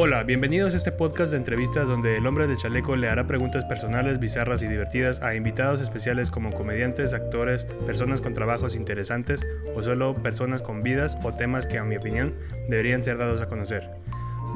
Hola, 0.00 0.22
bienvenidos 0.22 0.74
a 0.74 0.76
este 0.76 0.92
podcast 0.92 1.32
de 1.32 1.38
entrevistas 1.38 1.88
donde 1.88 2.18
el 2.18 2.26
hombre 2.28 2.46
de 2.46 2.56
chaleco 2.56 2.94
le 2.94 3.08
hará 3.08 3.26
preguntas 3.26 3.64
personales, 3.64 4.20
bizarras 4.20 4.62
y 4.62 4.68
divertidas 4.68 5.20
a 5.22 5.34
invitados 5.34 5.80
especiales 5.80 6.30
como 6.30 6.52
comediantes, 6.52 7.14
actores, 7.14 7.64
personas 7.84 8.20
con 8.20 8.32
trabajos 8.32 8.76
interesantes 8.76 9.44
o 9.74 9.82
solo 9.82 10.14
personas 10.14 10.62
con 10.62 10.84
vidas 10.84 11.18
o 11.24 11.32
temas 11.32 11.66
que 11.66 11.78
a 11.78 11.84
mi 11.84 11.96
opinión 11.96 12.32
deberían 12.68 13.02
ser 13.02 13.18
dados 13.18 13.42
a 13.42 13.48
conocer. 13.48 13.90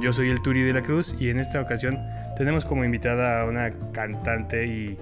Yo 0.00 0.12
soy 0.12 0.30
el 0.30 0.40
Turi 0.42 0.62
de 0.62 0.74
la 0.74 0.82
Cruz 0.82 1.12
y 1.18 1.28
en 1.30 1.40
esta 1.40 1.60
ocasión 1.60 1.98
tenemos 2.38 2.64
como 2.64 2.84
invitada 2.84 3.42
a 3.42 3.44
una 3.46 3.72
cantante 3.90 4.64
y 4.68 4.96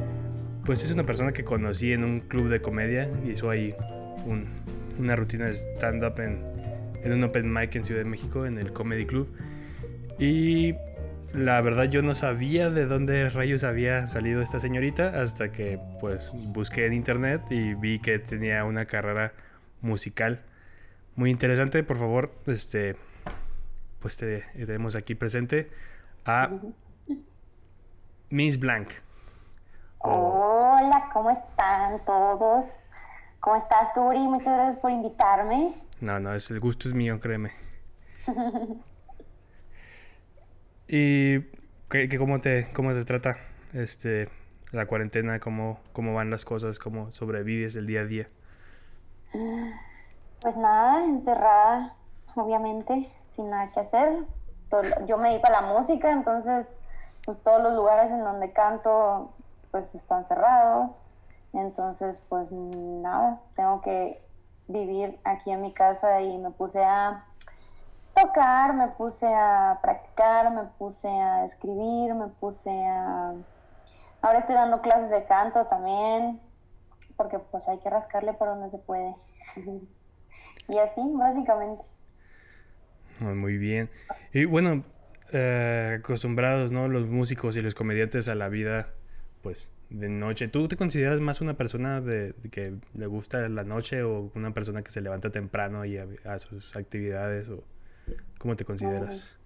pues 0.64 0.82
es 0.82 0.90
una 0.90 1.04
persona 1.04 1.32
que 1.32 1.44
conocí 1.44 1.92
en 1.92 2.02
un 2.02 2.20
club 2.20 2.48
de 2.48 2.62
comedia, 2.62 3.10
hizo 3.30 3.50
ahí 3.50 3.74
una 4.98 5.16
rutina 5.16 5.48
de 5.48 5.52
stand-up 5.52 6.18
en 6.18 7.12
un 7.12 7.24
open 7.24 7.52
mic 7.52 7.76
en 7.76 7.84
Ciudad 7.84 8.00
de 8.00 8.08
México, 8.08 8.46
en 8.46 8.56
el 8.56 8.72
Comedy 8.72 9.04
Club. 9.04 9.28
Y 10.20 10.74
la 11.32 11.62
verdad 11.62 11.84
yo 11.84 12.02
no 12.02 12.14
sabía 12.14 12.68
de 12.68 12.84
dónde 12.84 13.30
rayos 13.30 13.64
había 13.64 14.06
salido 14.06 14.42
esta 14.42 14.60
señorita 14.60 15.22
hasta 15.22 15.50
que 15.50 15.80
pues 15.98 16.30
busqué 16.34 16.84
en 16.84 16.92
internet 16.92 17.40
y 17.48 17.72
vi 17.72 18.00
que 18.00 18.18
tenía 18.18 18.66
una 18.66 18.84
carrera 18.84 19.32
musical 19.80 20.42
muy 21.16 21.30
interesante. 21.30 21.82
Por 21.82 21.98
favor, 21.98 22.32
este 22.46 22.96
pues 24.00 24.18
te 24.18 24.42
tenemos 24.52 24.94
aquí 24.94 25.14
presente 25.14 25.70
a 26.26 26.50
Miss 28.28 28.60
Blank. 28.60 28.90
Hola, 30.00 31.08
¿cómo 31.14 31.30
están 31.30 32.04
todos? 32.04 32.82
¿Cómo 33.40 33.56
estás, 33.56 33.94
Turi? 33.94 34.18
Muchas 34.18 34.54
gracias 34.54 34.76
por 34.76 34.90
invitarme. 34.90 35.72
No, 36.02 36.20
no, 36.20 36.34
es, 36.34 36.50
el 36.50 36.60
gusto 36.60 36.88
es 36.88 36.94
mío, 36.94 37.18
créeme. 37.20 37.52
¿Y 40.92 41.42
qué, 41.88 42.08
cómo, 42.18 42.40
te, 42.40 42.72
cómo 42.72 42.92
te 42.92 43.04
trata 43.04 43.36
este, 43.72 44.28
la 44.72 44.86
cuarentena? 44.86 45.38
¿Cómo, 45.38 45.78
¿Cómo 45.92 46.14
van 46.14 46.30
las 46.30 46.44
cosas? 46.44 46.80
¿Cómo 46.80 47.12
sobrevives 47.12 47.76
el 47.76 47.86
día 47.86 48.00
a 48.00 48.04
día? 48.06 48.28
Pues 50.40 50.56
nada, 50.56 51.04
encerrada, 51.04 51.94
obviamente, 52.34 53.08
sin 53.28 53.50
nada 53.50 53.70
que 53.70 53.78
hacer. 53.78 54.24
Yo 55.06 55.16
me 55.16 55.36
iba 55.36 55.48
a 55.48 55.52
la 55.52 55.60
música, 55.60 56.10
entonces 56.10 56.66
pues 57.24 57.40
todos 57.40 57.62
los 57.62 57.74
lugares 57.74 58.10
en 58.10 58.24
donde 58.24 58.52
canto 58.52 59.32
pues 59.70 59.94
están 59.94 60.24
cerrados. 60.24 61.04
Entonces 61.52 62.20
pues 62.28 62.50
nada, 62.50 63.40
tengo 63.54 63.80
que 63.80 64.20
vivir 64.66 65.20
aquí 65.22 65.52
en 65.52 65.62
mi 65.62 65.72
casa 65.72 66.20
y 66.20 66.36
me 66.38 66.50
puse 66.50 66.82
a 66.82 67.26
tocar, 68.20 68.74
me 68.74 68.88
puse 68.88 69.26
a 69.26 69.78
practicar, 69.82 70.52
me 70.54 70.64
puse 70.78 71.08
a 71.08 71.44
escribir, 71.44 72.14
me 72.14 72.28
puse 72.40 72.70
a... 72.70 73.34
Ahora 74.22 74.38
estoy 74.38 74.54
dando 74.54 74.80
clases 74.82 75.10
de 75.10 75.24
canto 75.24 75.66
también, 75.66 76.40
porque 77.16 77.38
pues 77.38 77.66
hay 77.68 77.78
que 77.78 77.90
rascarle 77.90 78.34
por 78.34 78.48
donde 78.48 78.70
se 78.70 78.78
puede. 78.78 79.14
y 80.68 80.78
así, 80.78 81.00
básicamente. 81.14 81.82
Muy 83.20 83.56
bien. 83.56 83.90
Y 84.32 84.44
bueno, 84.44 84.84
eh, 85.32 85.98
acostumbrados, 86.00 86.70
¿no? 86.70 86.88
Los 86.88 87.06
músicos 87.06 87.56
y 87.56 87.62
los 87.62 87.74
comediantes 87.74 88.28
a 88.28 88.34
la 88.34 88.48
vida, 88.48 88.88
pues, 89.42 89.70
de 89.90 90.08
noche. 90.08 90.48
¿Tú 90.48 90.68
te 90.68 90.76
consideras 90.76 91.20
más 91.20 91.40
una 91.40 91.54
persona 91.54 92.00
de, 92.00 92.34
que 92.50 92.74
le 92.94 93.06
gusta 93.06 93.48
la 93.48 93.64
noche 93.64 94.02
o 94.02 94.30
una 94.34 94.52
persona 94.52 94.82
que 94.82 94.90
se 94.90 95.00
levanta 95.00 95.30
temprano 95.30 95.84
y 95.84 95.98
a 95.98 96.38
sus 96.38 96.76
actividades 96.76 97.48
o...? 97.48 97.64
¿Cómo 98.38 98.56
te 98.56 98.64
consideras? 98.64 99.36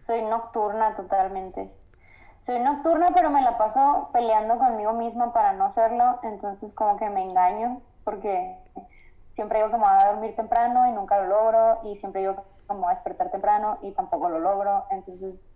Soy 0.00 0.22
nocturna 0.22 0.94
totalmente. 0.94 1.70
Soy 2.40 2.60
nocturna, 2.60 3.08
pero 3.14 3.30
me 3.30 3.42
la 3.42 3.58
paso 3.58 4.10
peleando 4.12 4.58
conmigo 4.58 4.92
misma 4.92 5.32
para 5.32 5.52
no 5.52 5.70
serlo, 5.70 6.20
entonces 6.22 6.72
como 6.72 6.96
que 6.96 7.10
me 7.10 7.22
engaño, 7.22 7.80
porque 8.04 8.56
siempre 9.34 9.58
digo 9.58 9.70
que 9.70 9.76
me 9.76 9.84
voy 9.84 9.92
a 9.92 10.12
dormir 10.12 10.36
temprano 10.36 10.88
y 10.88 10.92
nunca 10.92 11.20
lo 11.20 11.26
logro, 11.26 11.80
y 11.84 11.96
siempre 11.96 12.22
digo 12.22 12.36
que 12.36 12.74
me 12.74 12.80
voy 12.80 12.86
a 12.86 12.94
despertar 12.94 13.30
temprano 13.30 13.78
y 13.82 13.90
tampoco 13.92 14.28
lo 14.28 14.38
logro, 14.38 14.86
entonces 14.90 15.50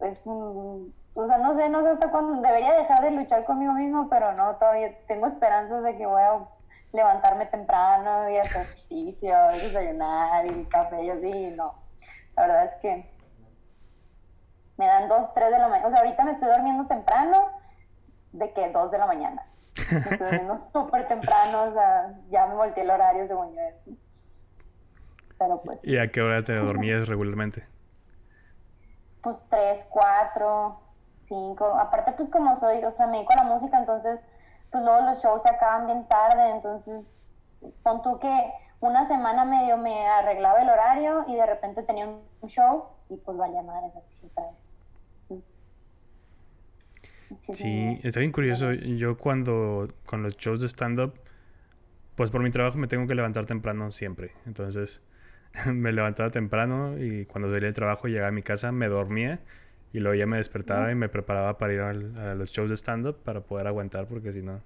es 0.00 0.26
un... 0.26 0.94
O 1.14 1.26
sea, 1.26 1.38
no 1.38 1.54
sé, 1.54 1.68
no 1.68 1.82
sé 1.82 1.90
hasta 1.90 2.10
cuándo 2.10 2.40
debería 2.40 2.74
dejar 2.74 3.02
de 3.02 3.10
luchar 3.10 3.44
conmigo 3.44 3.72
mismo, 3.72 4.08
pero 4.08 4.32
no, 4.32 4.56
todavía 4.56 4.96
tengo 5.06 5.26
esperanzas 5.26 5.82
de 5.82 5.96
que 5.96 6.06
voy 6.06 6.22
a 6.22 6.38
levantarme 6.92 7.46
temprano 7.46 8.30
y 8.30 8.36
hacer 8.38 8.62
ejercicio, 8.62 9.36
y 9.54 9.60
desayunar 9.60 10.46
y 10.46 10.64
café 10.66 11.04
y 11.04 11.10
así, 11.10 11.50
no. 11.56 11.74
La 12.36 12.42
verdad 12.42 12.64
es 12.64 12.74
que 12.76 13.10
me 14.76 14.86
dan 14.86 15.08
dos, 15.08 15.32
tres 15.34 15.50
de 15.50 15.58
la 15.58 15.68
mañana. 15.68 15.88
O 15.88 15.90
sea, 15.90 16.00
ahorita 16.00 16.24
me 16.24 16.32
estoy 16.32 16.48
durmiendo 16.48 16.86
temprano, 16.86 17.48
de 18.32 18.52
que 18.52 18.70
dos 18.70 18.90
de 18.90 18.98
la 18.98 19.06
mañana. 19.06 19.46
Me 19.90 19.98
estoy 19.98 20.18
durmiendo 20.18 20.58
súper 20.72 21.08
temprano, 21.08 21.64
o 21.64 21.72
sea, 21.72 22.14
ya 22.30 22.46
me 22.46 22.54
volteé 22.54 22.84
el 22.84 22.90
horario 22.90 23.26
según 23.26 23.54
yo 23.54 23.60
así. 23.68 23.98
Pero 25.38 25.60
pues. 25.62 25.78
¿Y 25.82 25.98
a 25.98 26.10
qué 26.10 26.22
hora 26.22 26.44
te 26.44 26.54
dormías 26.54 27.08
regularmente? 27.08 27.66
Pues 29.22 29.44
tres, 29.50 29.84
cuatro, 29.90 30.80
cinco. 31.26 31.66
Aparte, 31.78 32.12
pues 32.12 32.30
como 32.30 32.56
soy, 32.56 32.82
o 32.84 32.90
sea, 32.92 33.06
me 33.06 33.18
dedico 33.18 33.32
a 33.32 33.44
la 33.44 33.50
música, 33.50 33.78
entonces 33.78 34.20
pues 34.70 34.84
luego 34.84 35.02
los 35.02 35.22
shows 35.22 35.42
se 35.42 35.48
acaban 35.48 35.86
bien 35.86 36.06
tarde, 36.08 36.50
entonces 36.50 37.04
pon 37.82 38.02
tú 38.02 38.18
que 38.18 38.52
una 38.80 39.06
semana 39.08 39.44
medio 39.44 39.76
me 39.76 40.06
arreglaba 40.06 40.62
el 40.62 40.68
horario 40.68 41.24
y 41.28 41.34
de 41.34 41.46
repente 41.46 41.82
tenía 41.82 42.06
un 42.06 42.48
show 42.48 42.84
y 43.08 43.16
pues 43.16 43.36
vaya 43.36 43.62
madre, 43.62 43.90
así 43.96 44.14
otra 44.26 44.44
vez. 44.50 44.68
Sí, 47.52 48.00
está 48.02 48.20
bien 48.20 48.32
curioso. 48.32 48.72
Yo 48.72 49.18
cuando 49.18 49.88
con 50.06 50.22
los 50.22 50.36
shows 50.36 50.60
de 50.60 50.68
stand-up, 50.68 51.14
pues 52.14 52.30
por 52.30 52.42
mi 52.42 52.50
trabajo 52.50 52.78
me 52.78 52.88
tengo 52.88 53.06
que 53.06 53.14
levantar 53.14 53.46
temprano 53.46 53.92
siempre. 53.92 54.32
Entonces 54.46 55.02
me 55.66 55.92
levantaba 55.92 56.30
temprano 56.30 56.98
y 56.98 57.26
cuando 57.26 57.48
salía 57.48 57.66
del 57.66 57.74
trabajo 57.74 58.08
llegaba 58.08 58.28
a 58.28 58.32
mi 58.32 58.42
casa, 58.42 58.72
me 58.72 58.88
dormía 58.88 59.40
y 59.92 60.00
luego 60.00 60.14
ya 60.14 60.26
me 60.26 60.36
despertaba 60.36 60.90
y 60.90 60.94
me 60.94 61.08
preparaba 61.08 61.58
para 61.58 61.72
ir 61.72 61.80
a 61.80 62.34
los 62.34 62.50
shows 62.50 62.68
de 62.68 62.76
stand-up 62.76 63.16
para 63.24 63.40
poder 63.40 63.66
aguantar, 63.66 64.06
porque 64.06 64.32
si 64.32 64.42
no, 64.42 64.60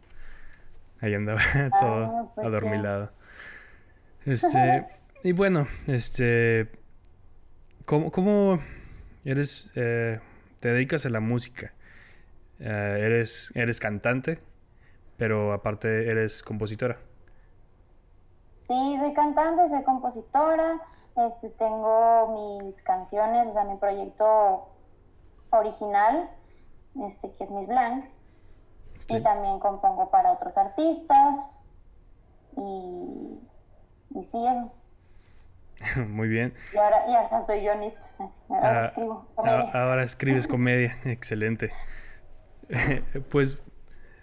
ahí 1.01 1.15
andaba 1.15 1.41
todo 1.81 2.05
ah, 2.05 2.33
pues 2.35 2.47
adormilado. 2.47 3.11
Este, 4.25 4.87
y 5.23 5.33
bueno, 5.33 5.67
este, 5.87 6.71
¿cómo, 7.85 8.11
cómo 8.11 8.61
eres, 9.25 9.71
eh, 9.75 10.21
te 10.61 10.73
dedicas 10.73 11.07
a 11.07 11.11
la 11.11 11.21
música? 11.21 11.73
Eh, 12.59 12.99
eres, 13.01 13.51
eres 13.55 13.81
cantante, 13.81 14.41
pero 15.17 15.53
aparte 15.53 16.09
eres 16.09 16.43
compositora. 16.43 16.99
Sí, 18.67 18.97
soy 18.99 19.13
cantante, 19.13 19.69
soy 19.69 19.83
compositora, 19.83 20.81
este, 21.17 21.51
tengo 21.51 22.65
mis 22.65 22.81
canciones, 22.83 23.49
o 23.49 23.53
sea, 23.53 23.65
mi 23.65 23.77
proyecto 23.77 24.72
original, 25.59 26.31
este, 27.07 27.33
que 27.33 27.45
es 27.45 27.51
Miss 27.51 27.67
Blanc, 27.67 28.05
y 29.09 29.21
también 29.21 29.59
compongo 29.59 30.11
para 30.11 30.33
otros 30.33 30.57
artistas, 30.57 31.51
y, 32.57 33.39
y 34.15 34.25
sí, 34.25 34.47
eso. 34.47 34.73
Muy 36.09 36.29
bien. 36.29 36.55
Y 36.73 36.77
ahora, 36.77 37.05
y 37.09 37.15
ahora 37.15 37.47
soy 37.47 37.61
guionista, 37.61 38.01
ahora 38.49 38.83
ah, 38.83 38.87
escribo 38.87 39.27
comedia. 39.35 39.71
Ahora 39.73 40.03
escribes 40.03 40.47
comedia, 40.49 40.99
excelente. 41.05 41.71
pues, 43.31 43.59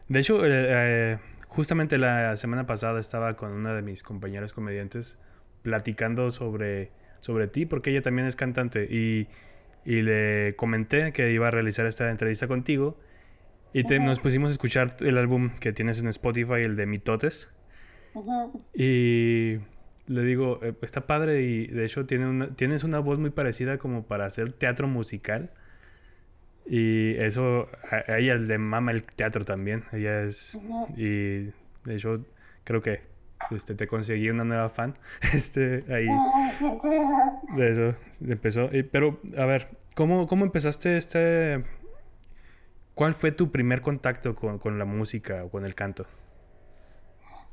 de 0.08 0.20
hecho, 0.20 0.46
eh, 0.46 0.50
eh, 0.52 1.20
justamente 1.48 1.98
la 1.98 2.38
semana 2.38 2.66
pasada 2.66 3.00
estaba 3.00 3.36
con 3.36 3.52
una 3.52 3.74
de 3.74 3.82
mis 3.82 4.04
compañeras 4.04 4.54
comediantes 4.54 5.18
platicando 5.62 6.32
sobre, 6.32 6.92
sobre 7.20 7.48
ti, 7.48 7.66
porque 7.66 7.92
ella 7.92 8.02
también 8.02 8.28
es 8.28 8.36
cantante 8.36 8.86
y 8.90 9.28
y 9.86 10.02
le 10.02 10.56
comenté 10.56 11.12
que 11.14 11.32
iba 11.32 11.48
a 11.48 11.52
realizar 11.52 11.86
esta 11.86 12.10
entrevista 12.10 12.48
contigo 12.48 12.98
y 13.74 13.84
nos 13.84 14.20
pusimos 14.20 14.50
a 14.50 14.52
escuchar 14.54 14.98
el 15.00 15.18
álbum 15.18 15.52
que 15.60 15.74
tienes 15.74 16.00
en 16.00 16.08
Spotify, 16.08 16.62
el 16.64 16.76
de 16.76 16.86
Mitotes. 16.86 17.50
Y 18.74 19.58
le 20.08 20.24
digo, 20.24 20.60
eh, 20.64 20.74
está 20.82 21.06
padre 21.06 21.44
y 21.44 21.68
de 21.68 21.86
hecho 21.86 22.06
tiene 22.06 22.28
una, 22.28 22.56
tienes 22.56 22.84
una 22.84 23.00
voz 23.00 23.20
muy 23.20 23.30
parecida 23.30 23.78
como 23.78 24.04
para 24.04 24.26
hacer 24.26 24.54
teatro 24.54 24.88
musical. 24.88 25.52
Y 26.66 27.16
eso, 27.18 27.70
a, 27.92 28.18
ella 28.18 28.36
le 28.36 28.58
mama 28.58 28.92
el 28.92 29.04
teatro 29.04 29.46
también. 29.46 29.84
Ella 29.92 30.24
es... 30.24 30.60
Y 30.98 31.52
de 31.86 31.96
hecho, 31.96 32.26
creo 32.64 32.82
que 32.82 33.02
este, 33.52 33.76
te 33.76 33.88
conseguí 33.88 34.30
una 34.30 34.44
nueva 34.44 34.70
fan. 34.70 34.98
Este, 35.34 35.84
ahí. 35.94 36.08
de 37.56 37.72
eso 37.72 37.98
empezó. 38.22 38.70
pero, 38.92 39.20
a 39.38 39.46
ver, 39.46 39.70
¿cómo, 39.96 40.28
¿cómo 40.28 40.46
empezaste 40.46 40.98
este... 40.98 41.64
¿Cuál 42.96 43.14
fue 43.14 43.32
tu 43.32 43.50
primer 43.50 43.82
contacto 43.82 44.36
con, 44.36 44.60
con 44.60 44.78
la 44.78 44.84
música 44.84 45.46
o 45.46 45.50
con 45.50 45.66
el 45.66 45.74
canto? 45.74 46.06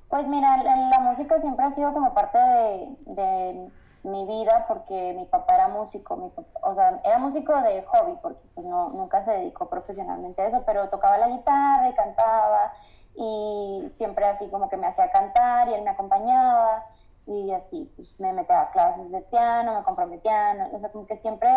Pues 0.09 0.29
mira, 0.29 0.57
la, 0.63 1.01
música 1.01 1.41
siempre 1.41 1.65
ha 1.65 1.71
sido 1.73 1.93
como 1.93 2.15
parte 2.15 2.39
de, 2.39 3.71
mi 4.05 4.25
vida 4.25 4.67
porque 4.69 5.15
mi 5.17 5.25
papá 5.25 5.57
era 5.57 5.67
músico, 5.67 6.17
mi 6.17 6.31
o 6.63 6.75
sea, 6.75 7.01
era 7.05 7.19
músico 7.19 7.61
de 7.61 7.83
hobby 7.83 8.13
porque 8.23 8.41
pues, 8.55 8.65
no, 8.65 8.91
nunca 8.91 9.25
se 9.25 9.33
dedicó 9.33 9.69
profesionalmente 9.69 10.43
a 10.43 10.47
eso, 10.47 10.63
pero 10.65 10.89
tocaba 10.91 11.19
la 11.19 11.29
guitarra 11.29 11.89
y 11.89 11.95
cantaba 11.95 12.73
y 13.17 13.93
siempre 13.97 14.27
así 14.27 14.49
como 14.49 14.69
que 14.69 14.77
me 14.77 14.87
hacía 14.87 15.11
cantar 15.11 15.69
y 15.69 15.75
él 15.75 15.83
me 15.83 15.91
acompañaba 15.91 16.85
y 17.27 17.51
así, 17.51 17.91
pues 17.97 18.09
me 18.21 18.33
metía 18.33 18.61
a 18.61 18.71
clases 18.71 19.11
de 19.11 19.21
piano, 19.23 19.75
me 19.75 19.83
compró 19.83 20.07
mi 20.07 20.19
piano, 20.19 20.69
o 20.73 20.79
sea, 20.79 20.91
como 20.91 21.07
que 21.07 21.17
siempre 21.17 21.51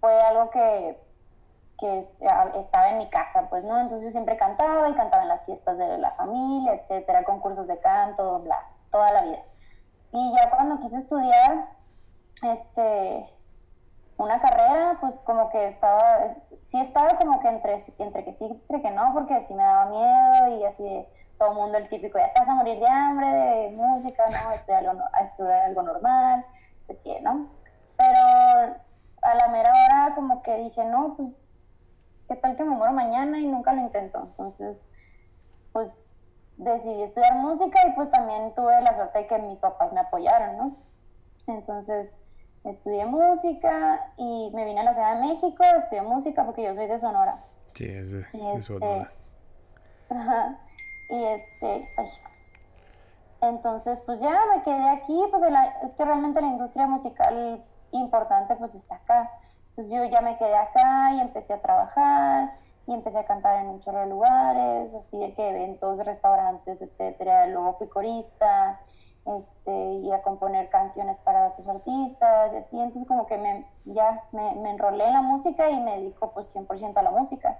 fue 0.00 0.18
algo 0.22 0.50
que, 0.50 0.98
que 1.78 2.08
estaba 2.56 2.90
en 2.90 2.98
mi 2.98 3.10
casa, 3.10 3.48
pues, 3.50 3.64
¿no? 3.64 3.78
Entonces 3.78 4.06
yo 4.06 4.10
siempre 4.10 4.36
cantaba 4.36 4.88
y 4.88 4.94
cantaba 4.94 5.24
en 5.24 5.28
las 5.28 5.44
fiestas 5.44 5.76
de 5.76 5.98
la 5.98 6.12
familia, 6.12 6.74
etcétera, 6.74 7.24
concursos 7.24 7.66
de 7.66 7.78
canto, 7.80 8.40
bla, 8.40 8.58
toda 8.90 9.12
la 9.12 9.22
vida. 9.22 9.42
Y 10.12 10.34
ya 10.34 10.48
cuando 10.50 10.78
quise 10.78 10.96
estudiar, 10.96 11.68
este, 12.42 13.28
una 14.18 14.40
carrera, 14.40 14.98
pues 15.00 15.18
como 15.20 15.48
que 15.50 15.68
estaba, 15.68 16.34
sí 16.64 16.80
estaba 16.80 17.16
como 17.16 17.40
que 17.40 17.48
entre, 17.48 17.84
entre 17.98 18.24
que 18.24 18.32
sí, 18.34 18.44
entre 18.44 18.82
que 18.82 18.90
no, 18.90 19.12
porque 19.14 19.42
sí 19.42 19.54
me 19.54 19.62
daba 19.62 19.86
miedo 19.86 20.58
y 20.58 20.64
así 20.64 21.06
todo 21.38 21.52
el 21.52 21.56
mundo 21.56 21.78
el 21.78 21.88
típico, 21.88 22.18
ya 22.18 22.32
te 22.32 22.40
vas 22.40 22.48
a 22.48 22.54
morir 22.54 22.80
de 22.80 22.88
hambre, 22.88 23.26
de 23.26 23.70
música, 23.70 24.24
¿no? 24.26 24.52
Estudiar 24.52 24.86
algo, 24.86 25.04
estudiar 25.22 25.60
algo 25.60 25.82
normal, 25.82 26.44
no 26.80 26.84
sé 26.84 26.98
qué, 27.04 27.20
¿no? 27.20 27.48
Pero 27.96 28.18
a 29.22 29.34
la 29.34 29.48
mera 29.48 29.70
hora 29.70 30.14
como 30.16 30.42
que 30.42 30.56
dije, 30.56 30.84
no, 30.84 31.14
pues, 31.16 31.52
¿qué 32.28 32.34
tal 32.36 32.56
que 32.56 32.64
me 32.64 32.74
muero 32.74 32.92
mañana? 32.92 33.38
Y 33.38 33.46
nunca 33.46 33.72
lo 33.72 33.82
intento. 33.82 34.20
Entonces, 34.20 34.82
pues 35.72 35.96
decidí 36.56 37.02
estudiar 37.02 37.36
música 37.36 37.86
y 37.86 37.92
pues 37.92 38.10
también 38.10 38.52
tuve 38.54 38.80
la 38.82 38.96
suerte 38.96 39.20
de 39.20 39.26
que 39.28 39.38
mis 39.38 39.60
papás 39.60 39.92
me 39.92 40.00
apoyaron, 40.00 40.56
¿no? 40.56 40.76
Entonces, 41.46 42.16
estudié 42.70 43.06
música 43.06 44.12
y 44.16 44.50
me 44.54 44.64
vine 44.64 44.80
a 44.80 44.84
la 44.84 44.92
Ciudad 44.92 45.14
de 45.14 45.26
México, 45.26 45.64
estudié 45.78 46.02
música 46.02 46.44
porque 46.44 46.62
yo 46.62 46.74
soy 46.74 46.86
de 46.86 46.98
Sonora. 46.98 47.44
Sí, 47.74 47.86
es 47.86 48.12
de, 48.12 48.20
este, 48.20 48.62
Sonora. 48.62 49.12
Ajá, 50.10 50.58
y 51.10 51.24
este, 51.24 51.88
entonces 53.40 54.00
pues 54.06 54.20
ya 54.20 54.38
me 54.54 54.62
quedé 54.62 54.88
aquí, 54.88 55.20
pues 55.30 55.42
es 55.42 55.92
que 55.94 56.04
realmente 56.04 56.40
la 56.40 56.48
industria 56.48 56.86
musical 56.86 57.62
importante 57.92 58.56
pues 58.56 58.74
está 58.74 58.96
acá. 58.96 59.30
Entonces 59.70 59.94
yo 59.94 60.04
ya 60.04 60.20
me 60.20 60.36
quedé 60.38 60.56
acá 60.56 61.12
y 61.14 61.20
empecé 61.20 61.54
a 61.54 61.60
trabajar 61.60 62.52
y 62.86 62.94
empecé 62.94 63.18
a 63.18 63.26
cantar 63.26 63.60
en 63.60 63.66
un 63.68 63.80
chorro 63.80 64.00
de 64.00 64.06
lugares, 64.06 64.94
así 64.94 65.18
de 65.18 65.34
que 65.34 65.50
eventos, 65.50 66.04
restaurantes, 66.04 66.82
etcétera. 66.82 67.46
Luego 67.46 67.74
fui 67.74 67.88
corista, 67.88 68.80
este, 69.24 69.92
y 69.94 70.12
a 70.12 70.22
componer 70.22 70.70
canciones 70.70 71.18
para 71.18 71.48
otros 71.48 71.68
artistas 71.68 72.52
y 72.52 72.56
así. 72.56 72.78
Entonces 72.78 73.06
como 73.06 73.26
que 73.26 73.36
me, 73.38 73.66
ya 73.84 74.24
me, 74.32 74.54
me 74.56 74.70
enrolé 74.70 75.06
en 75.06 75.12
la 75.12 75.22
música 75.22 75.70
y 75.70 75.80
me 75.80 75.98
dedico 75.98 76.32
pues 76.32 76.54
100% 76.54 76.96
a 76.96 77.02
la 77.02 77.10
música. 77.10 77.58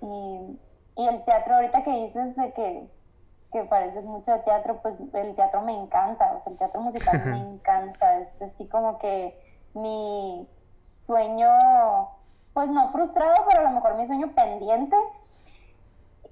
Y, 0.00 0.58
y, 0.96 1.08
el 1.08 1.24
teatro 1.24 1.54
ahorita 1.54 1.84
que 1.84 1.92
dices 1.92 2.36
de 2.36 2.52
que, 2.52 2.90
que 3.52 3.64
parece 3.64 4.00
mucho 4.02 4.32
de 4.32 4.38
teatro, 4.40 4.80
pues 4.82 4.96
el 5.14 5.34
teatro 5.34 5.62
me 5.62 5.78
encanta, 5.78 6.32
o 6.34 6.40
sea, 6.40 6.52
el 6.52 6.58
teatro 6.58 6.80
musical 6.80 7.22
me 7.26 7.38
encanta, 7.38 8.18
es 8.18 8.42
así 8.42 8.66
como 8.66 8.98
que 8.98 9.38
mi 9.74 10.48
sueño, 10.96 11.48
pues 12.52 12.68
no 12.68 12.90
frustrado, 12.90 13.34
pero 13.48 13.60
a 13.60 13.70
lo 13.70 13.70
mejor 13.70 13.94
mi 13.94 14.06
sueño 14.06 14.32
pendiente 14.34 14.96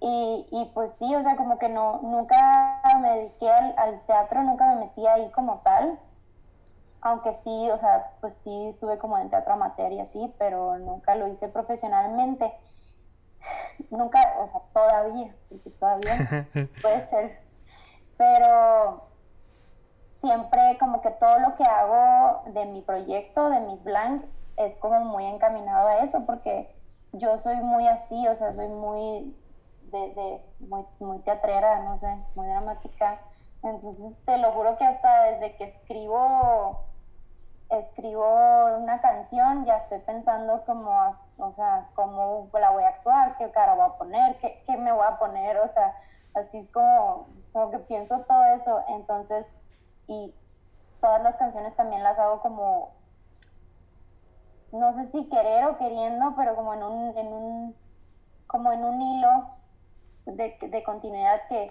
y, 0.00 0.46
y, 0.50 0.64
pues 0.72 0.92
sí, 0.98 1.14
o 1.14 1.22
sea, 1.22 1.36
como 1.36 1.58
que 1.58 1.68
no, 1.68 2.00
nunca 2.02 2.69
me 2.98 3.10
dediqué 3.16 3.50
al, 3.50 4.00
teatro, 4.06 4.42
nunca 4.42 4.66
me 4.74 4.86
metí 4.86 5.06
ahí 5.06 5.30
como 5.30 5.58
tal. 5.60 5.98
Aunque 7.02 7.32
sí, 7.34 7.70
o 7.70 7.78
sea, 7.78 8.12
pues 8.20 8.34
sí 8.44 8.66
estuve 8.68 8.98
como 8.98 9.18
en 9.18 9.30
teatro 9.30 9.54
amateur 9.54 9.90
y 9.92 10.00
así, 10.00 10.34
pero 10.38 10.78
nunca 10.78 11.14
lo 11.14 11.28
hice 11.28 11.48
profesionalmente. 11.48 12.52
nunca, 13.90 14.20
o 14.38 14.46
sea, 14.48 14.60
todavía, 14.72 15.34
porque 15.48 15.70
todavía 15.70 16.48
puede 16.82 17.04
ser. 17.04 17.40
Pero 18.18 19.08
siempre 20.16 20.76
como 20.78 21.00
que 21.00 21.10
todo 21.10 21.38
lo 21.38 21.56
que 21.56 21.64
hago 21.64 22.42
de 22.50 22.66
mi 22.66 22.82
proyecto, 22.82 23.48
de 23.48 23.60
mis 23.60 23.82
blank, 23.82 24.24
es 24.56 24.76
como 24.76 25.00
muy 25.00 25.24
encaminado 25.24 25.88
a 25.88 25.98
eso, 25.98 26.26
porque 26.26 26.74
yo 27.12 27.38
soy 27.40 27.56
muy 27.56 27.86
así, 27.86 28.28
o 28.28 28.36
sea, 28.36 28.52
soy 28.54 28.68
muy 28.68 29.34
de, 29.90 30.42
muy, 30.60 30.84
muy 30.98 31.18
teatrera, 31.20 31.82
no 31.82 31.98
sé, 31.98 32.08
muy 32.34 32.46
dramática. 32.46 33.20
Entonces 33.62 34.16
te 34.24 34.38
lo 34.38 34.52
juro 34.52 34.76
que 34.76 34.84
hasta 34.84 35.24
desde 35.24 35.56
que 35.56 35.64
escribo 35.64 36.86
escribo 37.70 38.26
una 38.78 39.00
canción, 39.00 39.64
ya 39.64 39.76
estoy 39.76 40.00
pensando 40.00 40.64
como, 40.64 41.16
o 41.38 41.52
sea, 41.52 41.88
cómo 41.94 42.48
la 42.52 42.70
voy 42.70 42.82
a 42.82 42.88
actuar, 42.88 43.36
qué 43.36 43.50
cara 43.52 43.74
voy 43.74 43.86
a 43.86 43.96
poner, 43.96 44.38
qué, 44.38 44.62
qué 44.66 44.76
me 44.76 44.92
voy 44.92 45.06
a 45.06 45.18
poner, 45.18 45.56
o 45.58 45.68
sea, 45.68 45.94
así 46.34 46.58
es 46.58 46.68
como, 46.70 47.28
como 47.52 47.70
que 47.70 47.78
pienso 47.78 48.20
todo 48.20 48.44
eso. 48.56 48.82
Entonces, 48.88 49.56
y 50.08 50.34
todas 51.00 51.22
las 51.22 51.36
canciones 51.36 51.74
también 51.76 52.02
las 52.02 52.18
hago 52.18 52.40
como, 52.40 52.90
no 54.72 54.92
sé 54.92 55.06
si 55.06 55.28
querer 55.28 55.64
o 55.66 55.78
queriendo, 55.78 56.34
pero 56.36 56.56
como 56.56 56.74
en 56.74 56.82
un, 56.82 57.16
en 57.16 57.32
un, 57.32 57.76
como 58.48 58.72
en 58.72 58.84
un 58.84 59.00
hilo 59.00 59.59
de, 60.36 60.56
de 60.68 60.82
continuidad 60.82 61.40
que, 61.48 61.66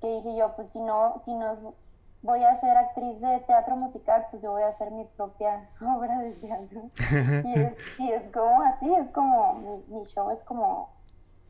que, 0.00 0.06
dije 0.08 0.36
yo, 0.36 0.54
pues 0.56 0.68
si 0.70 0.80
no, 0.80 1.20
si 1.24 1.34
no 1.34 1.74
voy 2.22 2.42
a 2.44 2.54
ser 2.56 2.76
actriz 2.76 3.20
de 3.20 3.40
teatro 3.46 3.76
musical, 3.76 4.26
pues 4.30 4.42
yo 4.42 4.52
voy 4.52 4.62
a 4.62 4.68
hacer 4.68 4.90
mi 4.90 5.04
propia 5.16 5.68
obra 5.80 6.18
de 6.20 6.32
teatro. 6.32 6.90
y, 7.44 7.60
es, 7.60 7.76
y 7.98 8.12
es 8.12 8.28
como 8.30 8.62
así, 8.62 8.92
es 8.94 9.10
como, 9.10 9.82
mi, 9.88 10.04
show 10.04 10.30
es 10.30 10.42
como, 10.44 10.94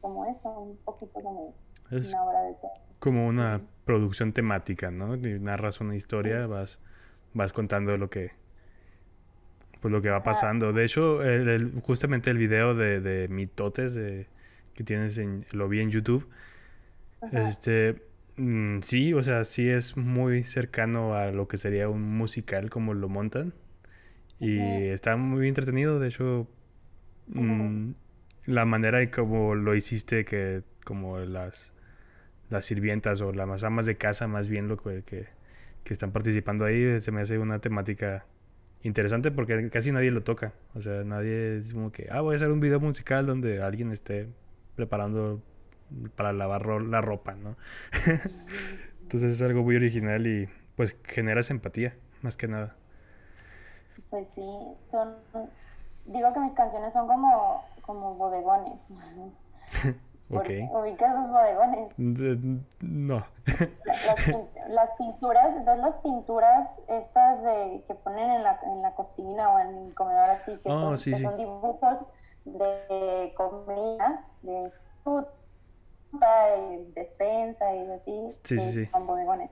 como 0.00 0.26
eso, 0.26 0.48
un 0.48 0.76
poquito 0.84 1.20
como 1.20 1.54
una 1.90 2.24
obra 2.24 2.42
de 2.42 2.54
teatro. 2.54 2.82
Como 2.98 3.26
una 3.26 3.60
producción 3.84 4.32
temática, 4.32 4.90
¿no? 4.90 5.16
narras 5.16 5.80
una 5.80 5.96
historia, 5.96 6.46
vas, 6.46 6.78
vas 7.34 7.52
contando 7.52 7.96
lo 7.96 8.08
que, 8.08 8.30
pues 9.80 9.90
lo 9.90 10.00
que 10.00 10.08
va 10.08 10.22
pasando. 10.22 10.72
De 10.72 10.84
hecho, 10.84 11.18
justamente 11.84 12.30
el 12.30 12.38
video 12.38 12.74
de, 12.74 13.00
de 13.00 13.26
Mitotes 13.28 13.94
de 13.94 14.28
que 14.74 14.84
tienes 14.84 15.18
en, 15.18 15.44
lo 15.52 15.68
vi 15.68 15.80
en 15.80 15.90
YouTube. 15.90 16.28
Este, 17.32 18.02
mm, 18.36 18.80
sí, 18.80 19.14
o 19.14 19.22
sea, 19.22 19.44
sí 19.44 19.68
es 19.68 19.96
muy 19.96 20.42
cercano 20.44 21.14
a 21.14 21.30
lo 21.30 21.48
que 21.48 21.58
sería 21.58 21.88
un 21.88 22.02
musical 22.02 22.70
como 22.70 22.94
lo 22.94 23.08
montan. 23.08 23.52
Y 24.40 24.58
está 24.58 25.16
muy 25.16 25.46
entretenido, 25.46 26.00
de 26.00 26.08
hecho, 26.08 26.48
mm, 27.28 27.92
la 28.46 28.64
manera 28.64 29.00
en 29.00 29.10
como 29.10 29.54
lo 29.54 29.76
hiciste, 29.76 30.24
que 30.24 30.62
como 30.84 31.20
las, 31.20 31.72
las 32.50 32.64
sirvientas 32.64 33.20
o 33.20 33.32
las 33.32 33.62
amas 33.62 33.86
de 33.86 33.96
casa, 33.96 34.26
más 34.26 34.48
bien 34.48 34.66
lo 34.66 34.78
que, 34.78 35.04
que, 35.04 35.26
que 35.84 35.92
están 35.92 36.10
participando 36.10 36.64
ahí, 36.64 36.98
se 36.98 37.12
me 37.12 37.20
hace 37.20 37.38
una 37.38 37.60
temática 37.60 38.26
interesante 38.82 39.30
porque 39.30 39.70
casi 39.70 39.92
nadie 39.92 40.10
lo 40.10 40.22
toca. 40.22 40.52
O 40.74 40.80
sea, 40.80 41.04
nadie 41.04 41.58
es 41.58 41.72
como 41.72 41.92
que, 41.92 42.08
ah, 42.10 42.20
voy 42.20 42.34
a 42.34 42.36
hacer 42.36 42.50
un 42.50 42.60
video 42.60 42.80
musical 42.80 43.26
donde 43.26 43.62
alguien 43.62 43.92
esté 43.92 44.28
preparando 44.74 45.40
para 46.16 46.32
lavar 46.32 46.66
la 46.82 47.00
ropa, 47.00 47.34
¿no? 47.34 47.56
Entonces 49.02 49.34
es 49.34 49.42
algo 49.42 49.62
muy 49.62 49.76
original 49.76 50.26
y 50.26 50.48
pues 50.76 50.96
generas 51.04 51.50
empatía, 51.50 51.94
más 52.22 52.36
que 52.36 52.48
nada. 52.48 52.74
Pues 54.10 54.28
sí, 54.28 54.42
son, 54.90 55.14
digo 56.06 56.32
que 56.32 56.40
mis 56.40 56.54
canciones 56.54 56.92
son 56.92 57.06
como, 57.06 57.64
como 57.82 58.14
bodegones. 58.14 58.80
Okay. 60.34 60.66
¿Ubicas 60.72 61.14
los 61.14 61.30
bodegones? 61.30 62.62
no. 62.80 63.22
las, 64.68 64.90
pinturas, 64.92 65.64
¿ves 65.66 65.78
las 65.78 65.96
pinturas 65.98 66.68
estas 66.88 67.42
de 67.42 67.84
que 67.86 67.94
ponen 67.94 68.30
en 68.30 68.42
la, 68.42 68.58
en 68.64 68.80
la 68.80 68.94
cocina 68.94 69.50
o 69.50 69.58
en 69.58 69.76
el 69.88 69.94
comedor 69.94 70.30
así, 70.30 70.52
que, 70.56 70.70
oh, 70.70 70.96
son, 70.96 71.12
que 71.12 71.20
son 71.20 71.36
dibujos 71.36 72.06
de 72.44 73.32
comida, 73.36 74.24
de 74.42 74.72
fruta, 75.02 75.30
de 76.20 76.86
despensa 76.94 77.74
y 77.74 77.90
así, 77.90 78.34
sí, 78.44 78.58
sí, 78.58 78.86
con 78.86 79.06
bodegones. 79.06 79.50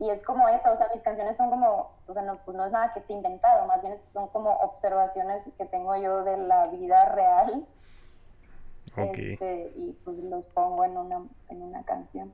Y 0.00 0.10
es 0.10 0.22
como 0.22 0.48
eso, 0.48 0.70
o 0.72 0.76
sea, 0.76 0.88
mis 0.94 1.02
canciones 1.02 1.36
son 1.36 1.50
como, 1.50 1.90
o 2.06 2.12
sea, 2.12 2.22
no, 2.22 2.38
pues 2.44 2.56
no 2.56 2.64
es 2.64 2.72
nada 2.72 2.92
que 2.92 3.00
esté 3.00 3.12
inventado, 3.12 3.66
más 3.66 3.82
bien 3.82 3.98
son 3.98 4.28
como 4.28 4.50
observaciones 4.50 5.44
que 5.56 5.64
tengo 5.66 5.96
yo 5.96 6.22
de 6.22 6.36
la 6.36 6.68
vida 6.68 7.04
real. 7.06 7.66
Este, 8.96 9.72
y 9.76 9.96
pues 10.04 10.18
los 10.18 10.44
pongo 10.46 10.84
en 10.84 10.96
una, 10.96 11.22
en 11.48 11.62
una 11.62 11.82
canción. 11.84 12.32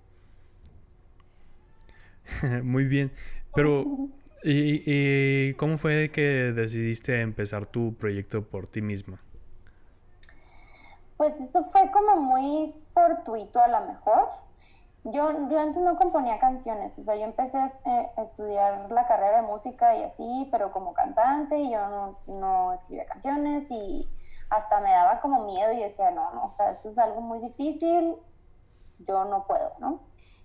Muy 2.63 2.85
bien, 2.85 3.13
pero 3.55 3.85
¿y, 4.45 4.83
¿y, 4.85 5.55
cómo 5.55 5.79
fue 5.79 6.11
que 6.11 6.53
decidiste 6.53 7.21
empezar 7.23 7.67
tu 7.67 7.95
proyecto 7.95 8.43
por 8.43 8.69
ti 8.69 8.83
misma? 8.83 9.24
Pues 11.17 11.39
eso 11.41 11.65
fue 11.67 11.91
como 11.91 12.17
muy 12.17 12.75
fortuito 12.93 13.61
a 13.61 13.69
lo 13.69 13.81
mejor. 13.83 14.29
yo, 15.05 15.29
antes 15.29 15.83
no 15.83 15.97
componía 15.97 16.39
canciones, 16.39 16.99
o 16.99 17.05
sea, 17.05 17.15
yo 17.17 17.25
empecé 17.25 17.59
a, 17.59 17.67
eh, 17.85 18.11
estudiar 18.19 18.91
la 18.91 19.07
carrera 19.07 19.43
de 19.43 19.47
música 19.47 19.95
y 19.97 20.03
así, 20.03 20.49
pero 20.51 20.73
como 20.73 20.95
cantante, 20.95 21.59
y 21.59 21.71
yo 21.71 21.87
no, 21.89 22.19
no, 22.27 22.73
escribía 22.73 23.07
canciones 23.07 23.71
y 23.71 24.09
hasta 24.51 24.81
me 24.81 24.91
daba 24.91 25.21
como 25.21 25.45
miedo 25.45 25.73
y 25.73 25.81
decía, 25.81 26.11
no, 26.11 26.33
no, 26.33 26.47
o 26.47 26.51
sea, 26.51 26.71
eso 26.71 26.89
es 26.89 26.99
algo 26.99 27.21
muy 27.21 27.39
difícil, 27.41 28.17
yo 29.01 29.25
no 29.25 29.47
puedo, 29.47 29.73
¿no? 29.79 30.01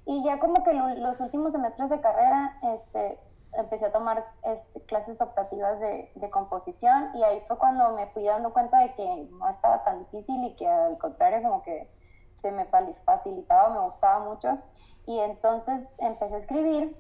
Y 0.06 0.24
ya 0.24 0.40
como 0.40 0.64
que 0.64 0.74
los 0.74 1.20
últimos 1.20 1.54
semestres 1.54 1.90
de 1.90 2.02
carrera, 2.02 2.58
este, 2.74 3.20
empecé 3.54 3.88
a 3.88 3.92
tomar 3.92 4.26
este, 4.44 4.82
clases 4.82 5.22
optativas 5.22 5.80
de, 5.80 6.12
de, 6.16 6.30
composición 6.30 7.10
y 7.16 7.24
ahí 7.24 7.42
fue 7.48 7.58
cuando 7.58 7.92
me 7.94 8.08
fui 8.08 8.24
dando 8.24 8.54
cuenta 8.54 8.80
de 8.80 8.94
que 8.94 9.28
no 9.32 9.50
estaba 9.50 9.84
tan 9.84 10.00
difícil 10.00 10.44
y 10.46 10.56
que 10.56 10.68
al 10.68 10.98
contrario 10.98 11.42
como 11.42 11.64
que 11.64 11.90
se 12.42 12.52
me 12.52 12.66
facilitaba, 13.06 13.70
me 13.70 13.80
gustaba 13.82 14.20
mucho. 14.20 14.60
Y 15.06 15.20
entonces 15.20 15.96
empecé 16.00 16.36
a 16.36 16.38
escribir 16.38 16.96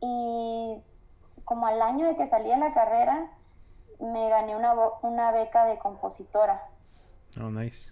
y 0.00 0.82
como 1.44 1.66
al 1.66 1.80
año 1.80 2.06
de 2.06 2.16
que 2.16 2.26
salí 2.26 2.48
de 2.48 2.56
la 2.56 2.74
carrera, 2.74 3.30
me 4.00 4.28
gané 4.28 4.56
una, 4.56 4.74
una 5.02 5.30
beca 5.30 5.64
de 5.64 5.78
compositora. 5.78 6.68
Oh, 7.40 7.50
nice. 7.50 7.90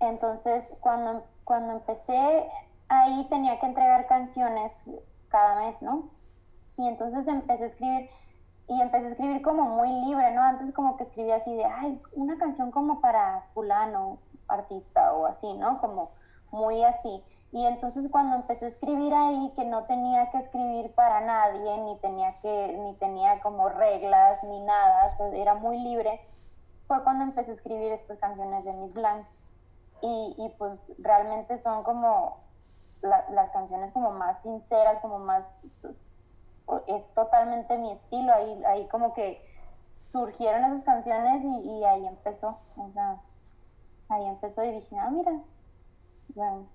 Entonces, 0.00 0.72
cuando, 0.80 1.24
cuando 1.44 1.72
empecé, 1.72 2.48
ahí 2.88 3.26
tenía 3.28 3.58
que 3.58 3.66
entregar 3.66 4.06
canciones 4.06 4.74
cada 5.28 5.60
mes, 5.62 5.80
¿no? 5.82 6.10
Y 6.76 6.86
entonces 6.86 7.26
empecé 7.28 7.64
a 7.64 7.66
escribir, 7.66 8.10
y 8.68 8.80
empecé 8.80 9.06
a 9.06 9.10
escribir 9.10 9.42
como 9.42 9.64
muy 9.64 9.88
libre, 9.88 10.32
¿no? 10.32 10.42
Antes 10.42 10.72
como 10.72 10.96
que 10.96 11.04
escribía 11.04 11.36
así 11.36 11.54
de, 11.54 11.64
ay, 11.64 12.00
una 12.12 12.36
canción 12.38 12.70
como 12.70 13.00
para 13.00 13.46
fulano, 13.54 14.18
artista 14.48 15.12
o 15.12 15.26
así, 15.26 15.52
¿no? 15.54 15.80
Como 15.80 16.10
muy 16.52 16.82
así. 16.84 17.22
Y 17.52 17.64
entonces 17.64 18.08
cuando 18.10 18.36
empecé 18.36 18.66
a 18.66 18.68
escribir 18.68 19.14
ahí, 19.14 19.52
que 19.56 19.64
no 19.64 19.84
tenía 19.84 20.30
que 20.30 20.38
escribir 20.38 20.92
para 20.94 21.20
nadie, 21.20 21.78
ni 21.78 21.96
tenía 21.98 22.38
que, 22.40 22.76
ni 22.78 22.94
tenía 22.96 23.40
como 23.40 23.68
reglas, 23.68 24.42
ni 24.44 24.60
nada, 24.60 25.10
era 25.32 25.54
muy 25.54 25.78
libre, 25.78 26.20
fue 26.86 27.02
cuando 27.02 27.24
empecé 27.24 27.52
a 27.52 27.54
escribir 27.54 27.92
estas 27.92 28.18
canciones 28.18 28.64
de 28.64 28.72
Miss 28.72 28.92
Blanc. 28.92 29.26
Y, 30.02 30.34
y 30.36 30.48
pues 30.58 30.78
realmente 30.98 31.56
son 31.56 31.82
como 31.82 32.36
las 33.00 33.50
canciones 33.50 33.92
como 33.92 34.10
más 34.10 34.42
sinceras, 34.42 34.98
como 35.00 35.18
más, 35.18 35.44
es 36.86 37.06
totalmente 37.14 37.78
mi 37.78 37.92
estilo, 37.92 38.32
ahí, 38.32 38.64
ahí 38.64 38.86
como 38.88 39.14
que 39.14 39.40
surgieron 40.04 40.64
esas 40.64 40.84
canciones 40.84 41.42
y, 41.42 41.70
y 41.70 41.84
ahí 41.84 42.06
empezó, 42.06 42.58
o 42.76 42.90
sea, 42.92 43.20
ahí 44.08 44.24
empezó 44.26 44.64
y 44.64 44.72
dije, 44.72 44.96
ah, 44.98 45.10
mira, 45.10 45.32
bueno, 46.34 46.66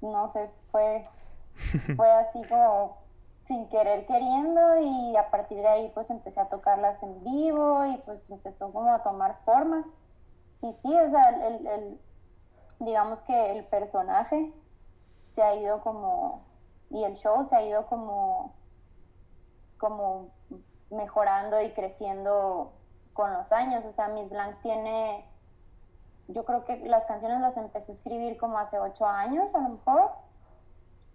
no 0.00 0.28
sé, 0.28 0.50
fue, 0.70 1.06
fue 1.96 2.10
así 2.10 2.42
como 2.48 2.98
sin 3.46 3.68
querer 3.68 4.06
queriendo 4.06 4.78
y 4.80 5.16
a 5.16 5.30
partir 5.30 5.58
de 5.58 5.68
ahí 5.68 5.90
pues 5.92 6.08
empecé 6.08 6.40
a 6.40 6.48
tocarlas 6.48 7.02
en 7.02 7.22
vivo 7.22 7.84
y 7.84 7.98
pues 7.98 8.28
empezó 8.30 8.72
como 8.72 8.92
a 8.92 9.02
tomar 9.02 9.36
forma. 9.44 9.84
Y 10.62 10.72
sí, 10.72 10.94
o 10.96 11.08
sea, 11.10 11.22
el, 11.24 11.66
el 11.66 12.00
digamos 12.80 13.22
que 13.22 13.50
el 13.50 13.64
personaje 13.64 14.52
se 15.28 15.42
ha 15.42 15.54
ido 15.56 15.80
como, 15.80 16.42
y 16.90 17.04
el 17.04 17.14
show 17.14 17.44
se 17.44 17.56
ha 17.56 17.62
ido 17.62 17.86
como, 17.86 18.54
como 19.84 20.30
mejorando 20.88 21.60
y 21.60 21.72
creciendo 21.72 22.72
con 23.12 23.34
los 23.34 23.52
años. 23.52 23.84
O 23.84 23.92
sea, 23.92 24.08
Miss 24.08 24.30
Blanc 24.30 24.58
tiene 24.62 25.26
yo 26.28 26.46
creo 26.46 26.64
que 26.64 26.76
las 26.88 27.04
canciones 27.04 27.40
las 27.40 27.58
empecé 27.58 27.92
a 27.92 27.94
escribir 27.94 28.38
como 28.38 28.58
hace 28.58 28.78
ocho 28.78 29.06
años, 29.06 29.54
a 29.54 29.60
lo 29.60 29.68
mejor. 29.70 30.10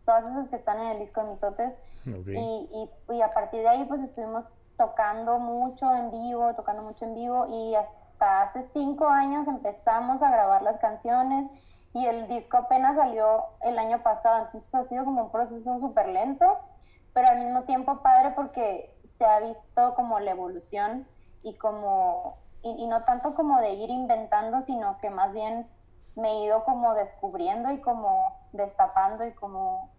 Todas 0.05 0.25
esas 0.25 0.47
que 0.49 0.55
están 0.55 0.79
en 0.79 0.87
el 0.87 0.99
disco 0.99 1.23
de 1.23 1.31
Mitotes. 1.31 1.73
Y, 2.05 2.89
y, 3.09 3.21
a 3.21 3.33
partir 3.33 3.61
de 3.61 3.69
ahí, 3.69 3.85
pues 3.85 4.01
estuvimos 4.01 4.45
tocando 4.77 5.39
mucho 5.39 5.93
en 5.93 6.11
vivo, 6.11 6.53
tocando 6.53 6.83
mucho 6.83 7.05
en 7.05 7.15
vivo. 7.15 7.47
Y 7.47 7.73
hasta 7.73 8.43
hace 8.43 8.61
cinco 8.61 9.07
años 9.07 9.47
empezamos 9.47 10.21
a 10.21 10.29
grabar 10.29 10.61
las 10.61 10.77
canciones. 10.77 11.49
Y 11.93 12.05
el 12.05 12.27
disco 12.27 12.57
apenas 12.57 12.95
salió 12.95 13.45
el 13.61 13.79
año 13.79 14.03
pasado. 14.03 14.45
Entonces 14.45 14.73
ha 14.75 14.83
sido 14.83 15.05
como 15.05 15.23
un 15.23 15.31
proceso 15.31 15.79
súper 15.79 16.09
lento, 16.09 16.59
pero 17.13 17.27
al 17.27 17.39
mismo 17.39 17.63
tiempo 17.63 18.01
padre 18.01 18.33
porque 18.35 18.95
se 19.05 19.25
ha 19.25 19.39
visto 19.39 19.95
como 19.95 20.19
la 20.19 20.31
evolución 20.31 21.07
y 21.43 21.55
como 21.55 22.37
y, 22.61 22.87
no 22.87 23.03
tanto 23.03 23.35
como 23.35 23.61
de 23.61 23.71
ir 23.71 23.89
inventando, 23.89 24.61
sino 24.61 24.97
que 24.99 25.09
más 25.09 25.33
bien 25.33 25.65
me 26.15 26.29
he 26.29 26.45
ido 26.45 26.63
como 26.65 26.93
descubriendo 26.93 27.71
y 27.71 27.79
como 27.79 28.37
destapando 28.51 29.25
y 29.25 29.31
como 29.31 29.93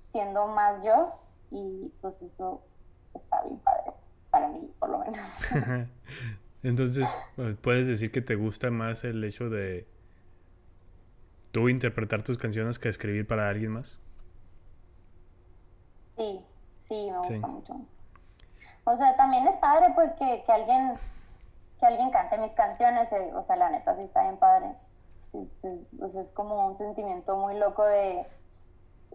siendo 0.00 0.46
más 0.46 0.82
yo 0.82 1.12
y 1.50 1.92
pues 2.00 2.22
eso 2.22 2.62
está 3.14 3.42
bien 3.42 3.58
padre 3.58 3.92
para 4.30 4.48
mí 4.48 4.70
por 4.78 4.90
lo 4.90 4.98
menos. 4.98 5.26
Entonces, 6.62 7.08
pues, 7.36 7.56
puedes 7.58 7.86
decir 7.86 8.10
que 8.10 8.22
te 8.22 8.34
gusta 8.34 8.70
más 8.70 9.04
el 9.04 9.22
hecho 9.22 9.50
de 9.50 9.86
tú 11.52 11.68
interpretar 11.68 12.22
tus 12.22 12.38
canciones 12.38 12.78
que 12.78 12.88
escribir 12.88 13.26
para 13.26 13.48
alguien 13.48 13.72
más. 13.72 14.00
Sí, 16.16 16.44
sí, 16.88 17.10
me 17.10 17.18
gusta 17.18 17.46
mucho. 17.46 17.76
O 18.84 18.96
sea, 18.96 19.16
también 19.16 19.46
es 19.46 19.56
padre 19.56 19.92
pues 19.94 20.12
que, 20.14 20.42
que 20.44 20.52
alguien 20.52 20.98
que 21.78 21.86
alguien 21.86 22.10
cante 22.10 22.38
mis 22.38 22.52
canciones, 22.52 23.10
eh, 23.12 23.32
o 23.34 23.42
sea, 23.42 23.56
la 23.56 23.70
neta 23.70 23.94
sí 23.96 24.02
está 24.02 24.22
bien 24.22 24.38
padre. 24.38 24.74
Sí, 25.30 25.50
pues 25.98 26.14
es 26.14 26.32
como 26.32 26.66
un 26.66 26.74
sentimiento 26.74 27.36
muy 27.36 27.58
loco 27.58 27.84
de... 27.84 28.26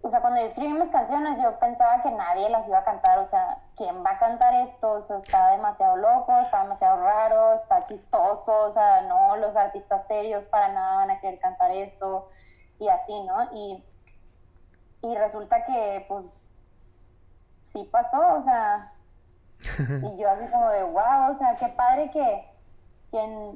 O 0.04 0.10
sea, 0.10 0.22
cuando 0.22 0.40
yo 0.40 0.48
escribí 0.48 0.74
mis 0.74 0.90
canciones 0.90 1.40
yo 1.42 1.60
pensaba 1.60 2.02
que 2.02 2.10
nadie 2.12 2.50
las 2.50 2.68
iba 2.68 2.80
a 2.80 2.84
cantar, 2.84 3.20
o 3.20 3.28
sea, 3.28 3.60
¿quién 3.76 4.04
va 4.04 4.12
a 4.12 4.20
cantar 4.20 4.54
esto? 4.68 4.94
O 4.94 5.02
sea, 5.02 5.18
está 5.18 5.52
demasiado 5.52 5.96
loco, 5.98 6.36
está 6.40 6.64
demasiado 6.64 7.02
raro, 7.02 7.54
está 7.54 7.84
chistoso, 7.84 8.70
o 8.70 8.72
sea, 8.72 9.02
no, 9.02 9.38
los 9.38 9.56
artistas 9.56 10.08
serios 10.08 10.44
para 10.46 10.70
nada 10.70 10.96
van 10.98 11.12
a 11.12 11.20
querer 11.20 11.40
cantar 11.40 11.72
esto 11.72 12.30
y 12.80 12.88
así, 12.88 13.22
¿no? 13.24 13.44
Y, 13.54 13.84
y 15.04 15.16
resulta 15.16 15.66
que, 15.66 16.06
pues, 16.08 16.26
sí 17.72 17.88
pasó, 17.92 18.36
o 18.36 18.42
sea, 18.42 18.92
y 19.80 20.22
yo 20.22 20.30
así 20.30 20.52
como 20.52 20.70
de, 20.70 20.84
wow, 20.84 21.34
o 21.34 21.38
sea, 21.38 21.56
qué 21.60 21.68
padre 21.70 22.10
que, 22.12 22.44
que, 23.12 23.52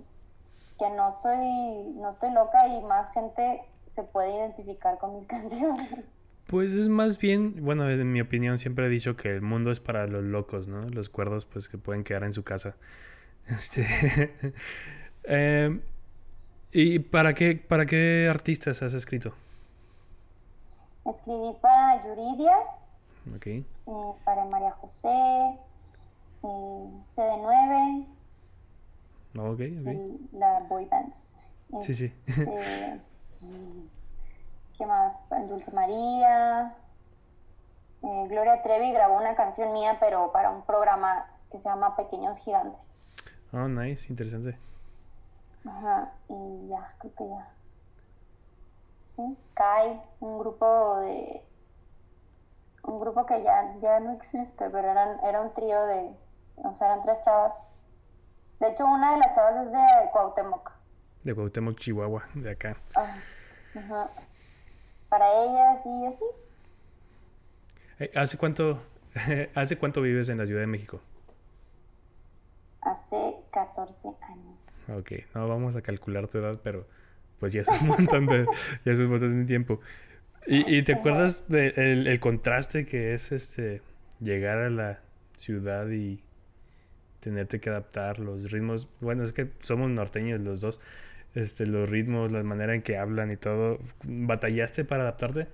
que 0.79 0.89
no, 0.91 1.09
estoy, 1.09 1.93
no 1.95 2.09
estoy 2.09 2.31
loca 2.31 2.67
y 2.67 2.81
más 2.83 3.11
gente 3.13 3.61
se 3.93 4.03
puede 4.03 4.35
identificar 4.35 4.97
con 4.97 5.19
mis 5.19 5.27
canciones. 5.27 6.05
Pues 6.47 6.73
es 6.73 6.89
más 6.89 7.17
bien, 7.17 7.65
bueno, 7.65 7.89
en 7.89 8.11
mi 8.11 8.21
opinión 8.21 8.59
siempre 8.59 8.85
he 8.85 8.89
dicho 8.89 9.15
que 9.15 9.31
el 9.31 9.41
mundo 9.41 9.71
es 9.71 9.79
para 9.79 10.05
los 10.05 10.23
locos, 10.23 10.67
¿no? 10.67 10.87
Los 10.89 11.09
cuerdos 11.09 11.45
pues 11.45 11.67
que 11.67 11.79
pueden 11.79 12.03
quedar 12.03 12.23
en 12.23 12.33
su 12.33 12.43
casa. 12.43 12.75
Este, 13.47 13.85
em, 15.23 15.81
¿Y 16.71 16.97
para 16.97 17.35
qué, 17.35 17.55
para 17.55 17.85
qué 17.85 18.27
artistas 18.27 18.81
has 18.81 18.95
escrito? 18.95 19.35
Escribí 21.05 21.53
para 21.61 22.03
Yuridia, 22.03 22.55
okay. 23.35 23.65
Eh, 23.87 24.13
para 24.23 24.45
María 24.45 24.71
José, 24.71 25.09
eh, 25.09 26.89
CD9, 27.15 28.07
Ok, 29.37 29.59
ok. 29.81 30.31
La 30.31 30.59
boy 30.69 30.85
band. 30.85 31.13
Sí, 31.81 31.93
sí. 31.93 32.13
Este, 32.25 33.01
¿Qué 34.77 34.85
más? 34.85 35.19
Dulce 35.47 35.71
María. 35.71 36.73
Eh, 38.01 38.27
Gloria 38.29 38.61
Trevi 38.61 38.91
grabó 38.91 39.17
una 39.17 39.35
canción 39.35 39.73
mía, 39.73 39.97
pero 39.99 40.31
para 40.31 40.51
un 40.51 40.63
programa 40.63 41.27
que 41.51 41.57
se 41.57 41.67
llama 41.67 41.95
Pequeños 41.95 42.39
Gigantes. 42.39 42.91
Oh, 43.51 43.67
nice, 43.67 44.07
interesante. 44.09 44.57
Ajá, 45.65 46.11
y 46.29 46.67
ya, 46.67 46.93
creo 46.99 47.15
que 47.15 47.27
ya. 47.27 47.47
¿Sí? 49.15 49.37
Kai, 49.53 50.01
un 50.19 50.39
grupo 50.39 50.99
de. 50.99 51.41
Un 52.87 52.99
grupo 52.99 53.25
que 53.25 53.43
ya, 53.43 53.75
ya 53.81 53.99
no 53.99 54.13
existe, 54.13 54.69
pero 54.69 54.89
eran, 54.89 55.19
era 55.23 55.41
un 55.41 55.53
trío 55.53 55.85
de. 55.85 56.11
O 56.57 56.75
sea, 56.75 56.87
eran 56.87 57.03
tres 57.03 57.21
chavas 57.21 57.53
de 58.59 58.69
hecho, 58.69 58.85
una 58.85 59.11
de 59.11 59.17
las 59.17 59.35
chavas 59.35 59.67
es 59.67 59.71
de 59.71 60.11
Cuauhtémoc. 60.13 60.71
De 61.23 61.35
Cuauhtémoc, 61.35 61.77
Chihuahua, 61.77 62.23
de 62.35 62.51
acá. 62.51 62.77
Ah, 62.95 63.17
Para 65.09 65.43
ellas 65.43 65.85
y 65.85 66.05
así. 66.05 66.25
Eh, 67.99 68.11
¿Hace 68.15 68.37
cuánto, 68.37 68.81
¿Hace 69.55 69.77
cuánto 69.77 70.01
vives 70.01 70.29
en 70.29 70.37
la 70.37 70.45
Ciudad 70.45 70.61
de 70.61 70.67
México? 70.67 71.01
Hace 72.81 73.35
14 73.51 73.93
años. 74.21 74.99
Ok, 74.99 75.11
no 75.33 75.47
vamos 75.49 75.75
a 75.75 75.81
calcular 75.81 76.27
tu 76.27 76.37
edad, 76.37 76.59
pero 76.63 76.85
pues 77.39 77.51
ya 77.51 77.61
es 77.61 77.69
un 77.69 77.87
montón 77.87 78.25
de, 78.27 78.45
ya 78.85 78.91
es 78.91 78.99
un 78.99 79.09
montón 79.09 79.41
de 79.41 79.45
tiempo. 79.45 79.81
¿Y, 80.47 80.77
y 80.77 80.83
te 80.83 80.93
acuerdas 80.93 81.47
del 81.47 82.07
el 82.07 82.19
contraste 82.19 82.85
que 82.85 83.13
es 83.13 83.31
este 83.31 83.81
llegar 84.19 84.59
a 84.59 84.69
la 84.69 84.99
ciudad 85.37 85.87
y 85.89 86.23
tenerte 87.25 87.59
que 87.59 87.71
adaptar 87.71 88.19
los 88.19 88.51
ritmos. 88.51 88.87
Bueno, 89.01 89.23
es 89.23 89.33
que 89.33 89.51
somos 89.61 89.89
norteños 89.89 90.39
los 90.41 90.61
dos. 90.61 90.79
Este, 91.33 91.65
los 91.65 91.89
ritmos, 91.89 92.31
la 92.31 92.43
manera 92.43 92.75
en 92.75 92.83
que 92.83 92.97
hablan 92.97 93.31
y 93.31 93.37
todo. 93.37 93.79
¿Batallaste 94.03 94.85
para 94.85 95.03
adaptarte? 95.03 95.47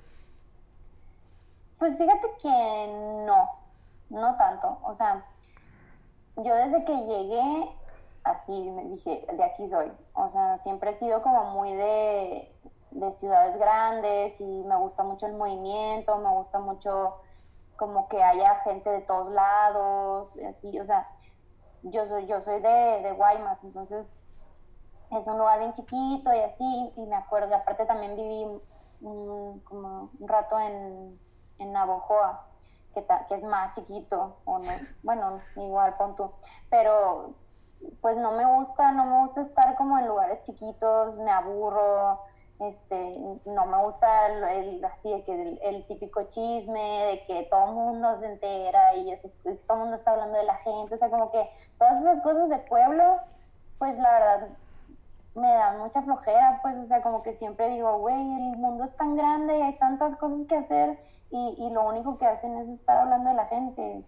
Pues 1.79 1.97
fíjate 1.97 2.27
que 2.41 2.49
no, 2.49 3.49
no 4.09 4.35
tanto. 4.35 4.79
O 4.83 4.93
sea, 4.93 5.25
yo 6.35 6.53
desde 6.55 6.83
que 6.83 6.93
llegué, 6.93 7.69
así 8.25 8.51
me 8.51 8.83
dije, 8.89 9.25
de 9.33 9.43
aquí 9.43 9.67
soy. 9.67 9.91
O 10.13 10.29
sea, 10.29 10.59
siempre 10.59 10.91
he 10.91 10.95
sido 10.95 11.21
como 11.23 11.51
muy 11.51 11.71
de, 11.73 12.51
de 12.91 13.11
ciudades 13.13 13.57
grandes 13.57 14.39
y 14.39 14.63
me 14.63 14.75
gusta 14.75 15.03
mucho 15.03 15.25
el 15.25 15.33
movimiento, 15.33 16.17
me 16.17 16.29
gusta 16.29 16.59
mucho 16.59 17.15
como 17.77 18.07
que 18.09 18.21
haya 18.21 18.55
gente 18.57 18.89
de 18.89 19.01
todos 19.01 19.31
lados, 19.31 20.33
así, 20.47 20.79
o 20.79 20.85
sea, 20.85 21.07
yo 21.83 22.05
soy, 22.07 22.27
yo 22.27 22.41
soy 22.41 22.61
de, 22.61 23.01
de 23.01 23.11
Guaymas, 23.13 23.63
entonces 23.63 24.07
es 25.09 25.27
un 25.27 25.37
lugar 25.37 25.59
bien 25.59 25.73
chiquito 25.73 26.33
y 26.33 26.39
así, 26.39 26.93
y 26.95 27.05
me 27.07 27.15
acuerdo, 27.15 27.55
aparte 27.55 27.85
también 27.85 28.15
viví 28.15 28.45
como 29.01 30.11
un 30.19 30.27
rato 30.27 30.59
en, 30.59 31.19
en 31.57 31.71
Navojoa, 31.71 32.45
que, 32.93 33.03
que 33.27 33.35
es 33.35 33.43
más 33.43 33.75
chiquito, 33.75 34.37
o 34.45 34.59
no, 34.59 34.71
bueno, 35.01 35.41
igual 35.55 35.95
pon 35.97 36.15
tú, 36.15 36.31
pero 36.69 37.33
pues 37.99 38.15
no 38.17 38.31
me 38.33 38.45
gusta, 38.45 38.91
no 38.91 39.05
me 39.05 39.21
gusta 39.21 39.41
estar 39.41 39.75
como 39.75 39.97
en 39.97 40.07
lugares 40.07 40.43
chiquitos, 40.43 41.15
me 41.17 41.31
aburro, 41.31 42.19
este, 42.61 43.11
no 43.45 43.65
me 43.65 43.83
gusta 43.83 44.27
el, 44.27 44.83
así 44.85 45.09
que 45.25 45.59
el, 45.63 45.85
típico 45.87 46.23
chisme 46.23 47.05
de 47.05 47.25
que 47.25 47.43
todo 47.49 47.69
el 47.69 47.73
mundo 47.73 48.15
se 48.17 48.27
entera 48.27 48.95
y 48.95 49.13
todo 49.67 49.77
el 49.77 49.79
mundo 49.79 49.95
está 49.95 50.11
hablando 50.11 50.37
de 50.37 50.45
la 50.45 50.55
gente, 50.57 50.93
o 50.93 50.97
sea, 50.97 51.09
como 51.09 51.31
que 51.31 51.49
todas 51.77 52.01
esas 52.01 52.21
cosas 52.21 52.49
de 52.49 52.59
pueblo, 52.59 53.17
pues 53.79 53.97
la 53.97 54.11
verdad 54.11 54.49
me 55.33 55.47
dan 55.47 55.79
mucha 55.79 56.01
flojera, 56.01 56.59
pues, 56.61 56.75
o 56.77 56.83
sea, 56.83 57.01
como 57.01 57.23
que 57.23 57.33
siempre 57.33 57.69
digo, 57.69 57.97
güey, 57.99 58.15
el 58.15 58.57
mundo 58.57 58.83
es 58.83 58.95
tan 58.95 59.15
grande 59.15 59.57
y 59.57 59.61
hay 59.61 59.77
tantas 59.77 60.17
cosas 60.17 60.45
que 60.47 60.55
hacer 60.55 60.99
y, 61.31 61.55
y 61.57 61.69
lo 61.71 61.87
único 61.87 62.17
que 62.17 62.27
hacen 62.27 62.57
es 62.57 62.67
estar 62.67 62.97
hablando 62.97 63.29
de 63.29 63.35
la 63.35 63.45
gente. 63.45 64.03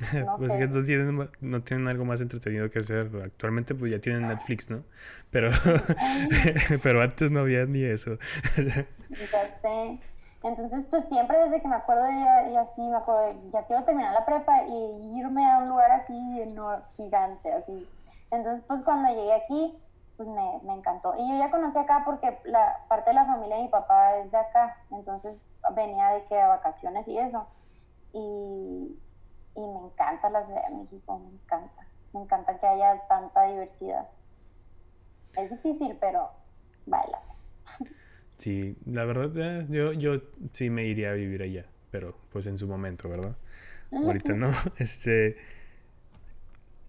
pues 0.38 0.52
que 0.52 0.66
no 0.66 0.82
tienen, 0.82 1.30
no 1.40 1.62
tienen 1.62 1.88
algo 1.88 2.04
más 2.04 2.20
entretenido 2.20 2.70
que 2.70 2.80
hacer. 2.80 3.10
Actualmente 3.24 3.74
pues 3.74 3.92
ya 3.92 4.00
tienen 4.00 4.28
Netflix, 4.28 4.70
¿no? 4.70 4.82
Pero, 5.30 5.50
pero 6.82 7.02
antes 7.02 7.30
no 7.30 7.40
había 7.40 7.64
ni 7.66 7.84
eso. 7.84 8.18
ya 8.56 9.58
sé. 9.62 10.00
Entonces 10.42 10.84
pues 10.90 11.04
siempre 11.06 11.38
desde 11.38 11.60
que 11.60 11.68
me 11.68 11.76
acuerdo 11.76 12.08
ya 12.08 12.60
así, 12.62 12.80
me 12.80 12.96
acuerdo, 12.96 13.34
ya 13.52 13.62
quiero 13.66 13.84
terminar 13.84 14.14
la 14.14 14.24
prepa 14.24 14.64
y 14.66 15.18
irme 15.18 15.44
a 15.50 15.58
un 15.58 15.68
lugar 15.68 15.90
así 15.90 16.14
no, 16.54 16.80
gigante, 16.96 17.52
así. 17.52 17.86
Entonces 18.30 18.64
pues 18.66 18.80
cuando 18.82 19.10
llegué 19.10 19.34
aquí 19.34 19.74
pues 20.16 20.28
me, 20.28 20.60
me 20.64 20.74
encantó. 20.74 21.14
Y 21.18 21.28
yo 21.28 21.38
ya 21.38 21.50
conocí 21.50 21.78
acá 21.78 22.02
porque 22.04 22.38
la 22.44 22.84
parte 22.88 23.10
de 23.10 23.14
la 23.14 23.26
familia 23.26 23.56
de 23.56 23.62
mi 23.62 23.68
papá 23.68 24.16
es 24.16 24.30
de 24.30 24.38
acá, 24.38 24.78
entonces 24.90 25.38
venía 25.74 26.08
de 26.10 26.24
que 26.24 26.40
a 26.40 26.48
vacaciones 26.48 27.06
y 27.08 27.18
eso. 27.18 27.46
Y, 28.12 28.98
y 29.54 29.60
me 29.60 29.86
encanta 29.86 30.30
la 30.30 30.44
Ciudad 30.44 30.68
de 30.68 30.76
México, 30.76 31.18
me 31.18 31.30
encanta. 31.30 31.86
Me 32.12 32.20
encanta 32.22 32.58
que 32.58 32.66
haya 32.66 33.06
tanta 33.08 33.46
diversidad. 33.46 34.08
Es 35.36 35.50
difícil, 35.50 35.96
pero 36.00 36.30
baila. 36.86 37.20
Sí, 38.36 38.76
la 38.86 39.04
verdad, 39.04 39.30
eh, 39.36 39.66
yo, 39.68 39.92
yo 39.92 40.22
sí 40.52 40.70
me 40.70 40.86
iría 40.86 41.10
a 41.10 41.14
vivir 41.14 41.42
allá, 41.42 41.66
pero 41.90 42.16
pues 42.32 42.46
en 42.46 42.58
su 42.58 42.66
momento, 42.66 43.08
¿verdad? 43.08 43.36
Ahorita 43.92 44.32
no. 44.32 44.50
Este. 44.78 45.36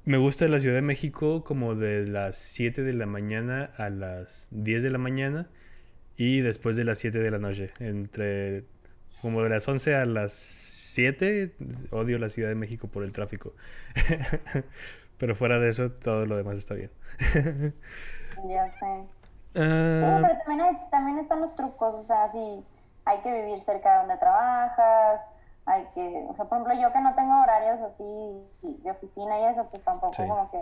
Me 0.04 0.18
gusta 0.18 0.48
la 0.48 0.58
Ciudad 0.58 0.76
de 0.76 0.82
México 0.82 1.44
como 1.44 1.76
de 1.76 2.08
las 2.08 2.38
7 2.38 2.82
de 2.82 2.94
la 2.94 3.06
mañana 3.06 3.72
a 3.78 3.90
las 3.90 4.48
10 4.50 4.82
de 4.82 4.90
la 4.90 4.98
mañana 4.98 5.48
y 6.18 6.42
después 6.42 6.76
de 6.76 6.86
las 6.86 6.98
7 6.98 7.20
de 7.20 7.30
la 7.30 7.38
noche. 7.38 7.72
Entre 7.80 8.64
como 9.22 9.44
de 9.44 9.50
las 9.50 9.68
11 9.68 9.94
a 9.94 10.06
las 10.06 10.34
7, 10.92 11.56
odio 11.92 12.20
la 12.20 12.30
Ciudad 12.30 12.50
de 12.50 12.56
México 12.56 12.88
por 12.88 13.04
el 13.04 13.12
tráfico. 13.12 13.54
pero 15.18 15.36
fuera 15.36 15.60
de 15.60 15.70
eso, 15.70 15.92
todo 15.92 16.26
lo 16.26 16.36
demás 16.36 16.58
está 16.58 16.74
bien. 16.74 16.92
ya 18.48 18.72
sé. 18.74 19.06
Ah. 19.56 20.22
pero 20.22 20.38
también, 20.46 20.78
también 20.90 21.20
están 21.20 21.42
los 21.42 21.56
trucos, 21.56 21.96
o 21.96 22.04
sea, 22.04 22.32
si 22.32 22.64
hay 23.06 23.20
que 23.20 23.32
vivir 23.32 23.60
cerca 23.60 23.92
de 23.92 24.00
donde 24.00 24.18
trabajas, 24.18 25.22
hay 25.66 25.86
que, 25.94 26.26
o 26.28 26.34
sea, 26.34 26.46
por 26.46 26.58
ejemplo, 26.58 26.82
yo 26.82 26.94
que 26.94 27.02
no 27.02 27.14
tengo 27.16 27.42
horarios 27.42 27.80
así 27.82 28.04
de 28.62 28.92
oficina 28.92 29.40
y 29.40 29.44
eso, 29.46 29.68
pues 29.70 29.84
tampoco 29.84 30.16
como 30.16 30.50
que 30.52 30.60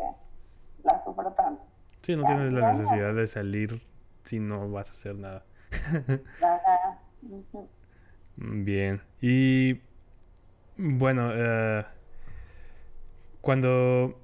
la 0.84 1.00
sufro 1.00 1.32
tanto. 1.34 1.64
Sí, 2.02 2.16
no 2.16 2.24
tienes 2.24 2.54
la 2.54 2.70
necesidad 2.70 3.14
de 3.14 3.28
salir 3.28 3.82
si 4.24 4.40
no 4.40 4.70
vas 4.72 4.90
a 4.90 4.92
hacer 4.94 5.16
nada. 5.16 5.44
Bien. 8.36 9.02
Y 9.22 9.82
bueno, 10.82 11.32
eh, 11.34 11.86
cuando 13.42 14.18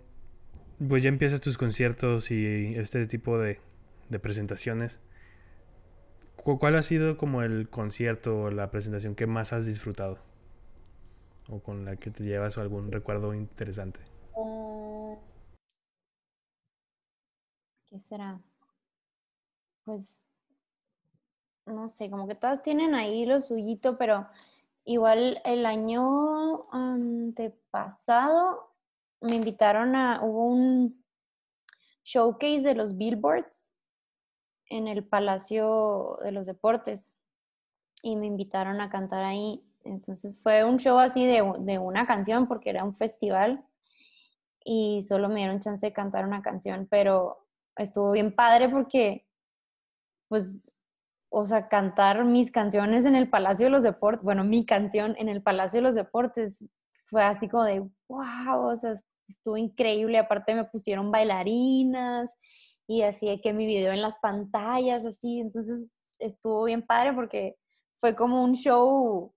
pues 0.87 1.03
ya 1.03 1.09
empiezas 1.09 1.41
tus 1.41 1.57
conciertos 1.57 2.31
y 2.31 2.75
este 2.75 3.05
tipo 3.07 3.37
de, 3.37 3.59
presentaciones, 4.21 5.01
¿cuál 6.37 6.77
ha 6.77 6.81
sido 6.81 7.17
como 7.17 7.41
el 7.41 7.69
concierto 7.69 8.43
o 8.43 8.51
la 8.51 8.71
presentación 8.71 9.15
que 9.15 9.27
más 9.27 9.51
has 9.51 9.65
disfrutado? 9.65 10.19
¿O 11.49 11.59
con 11.59 11.83
la 11.83 11.97
que 11.97 12.09
te 12.09 12.23
llevas 12.23 12.57
algún 12.57 12.89
recuerdo 12.89 13.33
interesante? 13.33 13.99
Mm. 14.37 15.15
¿Qué 17.89 17.99
será? 17.99 18.39
Pues, 19.83 20.23
no 21.65 21.89
sé, 21.89 22.09
como 22.09 22.27
que 22.27 22.35
todas 22.35 22.63
tienen 22.63 22.95
ahí 22.95 23.25
lo 23.25 23.41
suyito, 23.41 23.97
pero 23.97 24.27
Igual 24.85 25.41
el 25.43 25.65
año 25.65 26.71
antepasado 26.71 28.71
me 29.19 29.35
invitaron 29.35 29.95
a, 29.95 30.23
hubo 30.23 30.45
un 30.45 31.03
showcase 32.03 32.61
de 32.61 32.75
los 32.75 32.95
billboards 32.95 33.71
en 34.69 34.87
el 34.87 35.03
Palacio 35.03 36.19
de 36.23 36.31
los 36.31 36.45
Deportes 36.45 37.11
y 38.03 38.15
me 38.15 38.27
invitaron 38.27 38.79
a 38.79 38.89
cantar 38.89 39.23
ahí. 39.23 39.63
Entonces 39.83 40.39
fue 40.39 40.63
un 40.63 40.77
show 40.77 40.99
así 40.99 41.25
de, 41.25 41.43
de 41.59 41.79
una 41.79 42.05
canción 42.05 42.47
porque 42.47 42.69
era 42.69 42.83
un 42.83 42.95
festival 42.95 43.65
y 44.63 45.01
solo 45.01 45.29
me 45.29 45.37
dieron 45.37 45.59
chance 45.59 45.85
de 45.85 45.93
cantar 45.93 46.25
una 46.25 46.43
canción, 46.43 46.87
pero 46.89 47.47
estuvo 47.75 48.11
bien 48.11 48.35
padre 48.35 48.69
porque 48.69 49.25
pues 50.27 50.75
o 51.29 51.45
sea, 51.45 51.67
cantar 51.67 52.23
mis 52.25 52.51
canciones 52.51 53.05
en 53.05 53.15
el 53.15 53.29
Palacio 53.29 53.65
de 53.65 53.71
los 53.71 53.83
Deportes, 53.83 54.23
bueno, 54.23 54.43
mi 54.43 54.65
canción 54.65 55.15
en 55.17 55.29
el 55.29 55.41
Palacio 55.41 55.79
de 55.79 55.83
los 55.83 55.95
Deportes 55.95 56.57
fue 57.05 57.23
así 57.23 57.49
como 57.49 57.63
de, 57.63 57.79
wow, 58.07 58.71
o 58.71 58.77
sea, 58.77 58.93
estuvo 59.27 59.57
increíble, 59.57 60.17
aparte 60.17 60.55
me 60.55 60.65
pusieron 60.65 61.11
bailarinas 61.11 62.31
y 62.87 63.01
así 63.01 63.27
de 63.27 63.41
que 63.41 63.53
mi 63.53 63.65
video 63.65 63.91
en 63.91 64.01
las 64.01 64.17
pantallas, 64.17 65.05
así, 65.05 65.39
entonces 65.39 65.93
estuvo 66.19 66.63
bien 66.63 66.85
padre 66.85 67.13
porque 67.13 67.55
fue 67.97 68.15
como 68.15 68.43
un 68.43 68.53
show 68.53 69.33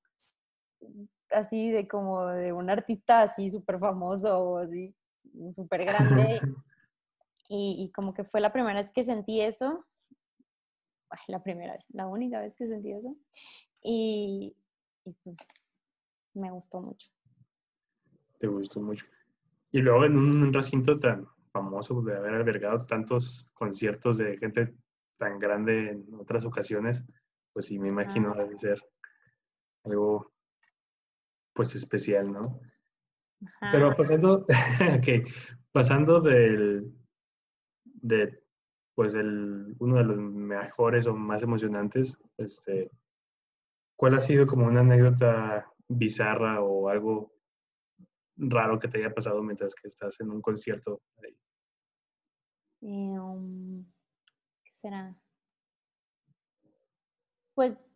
así 1.31 1.71
de 1.71 1.87
como 1.87 2.27
de 2.27 2.53
un 2.53 2.71
artista 2.71 3.23
así 3.23 3.49
súper 3.49 3.79
famoso 3.79 4.39
o 4.39 4.59
así 4.59 4.95
súper 5.51 5.85
grande 5.85 6.41
y, 7.49 7.77
y 7.83 7.93
como 7.93 8.15
que 8.15 8.25
fue 8.25 8.41
la 8.41 8.53
primera 8.53 8.81
vez 8.81 8.93
que 8.93 9.05
sentí 9.05 9.41
eso 9.41 9.85
la 11.29 11.43
primera 11.43 11.73
vez, 11.75 11.85
la 11.91 12.07
única 12.07 12.41
vez 12.41 12.57
que 12.57 12.67
sentí 12.67 12.93
eso. 12.93 13.17
Y, 13.83 14.57
pues 15.23 15.81
me 16.35 16.51
gustó 16.51 16.81
mucho. 16.81 17.09
Te 18.39 18.47
gustó 18.47 18.81
mucho. 18.81 19.07
Y 19.71 19.81
luego 19.81 20.05
en 20.05 20.17
un 20.17 20.53
recinto 20.53 20.97
tan 20.97 21.27
famoso 21.53 22.01
de 22.03 22.17
haber 22.17 22.35
albergado 22.35 22.87
tantos 22.87 23.49
conciertos 23.55 24.19
de 24.19 24.37
gente 24.39 24.75
tan 25.19 25.39
grande 25.39 25.91
en 25.91 26.15
otras 26.15 26.45
ocasiones, 26.45 27.05
pues 27.53 27.67
sí, 27.67 27.79
me 27.79 27.89
imagino 27.89 28.35
debe 28.35 28.57
ser 28.57 28.81
algo 29.85 30.33
pues 31.53 31.75
especial, 31.75 32.31
¿no? 32.33 32.61
Pero 33.73 33.95
pasando, 33.97 34.47
okay, 34.99 35.25
pasando 35.73 36.21
del, 36.21 36.93
de 37.85 38.43
pues 38.99 39.15
el, 39.15 39.77
uno 39.79 39.99
de 39.99 40.03
los 40.03 40.17
mejores 40.17 41.07
o 41.07 41.15
más 41.15 41.41
emocionantes. 41.45 42.19
Este, 42.37 42.91
¿Cuál 43.97 44.17
ha 44.17 44.21
sido 44.21 44.45
como 44.45 44.67
una 44.67 44.81
anécdota 44.81 45.73
bizarra 45.87 46.63
o 46.63 46.89
algo 46.89 47.33
raro 48.35 48.77
que 48.81 48.89
te 48.89 48.99
haya 48.99 49.15
pasado 49.15 49.41
mientras 49.41 49.77
que 49.77 49.87
estás 49.87 50.21
en 50.21 50.33
un 50.33 50.43
concierto 50.43 51.01
ahí? 51.23 51.39
Um, 52.81 53.85
¿Qué 54.65 54.71
será? 54.73 55.17
Pues, 57.55 57.87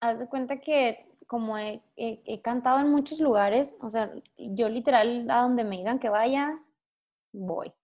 haz 0.00 0.20
de 0.20 0.28
cuenta 0.28 0.60
que 0.60 1.04
como 1.26 1.58
he, 1.58 1.82
he, 1.96 2.40
cantado 2.42 2.78
en 2.78 2.90
muchos 2.92 3.18
lugares, 3.18 3.74
o 3.80 3.90
sea, 3.90 4.12
yo 4.36 4.68
literal 4.68 5.28
a 5.28 5.42
donde 5.42 5.64
me 5.64 5.78
digan 5.78 5.98
que 5.98 6.10
vaya, 6.10 6.62
voy 7.32 7.74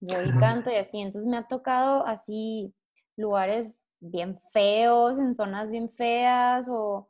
voy 0.00 0.28
y 0.28 0.38
canto 0.38 0.70
y 0.70 0.76
así. 0.76 1.00
Entonces 1.00 1.28
me 1.28 1.36
ha 1.36 1.46
tocado 1.46 2.06
así 2.06 2.74
lugares 3.16 3.84
bien 4.00 4.38
feos, 4.52 5.18
en 5.18 5.34
zonas 5.34 5.70
bien 5.70 5.90
feas 5.90 6.66
o, 6.68 7.08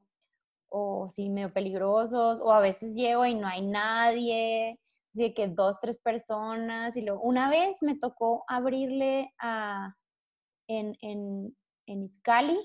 o 0.68 1.08
sí 1.08 1.30
medio 1.30 1.52
peligrosos, 1.52 2.40
o 2.40 2.52
a 2.52 2.60
veces 2.60 2.94
llego 2.94 3.24
y 3.26 3.34
no 3.34 3.46
hay 3.46 3.62
nadie, 3.62 4.78
así 5.12 5.32
que 5.34 5.48
dos, 5.48 5.78
tres 5.80 5.98
personas, 5.98 6.96
y 6.96 7.02
luego 7.02 7.22
una 7.22 7.48
vez 7.48 7.82
me 7.82 7.96
tocó 7.96 8.44
abrirle 8.48 9.32
a, 9.38 9.96
en, 10.66 10.96
en, 11.00 11.56
en 11.86 12.02
Iscali 12.02 12.58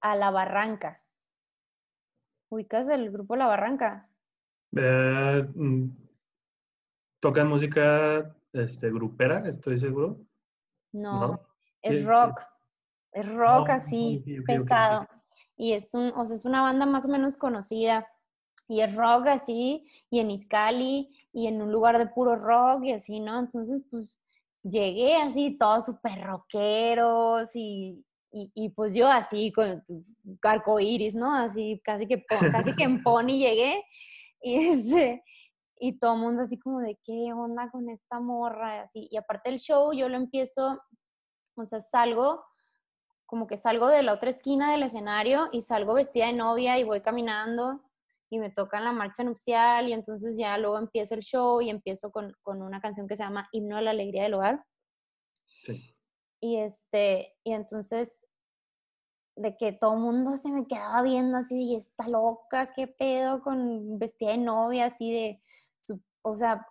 a 0.00 0.16
La 0.16 0.30
Barranca. 0.30 1.02
¿Ubicas 2.50 2.88
el 2.88 3.10
grupo 3.10 3.36
La 3.36 3.46
Barranca? 3.46 4.10
Eh, 4.76 5.48
mm, 5.54 5.88
¿Tocan 7.20 7.48
música 7.48 8.34
este, 8.52 8.90
grupera, 8.90 9.48
estoy 9.48 9.78
seguro? 9.78 10.20
No, 10.92 11.40
es 11.80 12.04
rock. 12.04 12.40
Es 13.12 13.30
rock 13.32 13.70
así, 13.70 14.24
pesado. 14.46 15.06
Y 15.56 15.72
es, 15.72 15.92
un, 15.94 16.12
o 16.16 16.24
sea, 16.24 16.36
es 16.36 16.44
una 16.44 16.62
banda 16.62 16.86
más 16.86 17.04
o 17.04 17.08
menos 17.08 17.36
conocida. 17.36 18.06
Y 18.68 18.80
es 18.80 18.94
rock 18.94 19.26
así, 19.26 19.84
y 20.08 20.20
en 20.20 20.30
Iscali, 20.30 21.10
y 21.32 21.46
en 21.46 21.60
un 21.60 21.72
lugar 21.72 21.98
de 21.98 22.06
puro 22.06 22.36
rock, 22.36 22.84
y 22.84 22.92
así, 22.92 23.20
¿no? 23.20 23.38
Entonces, 23.38 23.82
pues, 23.90 24.18
llegué 24.62 25.16
así, 25.16 25.58
todos 25.58 25.84
súper 25.86 26.22
rockeros, 26.22 27.50
y, 27.54 28.02
y, 28.30 28.70
pues 28.70 28.94
yo 28.94 29.08
así, 29.08 29.52
con 29.52 29.82
carco 30.40 30.80
iris, 30.80 31.14
¿no? 31.14 31.34
Así, 31.34 31.82
casi 31.84 32.06
que, 32.06 32.24
casi 32.24 32.74
que 32.74 32.84
en 32.84 33.02
pony 33.02 33.38
llegué, 33.38 33.84
y 34.40 34.54
ese, 34.54 35.22
y 35.84 35.98
todo 35.98 36.14
el 36.14 36.20
mundo 36.20 36.42
así 36.42 36.60
como 36.60 36.78
de 36.78 36.96
qué 37.02 37.32
onda 37.32 37.68
con 37.72 37.90
esta 37.90 38.20
morra, 38.20 38.82
así. 38.82 39.08
Y 39.10 39.16
aparte 39.16 39.50
del 39.50 39.58
show, 39.58 39.92
yo 39.92 40.08
lo 40.08 40.16
empiezo, 40.16 40.80
o 41.56 41.66
sea, 41.66 41.80
salgo, 41.80 42.44
como 43.26 43.48
que 43.48 43.56
salgo 43.56 43.88
de 43.88 44.04
la 44.04 44.12
otra 44.12 44.30
esquina 44.30 44.70
del 44.70 44.84
escenario 44.84 45.48
y 45.50 45.62
salgo 45.62 45.94
vestida 45.94 46.26
de 46.26 46.34
novia 46.34 46.78
y 46.78 46.84
voy 46.84 47.00
caminando 47.00 47.82
y 48.30 48.38
me 48.38 48.48
tocan 48.48 48.84
la 48.84 48.92
marcha 48.92 49.24
nupcial 49.24 49.88
y 49.88 49.92
entonces 49.92 50.38
ya 50.38 50.56
luego 50.56 50.78
empieza 50.78 51.16
el 51.16 51.22
show 51.22 51.60
y 51.60 51.68
empiezo 51.68 52.12
con, 52.12 52.32
con 52.42 52.62
una 52.62 52.80
canción 52.80 53.08
que 53.08 53.16
se 53.16 53.24
llama 53.24 53.48
Himno 53.50 53.76
a 53.76 53.82
la 53.82 53.90
Alegría 53.90 54.22
del 54.22 54.34
Hogar. 54.34 54.64
Sí. 55.64 55.96
Y 56.40 56.58
este, 56.58 57.34
y 57.42 57.54
entonces 57.54 58.24
de 59.34 59.56
que 59.56 59.72
todo 59.72 59.94
el 59.94 60.00
mundo 60.00 60.36
se 60.36 60.52
me 60.52 60.64
quedaba 60.68 61.02
viendo 61.02 61.38
así, 61.38 61.72
y 61.72 61.74
está 61.74 62.06
loca, 62.06 62.72
qué 62.72 62.86
pedo 62.86 63.42
con 63.42 63.98
vestida 63.98 64.30
de 64.30 64.38
novia, 64.38 64.86
así 64.86 65.10
de, 65.10 65.42
o 66.22 66.36
sea, 66.36 66.66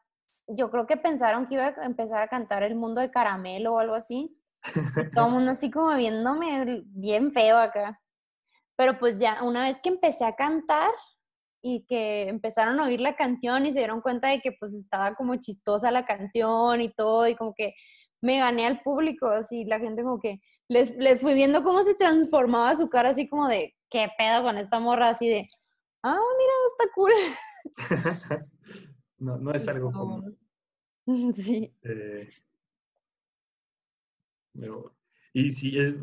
yo 0.47 0.69
creo 0.69 0.85
que 0.87 0.97
pensaron 0.97 1.47
que 1.47 1.55
iba 1.55 1.67
a 1.67 1.85
empezar 1.85 2.21
a 2.21 2.27
cantar 2.27 2.63
El 2.63 2.75
Mundo 2.75 3.01
de 3.01 3.11
Caramelo 3.11 3.73
o 3.73 3.79
algo 3.79 3.95
así. 3.95 4.37
Todo 5.13 5.27
el 5.27 5.31
mundo 5.33 5.51
así 5.51 5.71
como 5.71 5.95
viéndome 5.95 6.83
bien 6.87 7.31
feo 7.31 7.57
acá. 7.57 7.99
Pero 8.75 8.97
pues 8.99 9.19
ya, 9.19 9.43
una 9.43 9.63
vez 9.63 9.79
que 9.81 9.89
empecé 9.89 10.25
a 10.25 10.33
cantar 10.33 10.91
y 11.61 11.85
que 11.85 12.27
empezaron 12.27 12.79
a 12.79 12.85
oír 12.85 12.99
la 12.99 13.15
canción 13.15 13.65
y 13.65 13.71
se 13.71 13.79
dieron 13.79 14.01
cuenta 14.01 14.29
de 14.29 14.41
que 14.41 14.51
pues 14.53 14.73
estaba 14.73 15.13
como 15.15 15.35
chistosa 15.35 15.91
la 15.91 16.05
canción 16.05 16.81
y 16.81 16.91
todo 16.91 17.27
y 17.27 17.35
como 17.35 17.53
que 17.53 17.75
me 18.21 18.39
gané 18.39 18.65
al 18.65 18.81
público, 18.81 19.27
así 19.27 19.65
la 19.65 19.79
gente 19.79 20.03
como 20.03 20.19
que 20.19 20.39
les, 20.67 20.95
les 20.97 21.21
fui 21.21 21.33
viendo 21.33 21.63
cómo 21.63 21.83
se 21.83 21.95
transformaba 21.95 22.75
su 22.75 22.89
cara 22.89 23.09
así 23.09 23.27
como 23.27 23.47
de, 23.47 23.75
qué 23.89 24.07
pedo 24.17 24.43
con 24.43 24.57
esta 24.57 24.79
morra, 24.79 25.09
así 25.09 25.27
de, 25.27 25.47
ah, 26.03 26.19
mira, 26.37 26.53
está 26.71 26.85
cool. 26.95 27.11
No, 29.21 29.37
no 29.37 29.53
es 29.53 29.67
algo 29.67 29.91
como 29.91 30.23
Sí. 31.35 31.71
Eh, 31.83 32.29
y 35.33 35.49
sí, 35.51 35.79
es, 35.79 35.93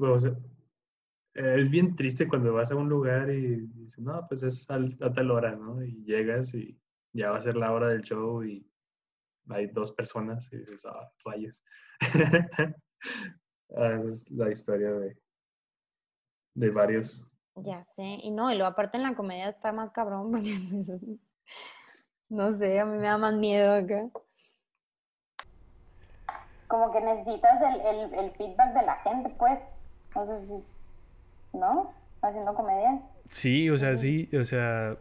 es 1.34 1.68
bien 1.68 1.96
triste 1.96 2.28
cuando 2.28 2.54
vas 2.54 2.70
a 2.70 2.76
un 2.76 2.88
lugar 2.88 3.30
y 3.30 3.66
dices, 3.66 3.98
no, 3.98 4.24
pues 4.28 4.42
es 4.44 4.66
a, 4.70 4.78
tal 5.12 5.30
hora, 5.30 5.56
¿no? 5.56 5.82
Y 5.82 6.04
llegas 6.04 6.54
y 6.54 6.80
ya 7.12 7.30
va 7.30 7.38
a 7.38 7.42
ser 7.42 7.56
la 7.56 7.72
hora 7.72 7.88
del 7.88 8.02
show 8.02 8.42
y 8.44 8.64
hay 9.48 9.66
dos 9.66 9.92
personas 9.92 10.50
y 10.52 10.58
dices, 10.58 10.84
ah, 10.86 11.12
rayos. 11.24 11.62
Ah, 13.76 13.96
esa 13.98 14.08
es 14.08 14.30
la 14.30 14.50
historia 14.50 14.90
de, 14.92 15.14
de 16.54 16.70
varios. 16.70 17.22
Ya 17.56 17.84
sé, 17.84 18.18
y 18.22 18.30
no, 18.30 18.50
y 18.50 18.54
luego 18.54 18.72
aparte 18.72 18.96
en 18.96 19.02
la 19.02 19.14
comedia 19.14 19.46
está 19.46 19.72
más 19.72 19.90
cabrón 19.90 20.30
porque 20.30 20.54
No 22.28 22.52
sé, 22.52 22.78
a 22.78 22.84
mí 22.84 22.98
me 22.98 23.06
da 23.06 23.18
más 23.18 23.34
miedo 23.34 23.74
acá. 23.74 24.08
Como 26.66 26.92
que 26.92 27.00
necesitas 27.00 27.60
el, 27.62 28.14
el, 28.14 28.30
feedback 28.32 28.74
de 28.74 28.82
la 28.82 28.96
gente, 28.96 29.30
pues. 29.38 29.58
No 30.14 30.26
sé 30.26 30.46
si. 30.46 31.58
¿No? 31.58 31.94
Haciendo 32.20 32.54
comedia. 32.54 33.00
Sí, 33.30 33.70
o 33.70 33.78
sea, 33.78 33.96
sí, 33.96 34.28
o 34.38 34.44
sea. 34.44 34.96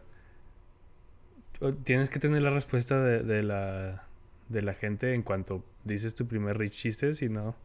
Tienes 1.84 2.08
que 2.08 2.20
tener 2.20 2.40
la 2.40 2.50
respuesta 2.50 3.00
de, 3.00 3.22
de 3.22 3.42
la, 3.42 4.04
de 4.48 4.62
la 4.62 4.74
gente 4.74 5.14
en 5.14 5.22
cuanto 5.22 5.64
dices 5.84 6.14
tu 6.14 6.26
primer 6.26 6.56
rich 6.56 6.74
chiste, 6.74 7.14
si 7.14 7.28
no, 7.28 7.56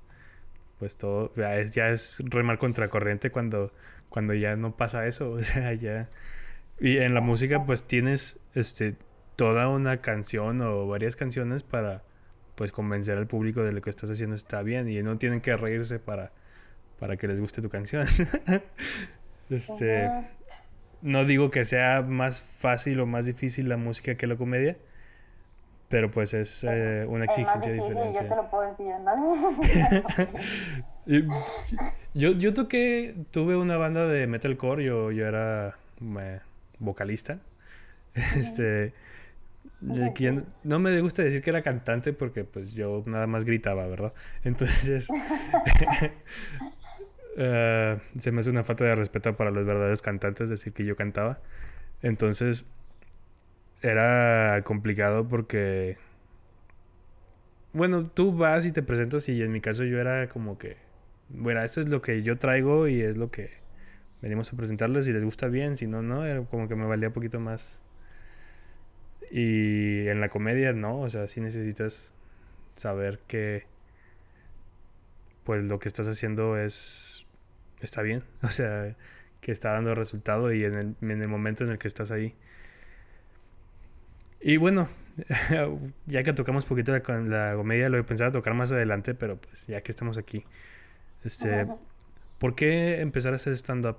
pues 0.80 0.98
todo 0.98 1.34
ya 1.36 1.56
es, 1.58 1.72
ya 1.72 1.90
es 1.90 2.22
remar 2.26 2.58
contracorriente 2.58 3.32
cuando, 3.32 3.72
cuando 4.10 4.34
ya 4.34 4.56
no 4.56 4.76
pasa 4.76 5.06
eso, 5.08 5.32
o 5.34 5.44
sea, 5.44 5.74
ya... 5.74 6.10
Y 6.80 6.98
en 6.98 7.14
la 7.14 7.22
música 7.22 7.66
pues 7.66 7.84
tienes, 7.84 8.40
este, 8.56 8.96
toda 9.36 9.68
una 9.68 9.98
canción 9.98 10.62
o 10.62 10.88
varias 10.88 11.16
canciones 11.16 11.64
para 11.64 12.04
pues 12.56 12.72
convencer 12.72 13.18
al 13.18 13.28
público 13.28 13.62
de 13.62 13.72
lo 13.72 13.82
que 13.82 13.90
estás 13.90 14.10
haciendo 14.10 14.36
está 14.36 14.62
bien 14.62 14.88
y 14.90 15.02
no 15.02 15.18
tienen 15.18 15.42
que 15.42 15.56
reírse 15.58 16.00
para, 16.00 16.32
para 17.00 17.18
que 17.18 17.28
les 17.28 17.40
guste 17.40 17.62
tu 17.62 17.70
canción. 17.70 18.06
este, 19.50 20.10
no 21.02 21.26
digo 21.26 21.50
que 21.50 21.66
sea 21.66 22.02
más 22.02 22.44
fácil 22.44 23.00
o 23.00 23.06
más 23.06 23.26
difícil 23.26 23.70
la 23.70 23.78
música 23.78 24.16
que 24.16 24.28
la 24.28 24.36
comedia, 24.36 24.78
pero 25.90 26.12
pues 26.12 26.34
es 26.34 26.64
eh, 26.64 27.06
una 27.08 27.26
exigencia 27.26 27.72
diferente. 27.72 28.20
Yo 28.22 28.30
te 28.30 28.36
lo 28.36 28.50
puedo 28.50 28.70
decir, 28.70 28.94
yo, 32.14 32.32
yo 32.32 32.54
toqué, 32.54 33.16
tuve 33.32 33.56
una 33.56 33.78
banda 33.78 34.08
de 34.08 34.28
metalcore, 34.28 34.84
yo, 34.84 35.12
yo 35.12 35.28
era 35.28 35.76
eh, 36.20 36.40
vocalista. 36.80 37.40
Este, 38.36 38.94
no 40.64 40.80
me 40.80 41.02
gusta 41.02 41.24
decir 41.24 41.42
que 41.42 41.50
era 41.50 41.62
cantante 41.62 42.14
porque 42.14 42.44
pues 42.44 42.74
yo 42.74 43.04
nada 43.06 43.28
más 43.28 43.44
gritaba, 43.44 43.88
¿verdad? 43.88 44.14
Entonces 44.44 45.08
eh, 47.38 48.00
se 48.20 48.32
me 48.32 48.40
hace 48.40 48.50
una 48.50 48.64
falta 48.64 48.86
de 48.86 48.96
respeto 48.96 49.36
para 49.36 49.52
los 49.52 49.66
verdaderos 49.66 50.02
cantantes 50.02 50.50
decir 50.50 50.74
que 50.74 50.86
yo 50.86 50.96
cantaba. 50.96 51.40
Entonces 52.02 52.66
era 53.82 54.62
complicado 54.64 55.28
porque 55.28 55.98
bueno, 57.74 58.06
tú 58.06 58.36
vas 58.36 58.66
y 58.66 58.72
te 58.72 58.84
presentas 58.84 59.28
y 59.28 59.42
en 59.42 59.52
mi 59.52 59.60
caso 59.60 59.84
yo 59.84 60.00
era 60.00 60.30
como 60.30 60.58
que 60.58 60.78
bueno, 61.30 61.62
esto 61.62 61.82
es 61.82 61.90
lo 61.90 62.02
que 62.02 62.22
yo 62.24 62.38
traigo 62.38 62.88
y 62.88 63.02
es 63.02 63.18
lo 63.18 63.32
que 63.32 63.52
venimos 64.22 64.54
a 64.54 64.56
presentarles 64.56 65.06
si 65.06 65.12
les 65.12 65.24
gusta 65.24 65.48
bien, 65.48 65.76
si 65.76 65.88
no, 65.88 66.02
no, 66.02 66.26
era 66.26 66.42
como 66.44 66.68
que 66.68 66.76
me 66.76 66.86
valía 66.86 67.10
un 67.10 67.14
poquito 67.14 67.40
más 67.40 67.83
y 69.36 70.08
en 70.10 70.22
la 70.22 70.30
comedia 70.30 70.74
no, 70.74 71.00
o 71.00 71.10
sea, 71.10 71.26
sí 71.26 71.42
necesitas 71.42 72.12
saber 72.76 73.18
que 73.26 73.66
pues 75.44 75.64
lo 75.64 75.80
que 75.80 75.88
estás 75.88 76.08
haciendo 76.08 76.56
es 76.56 77.26
está 77.82 78.04
bien, 78.04 78.24
o 78.44 78.50
sea, 78.50 78.96
que 79.42 79.52
está 79.52 79.72
dando 79.72 79.96
resultado 79.96 80.54
y 80.54 80.64
en 80.64 80.76
el, 80.76 80.96
en 81.02 81.22
el 81.24 81.28
momento 81.28 81.64
en 81.64 81.72
el 81.72 81.80
que 81.80 81.88
estás 81.88 82.12
ahí. 82.12 82.36
Y 84.40 84.58
bueno, 84.58 84.88
ya 86.06 86.22
que 86.22 86.34
tocamos 86.34 86.66
poquito 86.66 86.92
la, 86.92 87.00
la 87.00 87.56
comedia, 87.56 87.90
lo 87.90 87.98
he 87.98 88.04
pensado 88.04 88.32
tocar 88.32 88.54
más 88.54 88.72
adelante, 88.72 89.16
pero 89.16 89.38
pues 89.38 89.66
ya 89.66 89.82
que 89.82 89.92
estamos 89.92 90.20
aquí, 90.20 90.46
este, 91.24 91.66
¿por 92.38 92.54
qué 92.54 93.02
empezar 93.02 93.34
a 93.34 93.38
hacer 93.38 93.54
stand-up? 93.54 93.98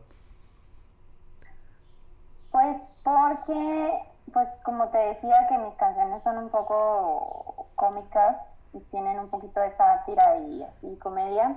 Pues 2.53 2.77
porque 3.03 4.14
pues 4.35 4.49
como 4.65 4.89
te 4.89 4.99
decía 4.99 5.47
que 5.49 5.57
mis 5.59 5.77
canciones 5.77 6.23
son 6.25 6.37
un 6.39 6.51
poco 6.51 7.69
cómicas 7.77 8.37
y 8.73 8.81
tienen 8.81 9.21
un 9.21 9.31
poquito 9.31 9.61
de 9.61 9.71
sátira 9.71 10.37
y 10.39 10.65
así 10.65 10.97
comedia, 10.97 11.57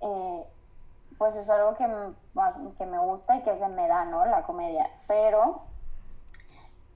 eh, 0.00 0.46
pues 1.18 1.34
es 1.34 1.50
algo 1.50 1.74
que, 1.74 1.86
que 2.78 2.86
me 2.86 2.98
gusta 2.98 3.36
y 3.36 3.42
que 3.42 3.58
se 3.58 3.68
me 3.68 3.88
da, 3.88 4.04
¿no? 4.04 4.24
La 4.26 4.44
comedia. 4.44 4.88
Pero, 5.08 5.62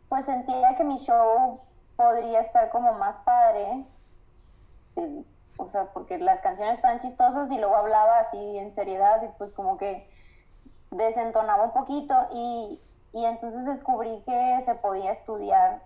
pues 0.09 0.25
sentía 0.25 0.77
que 0.77 0.85
mi 0.85 0.99
show 0.99 1.61
podría 1.97 2.41
estar 2.41 2.71
como 2.71 2.93
más 2.93 3.17
padre, 3.25 3.85
o 5.57 5.69
sea, 5.69 5.87
porque 5.87 6.19
las 6.19 6.41
canciones 6.41 6.75
están 6.75 7.01
chistosas 7.01 7.51
y 7.51 7.59
luego 7.59 7.75
hablaba 7.75 8.21
así 8.21 8.39
en 8.57 8.73
seriedad 8.73 9.21
y 9.25 9.29
pues 9.37 9.53
como 9.53 9.79
que 9.79 10.09
desentonaba 10.93 11.65
un 11.65 11.73
poquito 11.73 12.15
y, 12.33 12.81
y 13.13 13.25
entonces 13.25 13.65
descubrí 13.67 14.23
que 14.25 14.63
se 14.65 14.75
podía 14.77 15.13
estudiar 15.13 15.83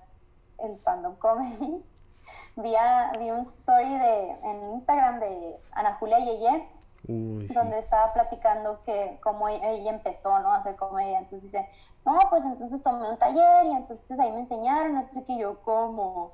el 0.59 0.73
stand-up 0.79 1.19
comedy. 1.19 1.85
vi, 2.57 2.75
vi 3.19 3.31
un 3.31 3.41
story 3.41 3.99
de, 3.99 4.31
en 4.31 4.73
Instagram 4.75 5.21
de 5.21 5.57
Ana 5.73 5.95
Julia 5.95 6.19
Yeye 6.19 6.77
donde 7.09 7.79
estaba 7.79 8.13
platicando 8.13 8.83
que 8.85 9.19
cómo 9.23 9.49
e-, 9.49 9.61
ella 9.63 9.91
empezó, 9.91 10.39
¿no? 10.41 10.53
A 10.53 10.57
hacer 10.57 10.75
comedia. 10.77 11.19
Entonces 11.19 11.43
dice, 11.43 11.69
no, 12.05 12.19
pues 12.31 12.45
entonces 12.45 12.83
tomé 12.83 13.09
un 13.09 13.17
taller 13.17 13.67
y 13.67 13.71
entonces 13.73 14.19
ahí 14.19 14.33
me 14.33 14.41
enseñaron, 14.41 14.95
no 14.95 15.07
sé 15.11 15.25
qué 15.25 15.39
yo 15.39 15.61
como... 15.63 16.33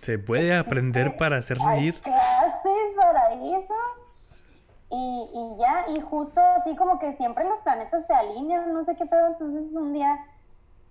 Se 0.00 0.18
puede 0.18 0.56
aprender 0.56 1.16
para 1.16 1.38
hacer 1.38 1.58
reír. 1.58 2.00
clases 2.00 2.96
para 3.00 3.32
eso. 3.32 3.74
Y, 4.94 5.30
y 5.32 5.56
ya, 5.56 5.86
y 5.88 6.00
justo 6.00 6.38
así 6.58 6.76
como 6.76 6.98
que 6.98 7.14
siempre 7.14 7.44
los 7.44 7.60
planetas 7.60 8.06
se 8.06 8.12
alinean, 8.12 8.74
no 8.74 8.84
sé 8.84 8.94
qué 8.94 9.06
pedo, 9.06 9.28
entonces 9.28 9.74
un 9.74 9.94
día 9.94 10.22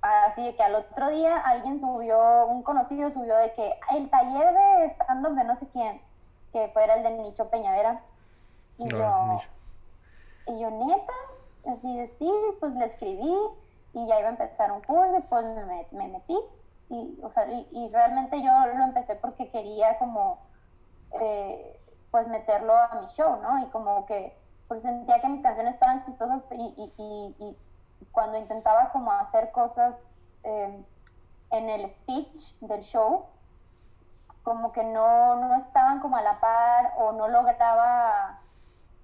así 0.02 0.44
de 0.44 0.56
que 0.56 0.64
al 0.64 0.76
otro 0.76 1.10
día 1.10 1.38
alguien 1.38 1.80
subió, 1.80 2.48
un 2.48 2.64
conocido 2.64 3.12
subió 3.12 3.36
de 3.38 3.54
que 3.54 3.74
el 3.92 4.10
taller 4.10 4.54
de 4.54 4.86
stand-up 4.90 5.36
de 5.36 5.44
no 5.44 5.56
sé 5.56 5.68
quién, 5.70 6.02
que 6.52 6.68
fuera 6.70 6.96
el 6.96 7.04
de 7.04 7.12
Nicho 7.12 7.50
Peñavera. 7.50 8.02
Y 8.78 8.90
yo, 8.90 9.40
y 10.48 10.60
yo, 10.60 10.72
neta, 10.72 11.14
así 11.72 11.96
de 11.96 12.08
sí, 12.18 12.32
pues 12.60 12.74
le 12.74 12.86
escribí 12.86 13.36
y 13.94 14.08
ya 14.08 14.20
iba 14.20 14.30
a 14.30 14.32
empezar 14.32 14.72
un 14.72 14.82
curso 14.82 15.18
y 15.18 15.22
pues 15.22 15.46
me, 15.46 15.88
me 15.92 16.08
metí. 16.08 16.38
Y, 16.90 17.20
o 17.22 17.30
sea, 17.30 17.46
y, 17.50 17.90
realmente 17.90 18.42
yo 18.42 18.52
lo 18.76 18.84
empecé 18.84 19.16
porque 19.16 19.50
quería 19.50 19.98
como, 20.00 20.40
eh, 21.22 21.80
pues 22.12 22.28
meterlo 22.28 22.78
a 22.78 23.00
mi 23.00 23.08
show, 23.08 23.42
¿no? 23.42 23.60
Y 23.60 23.66
como 23.68 24.06
que, 24.06 24.38
pues 24.68 24.82
sentía 24.84 25.20
que 25.20 25.30
mis 25.30 25.42
canciones 25.42 25.76
estaban 25.76 26.06
chistosas 26.06 26.44
y, 26.52 26.94
y, 26.98 27.36
y 27.40 27.58
cuando 28.12 28.38
intentaba 28.38 28.92
como 28.92 29.12
hacer 29.12 29.52
cosas 29.52 29.96
eh, 30.44 30.84
en 31.52 31.70
el 31.70 31.90
speech 31.92 32.54
del 32.62 32.82
show, 32.82 33.26
como 34.44 34.72
que 34.72 34.84
no, 34.84 35.36
no 35.36 35.56
estaban 35.56 36.00
como 36.00 36.18
a 36.18 36.22
la 36.22 36.40
par 36.40 36.94
o 36.98 37.12
no 37.12 37.28
lograba 37.28 38.40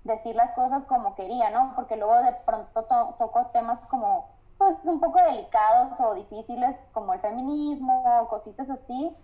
decir 0.03 0.35
las 0.35 0.53
cosas 0.53 0.85
como 0.85 1.15
quería, 1.15 1.49
¿no? 1.49 1.73
Porque 1.75 1.95
luego 1.95 2.15
de 2.23 2.31
pronto 2.31 2.83
tocó 3.19 3.47
temas 3.47 3.85
como, 3.87 4.29
pues, 4.57 4.77
un 4.83 4.99
poco 4.99 5.21
delicados 5.21 5.99
o 5.99 6.15
difíciles, 6.15 6.75
como 6.93 7.13
el 7.13 7.19
feminismo, 7.19 8.21
o 8.21 8.27
cositas 8.29 8.69
así, 8.69 9.15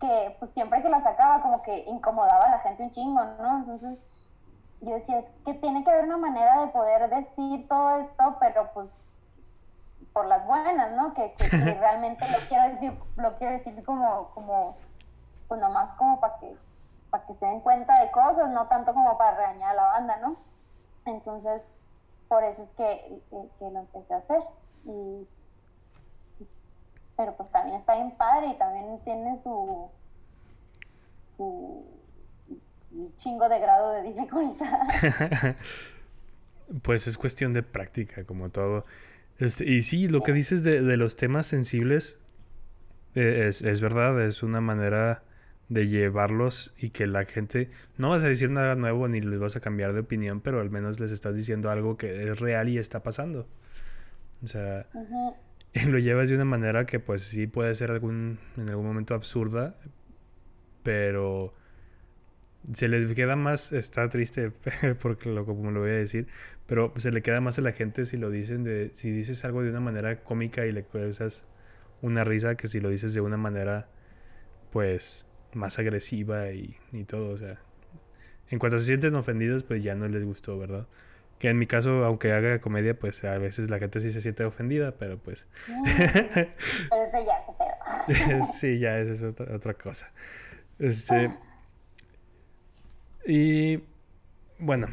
que 0.00 0.36
pues 0.38 0.50
siempre 0.50 0.82
que 0.82 0.88
las 0.88 1.04
sacaba 1.04 1.40
como 1.40 1.62
que 1.62 1.84
incomodaba 1.86 2.44
a 2.44 2.50
la 2.50 2.58
gente 2.58 2.82
un 2.82 2.90
chingo, 2.90 3.24
¿no? 3.24 3.58
Entonces 3.58 3.98
yo 4.80 4.94
decía, 4.94 5.18
es 5.18 5.30
que 5.44 5.54
tiene 5.54 5.82
que 5.82 5.90
haber 5.90 6.04
una 6.04 6.16
manera 6.16 6.60
de 6.60 6.68
poder 6.68 7.08
decir 7.08 7.66
todo 7.68 7.98
esto, 8.00 8.36
pero 8.40 8.70
pues 8.74 8.90
por 10.12 10.26
las 10.26 10.46
buenas, 10.46 10.92
¿no? 10.92 11.12
Que, 11.14 11.34
realmente 11.80 12.28
lo 12.28 12.38
quiero 12.48 12.68
decir, 12.68 12.98
lo 13.16 13.36
quiero 13.36 13.52
decir 13.54 13.84
como, 13.84 14.30
como 14.30 14.76
pues 15.48 15.60
nomás 15.60 15.90
como 15.96 16.20
para 16.20 16.38
que, 16.38 16.56
para 17.10 17.26
que 17.26 17.34
se 17.34 17.46
den 17.46 17.60
cuenta 17.60 18.00
de 18.00 18.10
cosas, 18.10 18.48
no 18.50 18.66
tanto 18.68 18.94
como 18.94 19.18
para 19.18 19.36
regañar 19.36 19.72
a 19.72 19.74
la 19.74 19.84
banda, 19.84 20.16
¿no? 20.18 20.36
Entonces, 21.06 21.62
por 22.28 22.44
eso 22.44 22.62
es 22.62 22.72
que, 22.72 23.20
que, 23.58 23.70
lo 23.70 23.80
empecé 23.80 24.14
a 24.14 24.18
hacer. 24.18 24.42
Y, 24.84 25.28
pero 27.16 27.36
pues 27.36 27.50
también 27.50 27.80
está 27.80 27.94
bien 27.96 28.12
padre 28.12 28.48
y 28.48 28.54
también 28.58 28.98
tiene 29.04 29.38
su, 29.42 29.88
su 31.36 31.84
chingo 33.16 33.48
de 33.48 33.58
grado 33.58 33.92
de 33.92 34.02
dificultad. 34.02 34.78
pues 36.82 37.06
es 37.06 37.16
cuestión 37.16 37.52
de 37.52 37.62
práctica, 37.62 38.24
como 38.24 38.50
todo. 38.50 38.84
Este, 39.38 39.68
y 39.68 39.82
sí, 39.82 40.08
lo 40.08 40.22
que 40.22 40.32
dices 40.32 40.62
de, 40.62 40.80
de 40.80 40.96
los 40.96 41.16
temas 41.16 41.46
sensibles 41.46 42.18
eh, 43.14 43.46
es, 43.48 43.62
es, 43.62 43.80
verdad, 43.80 44.20
es 44.22 44.42
una 44.42 44.60
manera 44.60 45.22
de 45.68 45.88
llevarlos 45.88 46.72
y 46.78 46.90
que 46.90 47.06
la 47.06 47.24
gente, 47.24 47.70
no 47.96 48.10
vas 48.10 48.22
a 48.22 48.28
decir 48.28 48.50
nada 48.50 48.74
nuevo 48.74 49.08
ni 49.08 49.20
les 49.20 49.40
vas 49.40 49.56
a 49.56 49.60
cambiar 49.60 49.92
de 49.92 50.00
opinión, 50.00 50.40
pero 50.40 50.60
al 50.60 50.70
menos 50.70 51.00
les 51.00 51.10
estás 51.10 51.34
diciendo 51.34 51.70
algo 51.70 51.96
que 51.96 52.30
es 52.30 52.38
real 52.38 52.68
y 52.68 52.78
está 52.78 53.02
pasando. 53.02 53.46
O 54.42 54.46
sea, 54.46 54.86
lo 55.88 55.98
llevas 55.98 56.28
de 56.28 56.36
una 56.36 56.44
manera 56.44 56.86
que 56.86 57.00
pues 57.00 57.22
sí 57.22 57.46
puede 57.46 57.74
ser 57.74 57.90
algún, 57.90 58.38
en 58.56 58.70
algún 58.70 58.86
momento 58.86 59.14
absurda, 59.14 59.76
pero 60.82 61.54
se 62.72 62.88
les 62.88 63.12
queda 63.14 63.36
más, 63.36 63.72
está 63.72 64.08
triste 64.08 64.52
porque 65.02 65.30
lo, 65.30 65.44
como 65.44 65.70
lo 65.70 65.80
voy 65.80 65.90
a 65.90 65.94
decir, 65.94 66.28
pero 66.66 66.92
se 66.96 67.10
le 67.10 67.22
queda 67.22 67.40
más 67.40 67.58
a 67.58 67.62
la 67.62 67.72
gente 67.72 68.04
si 68.04 68.16
lo 68.16 68.30
dicen 68.30 68.64
de, 68.64 68.90
si 68.94 69.10
dices 69.10 69.44
algo 69.44 69.62
de 69.62 69.70
una 69.70 69.80
manera 69.80 70.22
cómica 70.22 70.64
y 70.66 70.72
le 70.72 70.84
causas 70.84 71.42
una 72.02 72.24
risa 72.24 72.56
que 72.56 72.68
si 72.68 72.80
lo 72.80 72.88
dices 72.90 73.14
de 73.14 73.20
una 73.20 73.36
manera 73.36 73.88
pues 74.72 75.26
más 75.54 75.78
agresiva 75.78 76.52
y, 76.52 76.76
y 76.92 77.04
todo, 77.04 77.30
o 77.30 77.36
sea, 77.36 77.58
en 78.50 78.58
cuanto 78.58 78.78
se 78.78 78.86
sienten 78.86 79.14
ofendidos, 79.14 79.62
pues 79.62 79.82
ya 79.82 79.94
no 79.94 80.08
les 80.08 80.24
gustó, 80.24 80.58
¿verdad? 80.58 80.86
Que 81.44 81.50
en 81.50 81.58
mi 81.58 81.66
caso, 81.66 82.06
aunque 82.06 82.32
haga 82.32 82.58
comedia, 82.58 82.98
pues 82.98 83.22
a 83.22 83.36
veces 83.36 83.68
la 83.68 83.78
gente 83.78 84.00
sí 84.00 84.10
se 84.10 84.22
siente 84.22 84.46
ofendida, 84.46 84.92
pero 84.92 85.18
pues... 85.18 85.44
pero 85.66 87.04
eso 87.04 87.26
ya 87.26 87.44
se 87.44 87.52
pedo. 88.32 88.46
sí, 88.54 88.78
ya 88.78 88.98
esa 88.98 89.12
es 89.12 89.22
otra, 89.22 89.54
otra 89.54 89.74
cosa. 89.74 90.10
Este... 90.78 91.30
Y 93.26 93.82
bueno, 94.58 94.86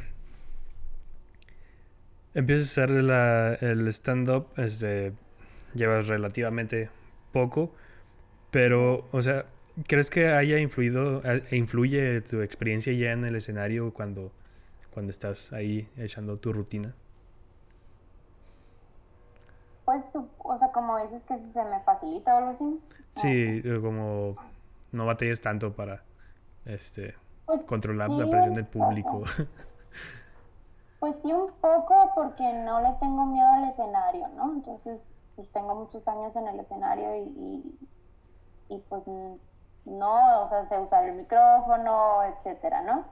empiezas 2.33 2.77
a 2.77 2.83
hacer 2.83 2.89
la, 3.01 3.53
el 3.61 3.87
stand-up, 3.87 4.47
este, 4.57 5.13
llevas 5.73 6.07
relativamente 6.07 6.89
poco, 7.31 7.73
pero, 8.51 9.07
o 9.13 9.21
sea, 9.21 9.45
¿Crees 9.87 10.09
que 10.09 10.27
haya 10.27 10.59
influido, 10.59 11.21
e 11.23 11.55
influye 11.55 12.19
tu 12.19 12.41
experiencia 12.41 12.91
ya 12.91 13.13
en 13.13 13.23
el 13.23 13.37
escenario 13.37 13.93
cuando, 13.93 14.33
cuando 14.93 15.11
estás 15.11 15.51
ahí 15.53 15.89
echando 15.97 16.37
tu 16.37 16.53
rutina? 16.53 16.93
Pues, 19.85 20.05
o 20.37 20.57
sea, 20.57 20.71
como 20.71 20.97
dices 20.99 21.23
que 21.23 21.37
se 21.53 21.65
me 21.65 21.79
facilita 21.81 22.33
o 22.33 22.37
algo 22.37 22.49
así. 22.51 22.79
Sí, 23.15 23.61
como 23.81 24.35
no 24.91 25.05
batallas 25.05 25.41
tanto 25.41 25.73
para 25.73 26.03
este 26.65 27.15
pues 27.45 27.61
controlar 27.63 28.09
la 28.09 28.29
presión 28.29 28.53
del 28.53 28.65
público. 28.65 29.23
Pues 30.99 31.15
sí, 31.23 31.33
un 31.33 31.51
poco 31.53 32.11
porque 32.13 32.53
no 32.63 32.79
le 32.79 32.93
tengo 32.99 33.25
miedo 33.25 33.47
al 33.47 33.67
escenario, 33.67 34.27
¿no? 34.35 34.53
Entonces, 34.53 35.09
pues 35.35 35.49
tengo 35.49 35.73
muchos 35.73 36.07
años 36.07 36.35
en 36.35 36.47
el 36.47 36.59
escenario 36.59 37.15
y, 37.15 37.21
y, 37.21 37.79
y 38.69 38.77
pues 38.87 39.07
no, 39.07 40.43
o 40.43 40.47
sea, 40.47 40.67
sé 40.67 40.77
usar 40.77 41.05
el 41.05 41.15
micrófono, 41.15 42.23
etcétera, 42.23 42.83
¿no? 42.83 43.05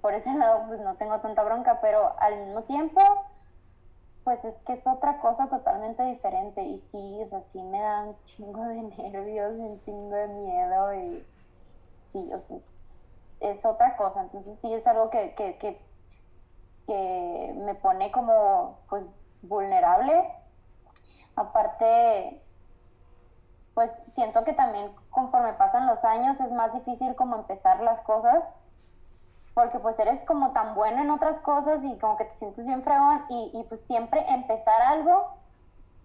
Por 0.00 0.14
ese 0.14 0.32
lado, 0.34 0.64
pues 0.68 0.80
no 0.80 0.94
tengo 0.96 1.18
tanta 1.20 1.42
bronca, 1.42 1.80
pero 1.80 2.14
al 2.20 2.36
mismo 2.44 2.62
tiempo, 2.62 3.00
pues 4.24 4.44
es 4.44 4.60
que 4.60 4.74
es 4.74 4.86
otra 4.86 5.20
cosa 5.20 5.48
totalmente 5.48 6.04
diferente. 6.04 6.62
Y 6.62 6.78
sí, 6.78 7.20
o 7.22 7.26
sea, 7.26 7.40
sí 7.40 7.62
me 7.62 7.80
da 7.80 8.04
un 8.04 8.16
chingo 8.24 8.64
de 8.64 8.82
nervios, 8.98 9.52
un 9.52 9.80
chingo 9.84 10.14
de 10.14 10.28
miedo 10.28 10.94
y 10.94 11.26
sí, 12.12 12.32
o 12.32 12.40
sea, 12.40 12.58
es 13.40 13.64
otra 13.64 13.96
cosa, 13.96 14.22
entonces 14.22 14.58
sí 14.58 14.72
es 14.72 14.86
algo 14.86 15.10
que, 15.10 15.34
que, 15.34 15.58
que, 15.58 15.78
que 16.86 17.54
me 17.56 17.74
pone 17.74 18.10
como, 18.10 18.78
pues, 18.88 19.04
vulnerable. 19.42 20.30
Aparte, 21.36 22.42
pues 23.74 23.92
siento 24.14 24.42
que 24.42 24.54
también 24.54 24.90
conforme 25.10 25.52
pasan 25.52 25.86
los 25.86 26.02
años 26.04 26.40
es 26.40 26.50
más 26.50 26.72
difícil 26.72 27.14
como 27.14 27.36
empezar 27.36 27.80
las 27.80 28.00
cosas, 28.00 28.42
porque 29.56 29.78
pues 29.78 29.98
eres 29.98 30.22
como 30.26 30.52
tan 30.52 30.74
bueno 30.74 31.00
en 31.00 31.10
otras 31.10 31.40
cosas 31.40 31.82
y 31.82 31.96
como 31.96 32.18
que 32.18 32.26
te 32.26 32.36
sientes 32.36 32.66
bien 32.66 32.82
fregón 32.82 33.24
y, 33.30 33.52
y 33.54 33.64
pues 33.64 33.80
siempre 33.80 34.22
empezar 34.28 34.82
algo 34.82 35.30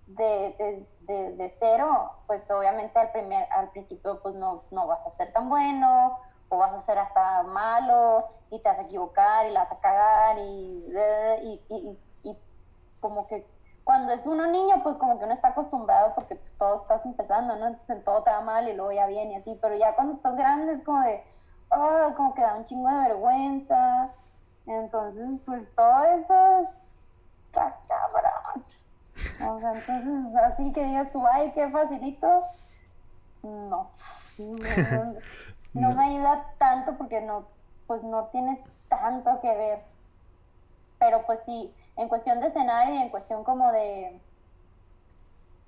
de, 0.07 0.87
de, 1.01 1.31
de, 1.33 1.49
cero, 1.49 2.13
pues 2.27 2.49
obviamente 2.49 2.97
al, 2.97 3.11
primer, 3.11 3.45
al 3.51 3.69
principio 3.71 4.21
pues 4.21 4.35
no, 4.35 4.63
no 4.71 4.87
vas 4.87 5.05
a 5.05 5.11
ser 5.11 5.33
tan 5.33 5.49
bueno 5.49 6.17
o 6.47 6.57
vas 6.59 6.71
a 6.71 6.79
ser 6.79 6.97
hasta 6.97 7.43
malo 7.43 8.29
y 8.51 8.59
te 8.59 8.69
vas 8.69 8.79
a 8.79 8.83
equivocar 8.83 9.45
y 9.45 9.51
la 9.51 9.63
vas 9.63 9.71
a 9.73 9.81
cagar 9.81 10.37
y, 10.37 10.85
y, 10.87 11.61
y, 11.75 11.99
y 12.23 12.37
como 13.01 13.27
que 13.27 13.45
cuando 13.83 14.13
es 14.13 14.25
uno 14.25 14.47
niño, 14.47 14.81
pues 14.81 14.95
como 14.95 15.19
que 15.19 15.25
uno 15.25 15.33
está 15.33 15.49
acostumbrado 15.49 16.15
porque 16.15 16.35
pues 16.35 16.57
todo 16.57 16.75
estás 16.75 17.05
empezando, 17.05 17.57
¿no? 17.57 17.67
Entonces 17.67 17.89
en 17.89 18.03
todo 18.05 18.23
te 18.23 18.29
va 18.29 18.39
mal 18.39 18.69
y 18.69 18.73
luego 18.73 18.93
ya 18.93 19.07
viene 19.07 19.33
y 19.33 19.35
así, 19.35 19.59
pero 19.61 19.75
ya 19.75 19.93
cuando 19.95 20.13
estás 20.13 20.37
grande 20.37 20.71
es 20.71 20.81
como 20.85 21.01
de, 21.01 21.21
oh, 21.71 22.13
como 22.15 22.33
que 22.33 22.41
da 22.41 22.55
un 22.55 22.65
chingo 22.65 22.89
de 22.89 23.09
vergüenza. 23.09 24.09
Entonces, 24.65 25.39
pues 25.45 25.73
todo 25.75 26.03
eso 26.05 26.61
está 27.45 27.77
cabrón. 27.87 28.63
O 29.47 29.59
sea, 29.59 29.73
entonces 29.73 30.35
así 30.35 30.71
que 30.71 30.83
digas 30.83 31.11
tú, 31.11 31.23
ay, 31.25 31.51
qué 31.53 31.69
facilito. 31.69 32.45
No. 33.43 33.89
No, 35.73 35.89
me 35.95 36.03
ayuda 36.03 36.53
tanto 36.57 36.97
porque 36.97 37.21
no, 37.21 37.45
pues 37.87 38.03
no 38.03 38.25
tienes 38.25 38.59
tanto 38.89 39.39
que 39.41 39.55
ver. 39.55 39.83
Pero 40.99 41.25
pues 41.25 41.41
sí, 41.43 41.73
en 41.97 42.07
cuestión 42.07 42.39
de 42.39 42.47
escenario 42.47 42.95
y 42.95 43.01
en 43.01 43.09
cuestión 43.09 43.43
como 43.43 43.71
de, 43.71 44.19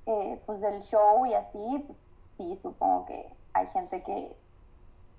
eh, 0.05 0.41
pues 0.45 0.61
del 0.61 0.81
show 0.81 1.25
y 1.25 1.33
así, 1.33 1.83
pues 1.87 1.97
sí, 2.37 2.55
supongo 2.57 3.05
que 3.05 3.31
hay 3.53 3.67
gente 3.67 4.03
que, 4.03 4.35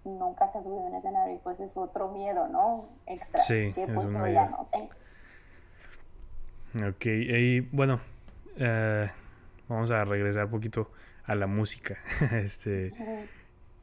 nunca 0.05 0.51
se 0.53 0.63
subió 0.63 0.87
en 0.89 0.95
escenario 0.97 1.35
y 1.37 1.39
pues 1.39 1.59
es 1.61 1.71
otro 1.77 2.11
miedo, 2.13 2.49
¿no? 2.49 2.89
Extra. 3.07 3.41
Sí, 3.43 3.73
que 3.75 3.85
es 3.85 3.89
un 3.91 4.13
miedo. 4.23 4.49
no 4.51 4.69
tengo. 4.73 4.91
Ok, 6.89 7.07
y 7.07 7.61
bueno, 7.61 8.01
eh, 8.57 9.09
vamos 9.69 9.91
a 9.91 10.05
regresar 10.05 10.47
un 10.47 10.51
poquito 10.51 10.91
a 11.25 11.35
la 11.35 11.47
música. 11.47 11.97
Este, 12.33 12.93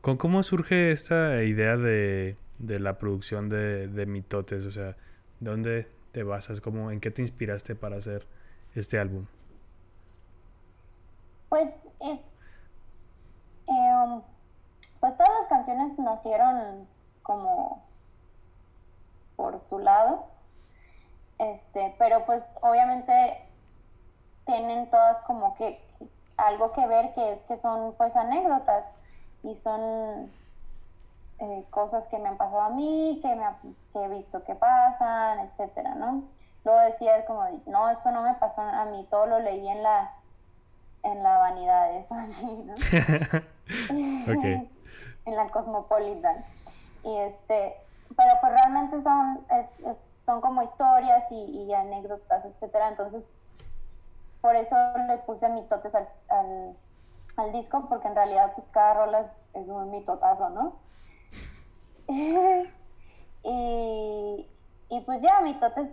¿con- 0.02 0.18
¿cómo 0.18 0.44
surge 0.44 0.92
esta 0.92 1.42
idea 1.44 1.78
de, 1.78 2.36
de 2.60 2.80
la 2.80 2.98
producción 2.98 3.48
de, 3.50 3.88
de 3.88 4.06
Mitotes? 4.06 4.66
O 4.66 4.72
sea, 4.72 4.96
¿dónde 5.40 5.88
te 6.12 6.24
basas? 6.24 6.60
¿Cómo, 6.60 6.92
¿En 6.92 7.00
qué 7.00 7.12
te 7.12 7.22
inspiraste 7.22 7.76
para 7.76 7.96
hacer 7.98 8.28
este 8.76 9.00
álbum? 9.00 9.26
Pues 11.50 11.88
es. 12.00 12.20
em, 13.68 14.22
pues 15.00 15.18
todas 15.18 15.32
las 15.42 15.51
canciones 15.62 16.00
nacieron 16.00 16.88
como 17.21 17.84
por 19.36 19.62
su 19.69 19.78
lado. 19.80 20.26
Este, 21.38 21.95
pero 21.97 22.26
pues 22.26 22.43
obviamente 22.62 23.45
tienen 24.45 24.89
todas 24.89 25.21
como 25.24 25.56
que 25.56 25.80
algo 26.38 26.71
que 26.71 26.86
ver 26.88 27.13
que 27.13 27.34
es 27.34 27.43
que 27.43 27.58
son 27.58 27.93
pues 27.93 28.15
anécdotas 28.15 28.86
y 29.43 29.56
son 29.56 30.32
eh, 31.39 31.65
cosas 31.69 32.08
que 32.08 32.17
me 32.17 32.30
han 32.30 32.38
pasado 32.38 32.62
a 32.62 32.69
mí, 32.69 33.19
que, 33.21 33.36
me 33.36 33.45
que 33.93 34.04
he 34.04 34.08
visto 34.08 34.43
que 34.43 34.56
pasan, 34.56 35.39
etcétera, 35.39 35.95
¿no? 35.95 36.24
Luego 36.63 36.80
decía 36.82 37.26
como, 37.26 37.43
no, 37.65 37.89
esto 37.89 38.12
no 38.12 38.21
me 38.21 38.34
pasó 38.36 38.62
a 38.62 38.86
mí, 38.86 39.08
todo 39.10 39.26
lo 39.26 39.39
leí 39.39 39.67
en 39.67 39.82
la, 39.82 40.12
en 41.04 41.24
la 41.24 41.38
vanidad, 41.38 41.95
eso 41.97 42.15
así, 42.15 42.45
¿no? 42.45 42.74
Ok. 44.32 44.71
En 45.26 45.36
la 45.36 45.50
Cosmopolitan. 45.50 46.46
Y 47.04 47.16
este, 47.18 47.76
pero 48.16 48.32
pues 48.40 48.54
realmente 48.54 49.02
son, 49.02 49.46
es, 49.50 49.98
son 50.24 50.42
como 50.42 50.62
historias 50.62 51.32
y, 51.32 51.74
anécdotas, 51.74 52.46
etcétera. 52.46 52.90
Entonces, 52.90 53.24
por 54.42 54.56
eso 54.56 54.76
le 55.08 55.18
puse 55.20 55.50
mitotes 55.50 55.94
al, 55.94 56.08
al, 56.30 56.76
al 57.38 57.52
disco, 57.52 57.86
porque 57.88 58.08
en 58.08 58.16
realidad 58.16 58.54
pues 58.56 58.68
cada 58.70 58.94
rola 58.96 59.20
es, 59.22 59.32
es 59.54 59.68
un 59.68 59.92
mitotazo, 59.92 60.50
¿no? 60.50 60.76
y, 63.44 64.50
y 64.90 65.02
pues 65.02 65.22
ya, 65.22 65.40
mitotes 65.42 65.90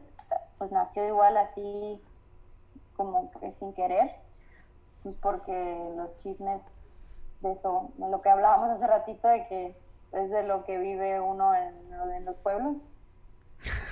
pues 0.58 0.72
nació 0.72 1.06
igual 1.06 1.36
así 1.36 2.02
como 2.96 3.30
que 3.30 3.52
sin 3.52 3.72
querer, 3.72 4.16
pues 5.04 5.14
porque 5.16 5.92
los 5.96 6.16
chismes 6.16 6.62
de 7.40 7.52
eso, 7.52 7.90
de 7.96 8.08
lo 8.08 8.20
que 8.22 8.30
hablábamos 8.30 8.70
hace 8.70 8.86
ratito, 8.86 9.28
de 9.28 9.46
que 9.46 9.76
es 10.12 10.30
de 10.30 10.42
lo 10.44 10.64
que 10.64 10.78
vive 10.78 11.20
uno 11.20 11.54
en, 11.54 11.92
en 12.14 12.24
los 12.24 12.36
pueblos. 12.38 12.76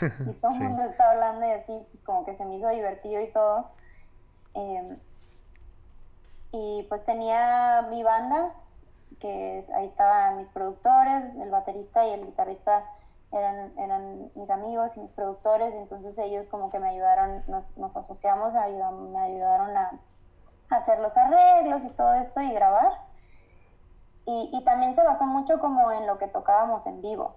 Y 0.00 0.32
todo 0.40 0.52
el 0.52 0.59
Sí. 0.59 0.62
mundo 0.62 0.82
está 0.85 1.11
hablando 1.12 1.46
y 1.46 1.50
así, 1.50 1.72
pues 1.90 2.02
como 2.02 2.24
que 2.24 2.35
se 2.35 2.44
me 2.44 2.56
hizo 2.56 2.68
divertido 2.68 3.20
y 3.20 3.30
todo. 3.32 3.70
Eh, 4.54 4.98
y 6.52 6.87
pues 6.88 7.04
tenía 7.04 7.87
mi 7.90 8.02
banda, 8.02 8.52
que 9.20 9.59
es- 9.59 9.70
ahí 9.70 9.87
estaban 9.87 10.37
mis 10.37 10.48
productores, 10.48 11.35
el 11.37 11.50
baterista 11.50 12.06
y 12.06 12.12
el 12.12 12.24
guitarrista 12.26 12.85
eran, 13.32 13.76
eran 13.78 14.30
mis 14.35 14.48
amigos 14.50 14.96
y 14.96 15.00
mis 15.00 15.11
productores, 15.12 15.74
entonces 15.74 16.16
ellos 16.18 16.46
como 16.46 16.70
que 16.70 16.78
me 16.78 16.88
ayudaron, 16.88 17.42
nos, 17.48 17.76
nos 17.76 17.96
asociamos, 17.96 18.52
me 18.54 19.20
ayudaron 19.20 19.76
a 19.76 20.00
hacer 20.70 21.00
los 21.00 21.16
arreglos 21.16 21.85
y 21.85 21.90
todo 21.90 22.14
esto 22.14 22.40
y 22.40 22.52
grabar. 22.52 22.92
Y, 24.28 24.60
también 24.64 24.92
se 24.94 25.04
basó 25.04 25.24
mucho 25.24 25.60
como 25.60 25.92
en 25.92 26.04
lo 26.06 26.18
que 26.18 26.26
tocábamos 26.26 26.84
en 26.86 27.00
vivo, 27.00 27.36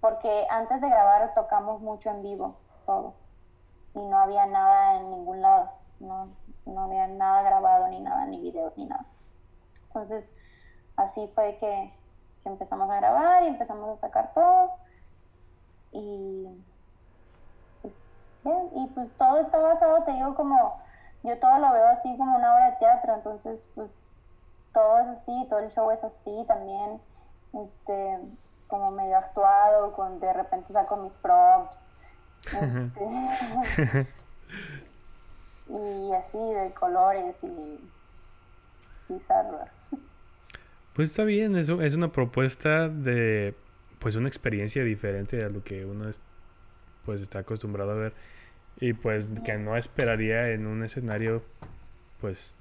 porque 0.00 0.46
antes 0.48 0.80
de 0.80 0.88
grabar 0.88 1.34
tocamos 1.34 1.80
mucho 1.80 2.10
en 2.10 2.22
vivo, 2.22 2.54
todo, 2.86 3.14
y 3.94 3.98
no 3.98 4.16
había 4.16 4.46
nada 4.46 5.00
en 5.00 5.10
ningún 5.10 5.42
lado, 5.42 5.70
no, 5.98 6.28
no 6.64 6.84
había 6.84 7.08
nada 7.08 7.42
grabado 7.42 7.88
ni 7.88 7.98
nada, 7.98 8.24
ni 8.26 8.38
videos 8.38 8.76
ni 8.76 8.86
nada. 8.86 9.04
Entonces, 9.88 10.24
así 10.96 11.26
fue 11.34 11.56
que, 11.58 11.92
que 12.44 12.48
empezamos 12.48 12.88
a 12.88 12.96
grabar 12.96 13.42
y 13.42 13.48
empezamos 13.48 13.88
a 13.90 13.96
sacar 13.96 14.32
todo. 14.32 14.70
Y 15.90 16.64
pues, 17.82 17.94
bien, 18.44 18.70
y 18.74 18.86
pues 18.88 19.12
todo 19.18 19.38
está 19.38 19.58
basado, 19.58 20.04
te 20.04 20.12
digo, 20.12 20.36
como 20.36 20.80
yo 21.24 21.36
todo 21.40 21.58
lo 21.58 21.72
veo 21.72 21.88
así 21.88 22.16
como 22.16 22.36
una 22.36 22.54
obra 22.54 22.70
de 22.70 22.76
teatro, 22.76 23.14
entonces 23.14 23.66
pues 23.74 24.13
todo 24.74 24.98
es 24.98 25.06
así, 25.08 25.46
todo 25.48 25.60
el 25.60 25.70
show 25.70 25.90
es 25.90 26.04
así 26.04 26.44
también, 26.46 27.00
este, 27.64 28.18
como 28.68 28.90
medio 28.90 29.16
actuado, 29.16 29.92
con 29.94 30.20
de 30.20 30.32
repente 30.32 30.72
saco 30.72 30.96
mis 30.98 31.14
props, 31.14 31.86
este, 32.46 34.06
y 35.68 36.12
así 36.12 36.38
de 36.38 36.72
colores 36.78 37.36
y 37.42 37.80
bizarro. 39.08 39.60
Pues 40.94 41.08
está 41.10 41.24
bien, 41.24 41.56
es, 41.56 41.68
u- 41.70 41.80
es 41.80 41.94
una 41.94 42.12
propuesta 42.12 42.88
de 42.88 43.56
pues 43.98 44.16
una 44.16 44.28
experiencia 44.28 44.84
diferente 44.84 45.42
a 45.44 45.48
lo 45.48 45.64
que 45.64 45.84
uno 45.86 46.08
es, 46.08 46.20
pues 47.06 47.20
está 47.20 47.38
acostumbrado 47.40 47.92
a 47.92 47.94
ver. 47.94 48.14
Y 48.80 48.92
pues 48.92 49.28
que 49.44 49.56
no 49.56 49.76
esperaría 49.76 50.50
en 50.50 50.66
un 50.66 50.84
escenario 50.84 51.42
pues 52.20 52.52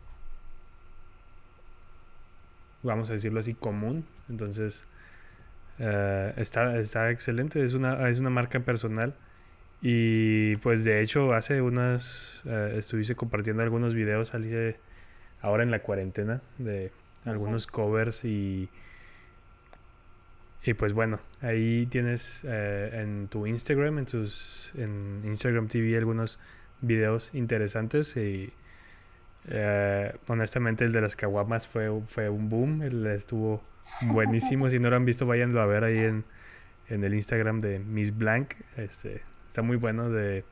vamos 2.84 3.10
a 3.10 3.14
decirlo 3.14 3.40
así 3.40 3.54
común. 3.54 4.06
Entonces 4.30 4.86
eh, 5.80 6.34
está, 6.38 6.78
está 6.80 7.10
excelente 7.12 7.64
es 7.64 7.74
una, 7.74 8.08
es 8.10 8.20
una 8.20 8.30
marca 8.30 8.60
personal. 8.60 9.14
Y 9.82 10.56
pues 10.58 10.84
de 10.86 11.02
hecho 11.02 11.34
hace 11.34 11.62
unas 11.62 12.42
eh, 12.46 12.76
estuviste 12.78 13.16
compartiendo 13.16 13.64
algunos 13.64 13.94
videos 13.94 14.34
hace- 14.34 14.78
ahora 15.42 15.64
en 15.64 15.72
la 15.72 15.80
cuarentena 15.80 16.42
de 16.58 16.92
algunos 17.26 17.68
covers 17.68 18.24
y 18.24 18.70
y 20.66 20.74
pues 20.76 20.94
bueno 20.94 21.20
ahí 21.42 21.86
tienes 21.88 22.42
eh, 22.46 22.92
en 23.02 23.28
tu 23.28 23.46
Instagram 23.46 24.00
en 24.00 24.06
tus 24.06 24.72
en 24.76 25.22
Instagram 25.26 25.68
TV 25.68 25.98
algunos 25.98 26.40
videos 26.80 27.30
interesantes 27.34 28.16
y 28.16 28.54
eh, 29.48 30.16
honestamente 30.28 30.86
el 30.86 30.92
de 30.92 31.02
las 31.02 31.16
caguamas 31.16 31.68
fue, 31.68 31.90
fue 32.08 32.30
un 32.30 32.50
boom 32.50 32.82
estuvo 33.08 33.64
buenísimo. 34.02 34.70
Si 34.70 34.80
no 34.80 34.90
lo 34.90 34.96
han 34.96 35.06
visto 35.06 35.26
váyanlo 35.26 35.62
a 35.62 35.66
ver 35.66 35.84
ahí 35.84 36.00
en, 36.00 36.24
en 36.90 37.04
el 37.04 37.14
Instagram 37.14 37.60
de 37.60 37.80
Miss 37.80 38.16
Blank. 38.18 38.56
Este 38.78 39.22
está 39.48 39.62
muy 39.62 39.78
bueno 39.78 40.10
de 40.10 40.44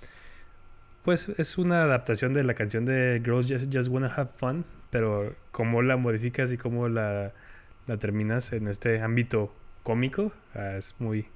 pues 1.04 1.30
es 1.30 1.58
una 1.58 1.84
adaptación 1.84 2.34
de 2.34 2.44
la 2.44 2.54
canción 2.54 2.86
de 2.86 3.22
Girls 3.24 3.48
Just, 3.48 3.74
Just 3.74 3.90
Wanna 3.90 4.14
Have 4.16 4.32
Fun, 4.38 4.66
pero 4.92 5.34
cómo 5.52 5.82
la 5.82 5.98
modificas 5.98 6.52
y 6.52 6.58
cómo 6.58 6.90
la, 6.90 7.34
la 7.88 7.98
terminas 7.98 8.54
en 8.54 8.68
este 8.68 9.02
ámbito 9.02 9.54
cómico, 9.84 10.32
ah, 10.54 10.76
es 10.78 10.96
muy... 11.00 11.28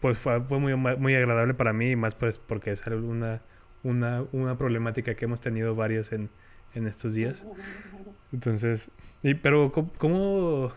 Pues 0.00 0.16
fue, 0.16 0.40
fue 0.42 0.60
muy, 0.60 0.76
muy 0.76 1.14
agradable 1.16 1.54
para 1.54 1.72
mí 1.72 1.96
más 1.96 2.14
pues 2.14 2.38
porque 2.38 2.70
es 2.70 2.86
una, 2.86 3.40
una, 3.84 4.24
una 4.32 4.56
problemática 4.56 5.14
que 5.14 5.24
hemos 5.24 5.40
tenido 5.40 5.74
varios 5.74 6.12
en, 6.12 6.30
en 6.74 6.86
estos 6.86 7.14
días. 7.14 7.44
Entonces, 8.32 8.90
y, 9.22 9.34
pero 9.34 9.72
¿cómo, 9.72 9.92
cómo 9.98 10.72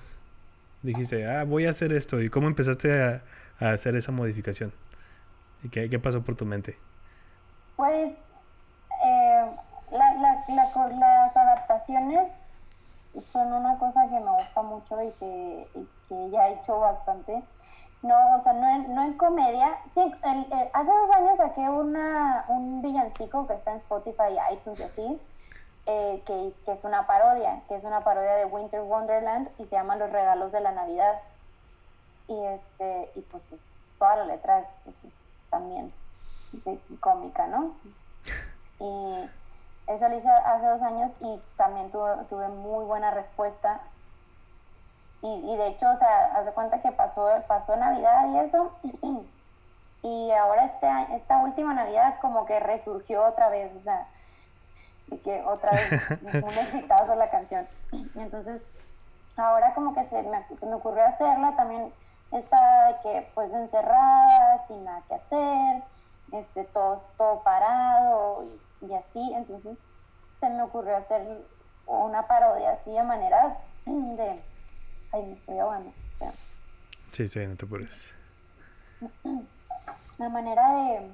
dijiste, 0.81 1.25
ah, 1.27 1.43
voy 1.43 1.65
a 1.65 1.69
hacer 1.69 1.93
esto? 1.93 2.21
¿Y 2.21 2.29
cómo 2.29 2.47
empezaste 2.47 3.01
a, 3.01 3.23
a 3.59 3.71
hacer 3.71 3.95
esa 3.95 4.11
modificación? 4.11 4.73
¿Y 5.63 5.69
qué, 5.69 5.89
qué 5.89 5.99
pasó 5.99 6.23
por 6.23 6.35
tu 6.35 6.45
mente? 6.45 6.77
Pues 7.75 8.11
eh, 9.03 9.45
la- 9.91 10.13
la- 10.15 10.45
la 10.49 10.89
las 10.99 11.37
adaptaciones 11.37 12.31
son 13.31 13.53
una 13.53 13.77
cosa 13.77 14.01
que 14.09 14.19
me 14.19 14.31
gusta 14.31 14.61
mucho 14.61 15.01
y 15.01 15.11
que, 15.13 15.67
y 15.75 15.87
que 16.09 16.29
ya 16.31 16.49
he 16.49 16.53
hecho 16.55 16.79
bastante. 16.79 17.43
No, 18.05 18.35
o 18.35 18.39
sea, 18.39 18.53
no 18.53 18.67
en, 18.67 18.93
no 18.93 19.03
en 19.03 19.17
comedia. 19.17 19.79
Sí, 19.93 20.01
el- 20.23 20.69
hace 20.73 20.91
dos 20.91 21.11
años 21.15 21.37
saqué 21.37 21.67
una, 21.67 22.45
un 22.49 22.81
villancico 22.81 23.47
que 23.47 23.53
está 23.55 23.71
en 23.71 23.77
Spotify, 23.77 24.37
iTunes 24.51 24.79
y 24.79 24.83
así, 24.83 25.21
eh, 25.87 26.23
que, 26.25 26.47
es, 26.47 26.55
que 26.59 26.71
es 26.73 26.83
una 26.83 27.07
parodia, 27.07 27.63
que 27.67 27.75
es 27.75 27.83
una 27.83 28.03
parodia 28.03 28.33
de 28.35 28.45
Winter 28.45 28.81
Wonderland 28.81 29.49
y 29.57 29.65
se 29.65 29.75
llama 29.75 29.95
Los 29.95 30.11
regalos 30.11 30.51
de 30.51 30.61
la 30.61 30.71
Navidad. 30.71 31.19
Y 32.27 32.43
este, 32.45 33.11
y 33.15 33.21
pues 33.23 33.51
es- 33.51 33.67
toda 33.97 34.17
la 34.17 34.25
letra 34.25 34.59
es, 34.59 34.67
pues, 34.83 35.03
es 35.03 35.13
también 35.49 35.91
cómica, 36.99 37.47
¿no? 37.47 37.75
Y 38.79 39.29
eso 39.87 40.07
lo 40.09 40.15
hice 40.15 40.29
hace 40.29 40.67
dos 40.67 40.81
años 40.83 41.11
y 41.21 41.41
también 41.57 41.89
tuve, 41.91 42.23
tuve 42.29 42.49
muy 42.49 42.85
buena 42.85 43.09
respuesta. 43.11 43.81
Y, 45.25 45.53
y 45.53 45.57
de 45.57 45.67
hecho, 45.69 45.89
o 45.89 45.95
sea, 45.95 46.25
haz 46.35 46.45
de 46.45 46.51
cuenta 46.51 46.81
que 46.81 46.91
pasó, 46.91 47.27
pasó 47.47 47.75
Navidad 47.75 48.27
y 48.29 48.39
eso. 48.39 48.71
Y 50.03 50.29
ahora 50.33 50.65
este, 50.65 50.87
esta 51.15 51.39
última 51.39 51.73
Navidad 51.73 52.19
como 52.21 52.45
que 52.45 52.59
resurgió 52.59 53.23
otra 53.23 53.49
vez, 53.49 53.75
o 53.75 53.79
sea, 53.79 54.05
que 55.23 55.41
otra 55.41 55.71
vez 55.71 55.89
un 56.43 56.53
exitazo 56.53 57.15
la 57.15 57.31
canción. 57.31 57.67
Entonces, 58.15 58.67
ahora 59.35 59.73
como 59.73 59.95
que 59.95 60.03
se 60.03 60.21
me, 60.21 60.45
se 60.57 60.65
me 60.67 60.75
ocurrió 60.75 61.05
hacerlo, 61.05 61.55
también 61.55 61.91
estaba 62.31 62.89
de 62.89 62.99
que 63.01 63.31
pues 63.33 63.51
encerrada, 63.51 64.63
sin 64.67 64.83
nada 64.83 65.01
que 65.07 65.15
hacer, 65.15 65.83
este, 66.33 66.65
todo, 66.65 66.97
todo 67.17 67.39
parado 67.39 68.43
y, 68.81 68.85
y 68.85 68.93
así, 68.93 69.33
entonces 69.33 69.79
se 70.39 70.49
me 70.49 70.61
ocurrió 70.61 70.97
hacer 70.97 71.25
una 71.87 72.27
parodia 72.27 72.73
así 72.73 72.91
de 72.93 73.03
manera 73.03 73.57
de... 73.85 74.54
Me 75.23 75.33
estoy 75.33 75.59
ahogando. 75.59 75.93
Sí, 77.11 77.27
sí, 77.29 77.47
no 77.47 77.55
te 77.55 77.65
apures. 77.65 78.11
La 80.17 80.29
manera 80.29 80.69
de... 80.71 81.11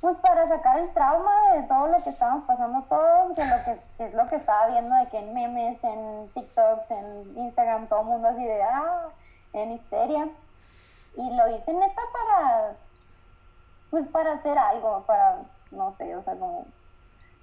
Pues 0.00 0.16
para 0.18 0.46
sacar 0.46 0.78
el 0.78 0.92
trauma 0.92 1.32
de 1.54 1.62
todo 1.62 1.88
lo 1.88 2.04
que 2.04 2.10
estamos 2.10 2.44
pasando 2.44 2.82
todos, 2.82 3.36
de 3.36 3.46
lo 3.46 3.64
que, 3.64 3.80
que 3.96 4.06
es 4.06 4.14
lo 4.14 4.28
que 4.28 4.36
estaba 4.36 4.66
viendo 4.68 4.94
de 4.94 5.08
que 5.08 5.18
en 5.18 5.32
memes, 5.32 5.82
en 5.82 6.28
TikToks, 6.34 6.90
en 6.90 7.38
Instagram, 7.38 7.86
todo 7.88 8.00
el 8.00 8.06
mundo 8.06 8.28
así 8.28 8.44
de, 8.44 8.62
ah, 8.62 9.08
en 9.54 9.72
histeria. 9.72 10.28
Y 11.16 11.34
lo 11.34 11.48
hice 11.48 11.72
neta 11.72 12.02
para, 12.12 12.76
pues 13.90 14.06
para 14.08 14.34
hacer 14.34 14.58
algo, 14.58 15.04
para, 15.06 15.38
no 15.70 15.90
sé, 15.92 16.14
o 16.14 16.22
sea, 16.22 16.34
como 16.34 16.66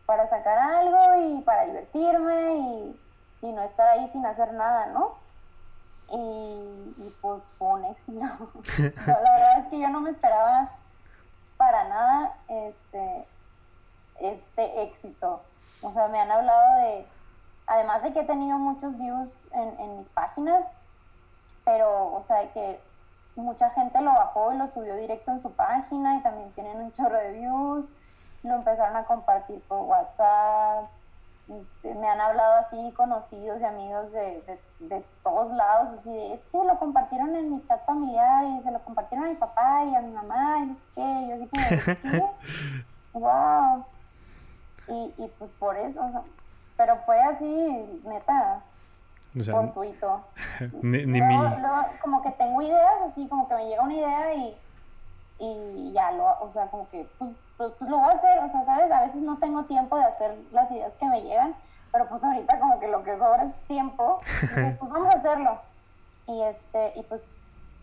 para 0.06 0.30
sacar 0.30 0.58
algo 0.60 1.16
y 1.20 1.42
para 1.42 1.66
divertirme 1.66 2.56
y, 2.58 3.00
y 3.42 3.52
no 3.52 3.62
estar 3.62 3.88
ahí 3.88 4.08
sin 4.08 4.26
hacer 4.26 4.54
nada, 4.54 4.88
¿no? 4.88 5.16
Y, 6.14 7.16
pues 7.22 7.44
fue 7.58 7.68
un 7.70 7.86
éxito. 7.86 8.20
La 9.08 9.34
verdad 9.34 9.60
es 9.60 9.68
que 9.68 9.80
yo 9.80 9.90
no 9.90 10.02
me 10.02 10.12
esperaba 10.12 10.70
para 11.58 11.88
nada 11.88 12.36
este, 12.48 13.28
este 14.20 14.84
éxito. 14.84 15.42
O 15.82 15.92
sea, 15.92 16.08
me 16.10 16.20
han 16.20 16.30
hablado 16.30 16.78
de, 16.78 17.08
además 17.68 18.04
de 18.04 18.14
que 18.14 18.22
he 18.22 18.26
tenido 18.26 18.58
muchos 18.58 18.98
views 18.98 19.32
en, 19.52 19.98
mis 19.98 20.10
páginas, 20.10 20.66
pero, 21.64 22.14
o 22.14 22.24
sea, 22.24 22.52
que 22.52 22.80
mucha 23.36 23.70
gente 23.72 24.02
lo 24.02 24.12
bajó 24.12 24.54
y 24.54 24.58
lo 24.58 24.68
subió 24.68 24.96
directo 24.96 25.32
en 25.32 25.42
su 25.42 25.52
página 25.52 26.18
y 26.18 26.22
también 26.22 26.52
tienen 26.52 26.78
un 26.78 26.92
chorro 26.92 27.18
de 27.18 27.32
views. 27.32 27.86
Lo 28.44 28.56
empezaron 28.56 28.96
a 28.98 29.06
compartir 29.06 29.62
por 29.68 29.82
WhatsApp. 29.82 30.90
Este, 31.60 31.94
me 31.96 32.08
han 32.08 32.22
hablado 32.22 32.60
así 32.60 32.94
conocidos 32.96 33.60
y 33.60 33.66
amigos 33.66 34.14
de, 34.14 34.42
de, 34.42 34.88
de 34.88 35.06
todos 35.22 35.52
lados, 35.54 36.00
así 36.00 36.10
de, 36.10 36.34
es 36.34 36.42
que 36.46 36.58
lo 36.58 36.80
compartieron 36.80 37.36
en 37.36 37.54
mi 37.54 37.68
chat 37.68 37.86
familiar 37.86 38.46
y 38.46 38.64
se 38.64 38.72
lo 38.72 38.80
compartieron 38.80 39.28
a 39.28 39.30
mi 39.32 39.36
papá 39.36 39.84
y 39.84 39.96
a 39.96 40.02
mi 40.02 40.12
mamá 40.12 40.60
y 40.60 40.66
no 40.68 40.76
sé 40.76 40.86
qué. 40.96 41.02
Y 41.02 41.28
yo 41.28 41.36
así 41.36 41.48
como, 41.48 41.68
¿qué? 42.12 42.24
¡Wow! 43.14 43.86
Y, 44.88 45.14
y 45.18 45.28
pues 45.38 45.52
por 45.60 45.76
eso, 45.76 46.00
o 46.06 46.12
sea, 46.12 46.22
pero 46.78 46.96
fue 47.06 47.20
así, 47.20 48.02
neta, 48.06 48.62
O 49.38 49.44
sea, 49.44 49.54
fortuito. 49.54 50.26
ni, 50.82 51.06
ni 51.06 51.20
luego, 51.20 51.50
mi... 51.50 51.62
luego 51.62 51.86
como 52.02 52.22
que 52.22 52.32
tengo 52.32 52.62
ideas, 52.62 53.02
así 53.08 53.28
como 53.28 53.50
que 53.50 53.56
me 53.56 53.68
llega 53.68 53.84
una 53.84 53.94
idea 53.94 54.34
y, 54.36 54.58
y 55.40 55.92
ya 55.92 56.12
lo, 56.14 56.24
o 56.40 56.50
sea, 56.54 56.68
como 56.68 56.88
que 56.90 57.10
pues, 57.18 57.32
pues, 57.62 57.74
pues 57.78 57.92
lo 57.92 57.98
voy 57.98 58.08
a 58.08 58.16
hacer, 58.16 58.40
o 58.40 58.50
sea, 58.50 58.64
¿sabes? 58.66 58.92
A 58.92 59.02
veces 59.02 59.22
no 59.22 59.38
tengo 59.38 59.66
tiempo 59.66 59.96
de 59.96 60.06
hacer 60.06 60.36
las 60.52 60.72
ideas 60.72 60.96
que 60.96 61.06
me 61.06 61.22
llegan, 61.22 61.54
pero 61.92 62.08
pues 62.08 62.24
ahorita 62.24 62.60
como 62.60 62.80
que 62.80 62.88
lo 62.88 63.04
que 63.04 63.18
sobra 63.18 63.44
es 63.44 63.56
tiempo, 63.68 64.20
pues 64.80 64.92
vamos 64.92 65.14
a 65.14 65.18
hacerlo. 65.18 65.60
Y 66.28 66.42
este, 66.42 66.94
y 66.96 67.04
pues 67.04 67.22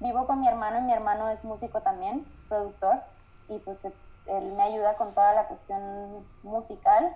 vivo 0.01 0.27
con 0.27 0.41
mi 0.41 0.49
hermano 0.49 0.79
y 0.79 0.83
mi 0.83 0.93
hermano 0.93 1.29
es 1.29 1.45
músico 1.45 1.81
también, 1.81 2.27
es 2.27 2.49
productor, 2.49 3.03
y 3.49 3.59
pues 3.59 3.85
él 3.85 4.53
me 4.57 4.63
ayuda 4.65 4.95
con 4.95 5.15
toda 5.15 5.33
la 5.33 5.45
cuestión 5.45 6.27
musical. 6.43 7.15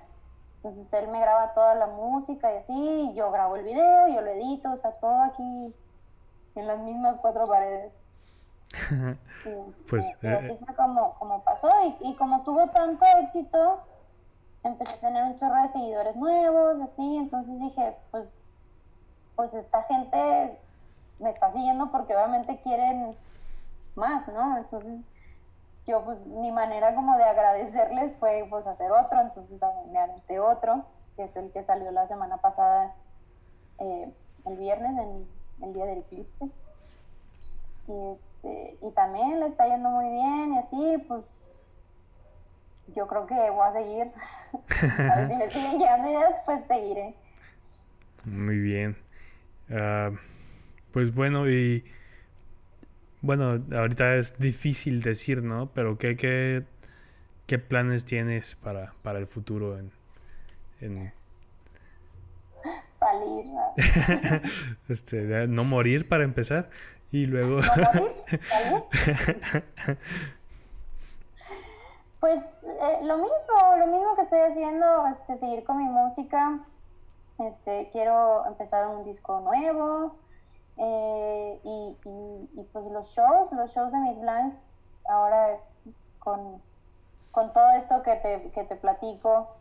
Entonces 0.57 0.87
él 0.93 1.09
me 1.09 1.21
graba 1.21 1.55
toda 1.55 1.75
la 1.75 1.89
música 1.89 2.53
y 2.53 2.59
así, 2.59 2.73
y 2.73 3.15
yo 3.15 3.33
grabo 3.33 3.57
el 3.57 3.65
video, 3.65 4.07
yo 4.07 4.21
lo 4.21 4.29
edito, 4.29 4.71
o 4.71 4.77
sea, 4.77 4.93
todo 4.93 5.21
aquí 5.23 5.75
en 6.55 6.67
las 6.69 6.79
mismas 6.79 7.17
cuatro 7.21 7.45
paredes. 7.47 7.93
Pues, 9.89 10.07
este, 10.07 10.29
y 10.29 10.33
así 10.33 10.53
eh, 10.53 10.59
fue 10.65 10.75
como, 10.75 11.15
como 11.15 11.43
pasó. 11.43 11.69
Y, 11.85 12.11
y 12.11 12.15
como 12.15 12.43
tuvo 12.43 12.69
tanto 12.69 13.05
éxito, 13.21 13.81
empecé 14.63 14.97
a 14.97 15.01
tener 15.01 15.25
un 15.25 15.37
chorro 15.37 15.61
de 15.63 15.69
seguidores 15.69 16.17
nuevos, 16.17 16.81
así. 16.81 17.17
Entonces 17.17 17.59
dije, 17.59 17.97
pues, 18.11 18.29
pues 19.37 19.55
esta 19.55 19.83
gente 19.85 20.59
me 21.19 21.31
está 21.31 21.51
siguiendo 21.51 21.91
porque 21.91 22.15
obviamente 22.15 22.61
quieren 22.61 23.17
más, 23.95 24.27
¿no? 24.29 24.59
Entonces 24.59 25.01
yo, 25.87 26.05
pues, 26.05 26.25
mi 26.27 26.53
manera 26.53 26.95
como 26.95 27.17
de 27.17 27.25
agradecerles 27.25 28.15
fue, 28.19 28.47
pues, 28.49 28.67
hacer 28.67 28.91
otro. 28.93 29.21
Entonces 29.21 29.61
me 29.91 29.99
aventé 29.99 30.39
otro, 30.41 30.85
que 31.17 31.25
es 31.25 31.37
el 31.37 31.51
que 31.53 31.65
salió 31.65 31.91
la 31.91 32.07
semana 32.07 32.37
pasada, 32.39 32.95
eh, 33.79 34.13
el 34.47 34.57
viernes, 34.57 34.99
en 34.99 35.27
el 35.63 35.75
día 35.75 35.87
del 35.87 35.99
eclipse. 35.99 36.49
Y, 37.89 38.17
este, 38.43 38.77
y 38.83 38.91
también 38.93 39.41
le 39.41 39.47
está 39.47 39.67
yendo 39.69 39.89
muy 39.91 40.11
bien 40.11 40.55
y 40.55 40.59
así, 40.59 41.05
pues 41.07 41.27
yo 42.95 43.07
creo 43.07 43.27
que 43.27 43.35
voy 43.35 43.69
a 43.69 43.73
seguir. 43.73 44.07
a 45.11 45.17
ver 45.17 45.29
si 45.29 45.37
me 45.37 45.51
siguen 45.51 45.79
llegando 45.79 46.11
ideas, 46.11 46.35
pues 46.45 46.67
seguiré. 46.67 47.15
Muy 48.25 48.59
bien. 48.59 48.97
Ah, 49.71 50.11
pues 50.93 51.15
bueno, 51.15 51.49
y 51.49 51.85
bueno, 53.21 53.63
ahorita 53.75 54.17
es 54.17 54.39
difícil 54.39 55.03
decir, 55.03 55.43
¿no? 55.43 55.71
Pero 55.73 55.97
¿qué, 55.97 56.17
qué, 56.17 56.65
qué 57.47 57.59
planes 57.59 58.05
tienes 58.05 58.57
para, 58.57 58.93
para 59.03 59.19
el 59.19 59.27
futuro 59.27 59.79
en, 59.79 59.93
en 60.81 61.13
Salir. 62.99 63.47
¿no? 63.47 63.75
este, 64.89 65.47
no 65.47 65.65
morir 65.65 66.09
para 66.09 66.25
empezar 66.25 66.71
y 67.13 67.27
luego. 67.27 67.61
Pues 72.21 72.41
eh, 72.63 72.99
lo 73.03 73.17
mismo, 73.19 73.77
lo 73.79 73.87
mismo 73.89 74.15
que 74.15 74.23
estoy 74.23 74.39
haciendo, 74.41 75.07
este, 75.09 75.39
seguir 75.39 75.65
con 75.65 75.79
mi 75.79 75.85
música. 75.89 76.61
Este, 77.39 77.91
quiero 77.91 78.47
empezar 78.47 78.87
un 78.87 79.05
disco 79.05 79.41
nuevo. 79.41 80.17
eh, 80.77 81.61
y, 81.65 81.97
y, 82.05 82.61
y, 82.61 82.65
pues 82.73 82.87
los 82.93 83.09
shows, 83.09 83.53
los 83.53 83.71
shows 83.73 83.93
de 83.93 83.99
Miss 83.99 84.21
Blanc, 84.21 84.55
ahora 85.09 85.59
con, 86.21 86.63
con 87.33 87.53
todo 87.53 87.71
esto 87.73 88.03
que 88.03 88.17
te, 88.17 88.51
que 88.53 88.65
te 88.65 88.77
platico, 88.77 89.57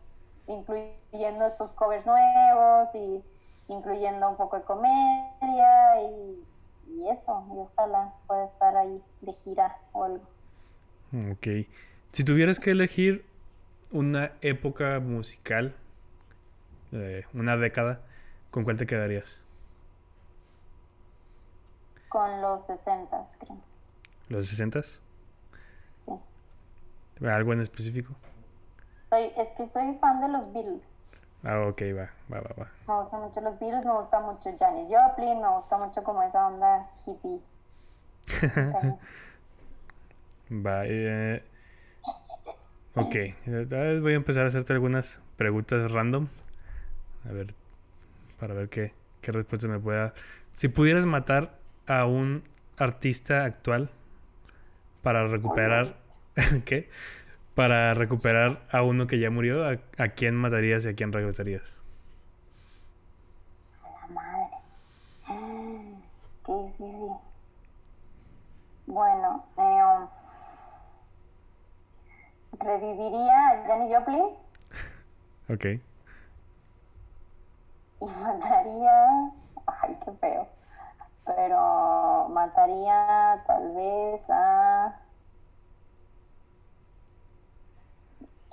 incluyendo 0.46 1.46
estos 1.46 1.72
covers 1.72 2.06
nuevos 2.06 2.94
y 2.94 3.24
incluyendo 3.68 4.28
un 4.30 4.36
poco 4.36 4.56
de 4.58 4.62
comedia 4.64 6.00
y, 6.02 6.44
y 6.94 7.08
eso, 7.08 7.44
y 7.54 7.58
ojalá 7.58 8.12
pueda 8.26 8.44
estar 8.44 8.76
ahí 8.76 9.02
de 9.20 9.32
gira 9.32 9.76
o 9.92 10.04
algo. 10.04 10.24
Ok. 11.32 11.66
Si 12.12 12.24
tuvieras 12.24 12.60
que 12.60 12.70
elegir 12.70 13.24
una 13.90 14.32
época 14.40 15.00
musical, 15.00 15.74
eh, 16.92 17.24
una 17.32 17.56
década, 17.56 18.00
¿con 18.50 18.64
cuál 18.64 18.76
te 18.76 18.86
quedarías? 18.86 19.38
Con 22.08 22.42
los 22.42 22.66
60, 22.66 23.26
creo. 23.38 23.56
¿Los 24.28 24.48
60 24.48 24.82
Sí. 24.82 25.00
¿Algo 27.26 27.52
en 27.52 27.60
específico? 27.60 28.14
Soy, 29.10 29.30
es 29.36 29.48
que 29.56 29.66
soy 29.66 29.94
fan 29.98 30.20
de 30.20 30.28
los 30.28 30.52
Beatles. 30.52 30.91
Ah, 31.44 31.66
ok, 31.66 31.82
va, 31.96 32.10
va, 32.30 32.40
va, 32.40 32.54
va. 32.58 32.68
Me 32.86 32.94
gustan 32.94 33.20
mucho 33.20 33.40
los 33.40 33.58
Beatles, 33.58 33.84
me 33.84 33.92
gusta 33.92 34.20
mucho 34.20 34.50
Janis 34.58 34.88
Joplin, 34.88 35.40
me 35.40 35.48
gusta 35.48 35.76
mucho 35.78 36.02
como 36.04 36.22
esa 36.22 36.46
onda 36.46 36.86
hippie. 37.06 37.40
Va, 40.52 40.82
eh, 40.84 41.42
ok, 42.94 43.16
voy 44.02 44.12
a 44.12 44.16
empezar 44.16 44.44
a 44.44 44.48
hacerte 44.48 44.74
algunas 44.74 45.18
preguntas 45.36 45.90
random. 45.90 46.28
A 47.28 47.32
ver, 47.32 47.54
para 48.38 48.52
ver 48.52 48.68
qué, 48.68 48.92
qué 49.22 49.32
respuesta 49.32 49.66
me 49.68 49.78
pueda 49.78 49.98
dar. 50.00 50.14
Si 50.52 50.68
pudieras 50.68 51.06
matar 51.06 51.54
a 51.86 52.04
un 52.04 52.44
artista 52.76 53.44
actual 53.44 53.90
para 55.02 55.26
recuperar, 55.26 55.94
¿qué? 56.66 56.90
Para 57.54 57.94
recuperar 57.94 58.66
a 58.70 58.82
uno 58.82 59.06
que 59.06 59.18
ya 59.18 59.30
murió, 59.30 59.64
¿a, 59.66 59.78
a 59.98 60.08
quién 60.08 60.34
matarías 60.36 60.84
y 60.84 60.88
a 60.88 60.94
quién 60.94 61.12
regresarías? 61.12 61.78
La 63.82 64.06
madre. 64.08 64.56
Mm, 65.28 66.02
Qué 66.44 66.52
difícil. 66.52 67.12
Bueno, 68.86 69.44
eh, 69.56 70.08
reviviría 72.58 73.36
a 73.50 73.66
Janis 73.66 73.90
Joplin 73.94 74.24
Ok. 75.48 75.66
y 78.00 78.06
mataría. 78.22 79.30
Ay, 79.66 79.98
qué 80.04 80.12
feo. 80.20 80.48
Pero 81.26 82.28
mataría 82.30 83.44
tal 83.46 83.74
vez 83.74 84.22
a. 84.30 85.01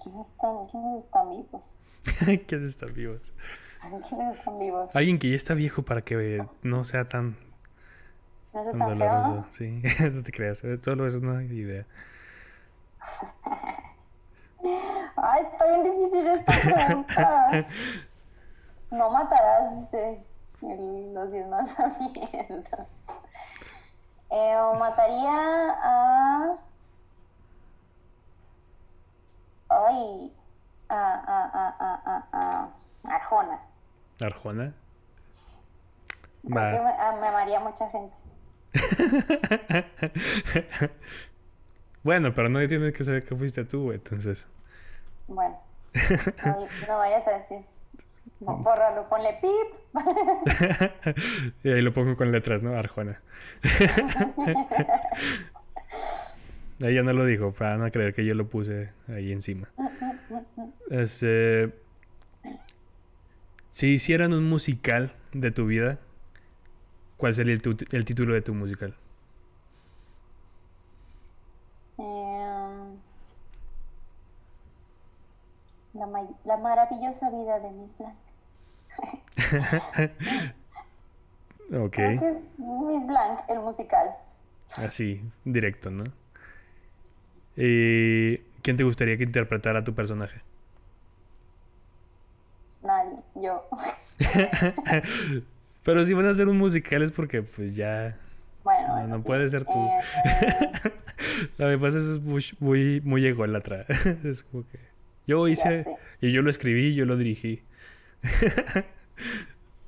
¿Quiénes 0.09 0.27
están, 0.27 0.67
quiénes 0.67 1.03
están 1.05 1.29
vivos? 1.29 1.79
¿Quiénes 2.47 2.69
están 2.71 2.93
vivos? 2.93 3.33
¿Quiénes 4.09 4.37
están 4.37 4.59
vivos? 4.59 4.95
Alguien 4.95 5.19
que 5.19 5.29
ya 5.29 5.35
está 5.35 5.53
viejo 5.53 5.83
para 5.83 6.01
que 6.01 6.43
no 6.63 6.83
sea 6.83 7.07
tan, 7.07 7.37
No 8.53 8.63
sé 8.63 8.71
tan 8.71 8.79
doloroso. 8.79 9.45
Sí, 9.51 9.81
no 10.11 10.23
te 10.23 10.31
creas. 10.31 10.63
eh, 10.63 10.79
Solo 10.83 11.05
es 11.07 11.15
una 11.15 11.43
idea. 11.43 11.85
Ay, 15.15 15.43
está 15.53 15.65
bien 15.67 15.83
difícil 15.83 16.27
esta 16.27 16.53
pregunta. 16.61 17.65
No 18.91 19.09
matarás, 19.11 19.79
dice 19.79 20.23
el- 20.61 21.13
los 21.13 21.31
diez 21.31 21.47
mandamientos. 21.47 22.87
Eh, 24.31 24.55
o 24.57 24.73
mataría 24.75 25.31
a. 25.81 26.57
Ay. 29.69 30.31
A. 30.89 30.95
A. 30.95 32.23
A. 32.33 32.69
Arjona. 33.03 33.59
Arjona. 34.21 34.73
Va. 36.45 36.71
me, 36.71 36.77
a- 36.77 37.17
me 37.19 37.27
amaría 37.27 37.59
mucha 37.59 37.89
gente. 37.89 38.13
bueno, 42.03 42.33
pero 42.33 42.49
nadie 42.49 42.67
tiene 42.67 42.91
que 42.93 43.03
saber 43.03 43.23
que 43.25 43.35
fuiste 43.35 43.65
tú. 43.65 43.91
Entonces. 43.91 44.47
Bueno. 45.27 45.59
No, 46.45 46.67
no 46.87 46.97
vayas 46.99 47.27
a 47.27 47.31
decir. 47.39 47.65
Bórralo, 48.41 49.09
ponle 49.09 49.37
pip. 49.41 49.73
y 51.63 51.69
ahí 51.71 51.81
lo 51.81 51.91
pongo 51.93 52.15
con 52.15 52.31
letras, 52.31 52.61
¿no? 52.63 52.73
Arjona. 52.77 53.19
Ya 56.79 57.03
no 57.03 57.11
lo 57.13 57.25
dijo, 57.25 57.51
para 57.51 57.77
no 57.77 57.89
creer 57.91 58.13
que 58.13 58.25
yo 58.25 58.33
lo 58.33 58.47
puse 58.47 58.91
ahí 59.09 59.31
encima. 59.33 59.67
Este, 60.89 61.73
si 63.69 63.87
hicieran 63.87 64.33
un 64.33 64.47
musical 64.47 65.11
de 65.33 65.51
tu 65.51 65.65
vida, 65.65 65.99
¿cuál 67.17 67.33
sería 67.35 67.53
el, 67.53 67.61
tu- 67.61 67.75
el 67.91 68.05
título 68.05 68.33
de 68.33 68.41
tu 68.41 68.53
musical? 68.53 68.95
Em, 71.97 72.95
la, 75.93 76.05
ma- 76.07 76.29
la 76.45 76.57
maravillosa 76.57 77.29
vida 77.29 77.59
de 77.59 77.71
Miss 77.71 77.91
Blanc. 77.97 78.15
ok, 81.73 81.99
es 81.99 82.21
Miss 82.57 83.05
Blanc, 83.05 83.41
el 83.49 83.59
musical. 83.59 84.15
así, 84.77 85.21
directo, 85.43 85.91
¿no? 85.91 86.05
¿Y 87.59 88.37
quién 88.63 88.77
te 88.77 88.83
gustaría 88.85 89.17
que 89.17 89.23
interpretara 89.25 89.79
a 89.79 89.83
tu 89.83 89.93
personaje? 89.93 90.41
Nadie, 92.81 93.17
yo. 93.35 93.67
Pero 95.83 96.05
si 96.05 96.13
van 96.13 96.25
a 96.27 96.29
hacer 96.31 96.47
un 96.47 96.57
musical 96.57 97.01
es 97.03 97.11
porque 97.11 97.41
pues 97.41 97.75
ya... 97.75 98.17
Bueno, 98.63 98.87
No, 98.87 98.93
bueno, 98.93 99.07
no 99.07 99.19
sí. 99.19 99.25
puede 99.25 99.49
ser 99.49 99.65
tú. 99.65 99.71
Eh, 99.73 100.91
Lo 101.57 101.69
que 101.69 101.77
pasa 101.77 101.97
es 101.97 102.19
muy, 102.21 102.43
muy, 102.59 103.01
muy 103.01 103.25
ególatra. 103.25 103.85
Es 104.23 104.43
como 104.43 104.63
que 104.69 104.79
yo 105.27 105.47
hice 105.47 105.85
y 106.21 106.31
yo 106.31 106.41
lo 106.41 106.49
escribí 106.49 106.87
y 106.87 106.95
yo 106.95 107.05
lo 107.05 107.17
dirigí. 107.17 107.61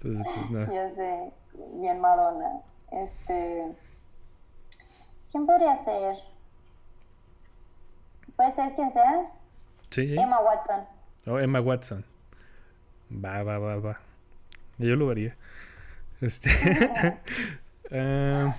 Entonces, 0.01 0.27
pues 0.35 0.51
no. 0.51 0.73
ya 0.73 0.89
sé, 0.95 1.31
bien 1.79 1.99
Madonna. 1.99 2.61
Este. 2.91 3.65
¿Quién 5.31 5.45
podría 5.45 5.77
ser? 5.83 6.15
¿Puede 8.41 8.53
ser 8.53 8.73
quien 8.73 8.91
sea? 8.91 9.31
Sí, 9.91 10.07
sí. 10.07 10.15
Emma 10.17 10.39
Watson. 10.39 10.83
Oh, 11.27 11.37
Emma 11.37 11.61
Watson. 11.61 12.03
Va, 13.11 13.43
va, 13.43 13.59
va, 13.59 13.75
va. 13.75 13.99
Yo 14.79 14.95
lo 14.95 15.11
haría. 15.11 15.37
Este. 16.21 16.49
ah, 17.91 18.55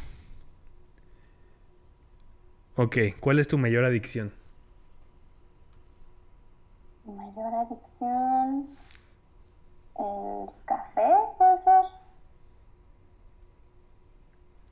ok, 2.77 2.97
¿cuál 3.19 3.41
es 3.41 3.49
tu 3.49 3.59
mayor 3.59 3.85
adicción? 3.85 4.33
Mi 7.05 7.15
mayor 7.15 7.53
adicción. 7.53 8.69
El 9.99 10.49
café, 10.65 11.13
puede 11.37 11.59
ser. 11.59 11.85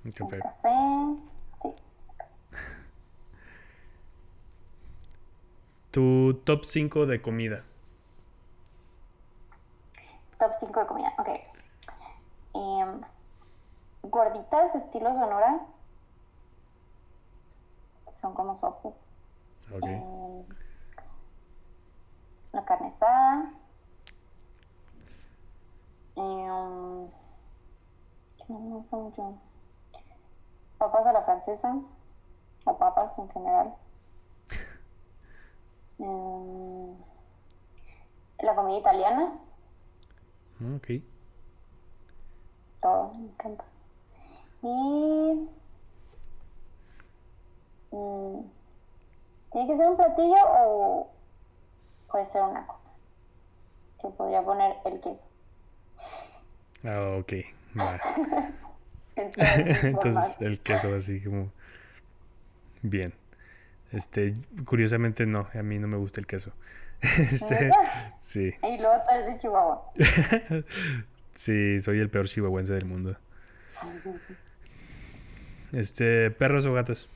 El 0.05 0.15
café. 0.15 0.37
El 0.37 0.43
café. 0.43 0.69
Sí. 1.63 1.75
Tu 5.91 6.41
top 6.45 6.65
5 6.65 7.07
de 7.07 7.21
comida. 7.21 7.65
Top 10.39 10.53
5 10.55 10.81
de 10.81 10.87
comida. 10.87 11.13
Ok. 11.19 11.29
Em, 12.55 13.01
gorditas 14.03 14.75
estilo 14.77 15.13
Sonora. 15.15 15.61
Son 18.13 18.35
como 18.35 18.55
sopes. 18.55 18.95
Ok. 19.75 19.85
Em, 19.85 20.45
la 22.53 22.65
carne 22.65 22.87
asada. 22.87 23.53
Em, 26.15 27.09
¿Qué 28.37 28.53
más 28.53 28.63
me 28.63 28.77
gusta 28.77 28.97
mucho? 28.97 29.35
Papas 30.79 31.07
a 31.07 31.13
la 31.13 31.23
francesa. 31.23 31.75
O 32.65 32.79
papas 32.79 33.19
en 33.19 33.29
general. 33.31 33.75
Em, 36.01 36.97
la 38.41 38.55
comida 38.55 38.79
italiana. 38.79 39.33
Ok. 40.77 40.89
Todo, 42.81 43.13
me 43.15 43.27
encanta. 43.27 43.65
Y. 44.63 45.49
mm, 47.91 48.41
¿Tiene 49.53 49.67
que 49.67 49.77
ser 49.77 49.89
un 49.89 49.97
platillo 49.97 50.37
o 50.47 51.11
puede 52.11 52.25
ser 52.27 52.43
una 52.43 52.67
cosa? 52.67 52.91
Que 54.01 54.09
podría 54.09 54.43
poner 54.43 54.77
el 54.87 55.01
queso. 55.01 55.27
Ah, 56.85 57.19
ok. 57.21 57.33
Entonces, 59.17 60.37
el 60.41 60.61
queso 60.61 60.95
así 60.95 61.23
como... 61.23 61.53
Bien. 62.83 63.20
Este, 63.93 64.37
curiosamente 64.65 65.27
no, 65.27 65.49
a 65.53 65.63
mí 65.63 65.79
no 65.79 65.89
me 65.89 65.97
gusta 65.97 66.21
el 66.21 66.27
queso. 66.27 66.53
Este, 67.19 67.71
sí. 68.19 68.53
Y 68.63 68.79
luego 68.79 68.95
tú 69.03 69.15
eres 69.15 69.27
de 69.27 69.37
Chihuahua. 69.39 69.93
Sí, 71.35 71.81
soy 71.81 72.01
el 72.01 72.11
peor 72.11 72.27
chihuahuense 72.27 72.73
del 72.73 72.85
mundo. 72.85 73.17
Este, 75.73 76.33
perros 76.33 76.67
o 76.67 76.75
gatos. 76.75 77.09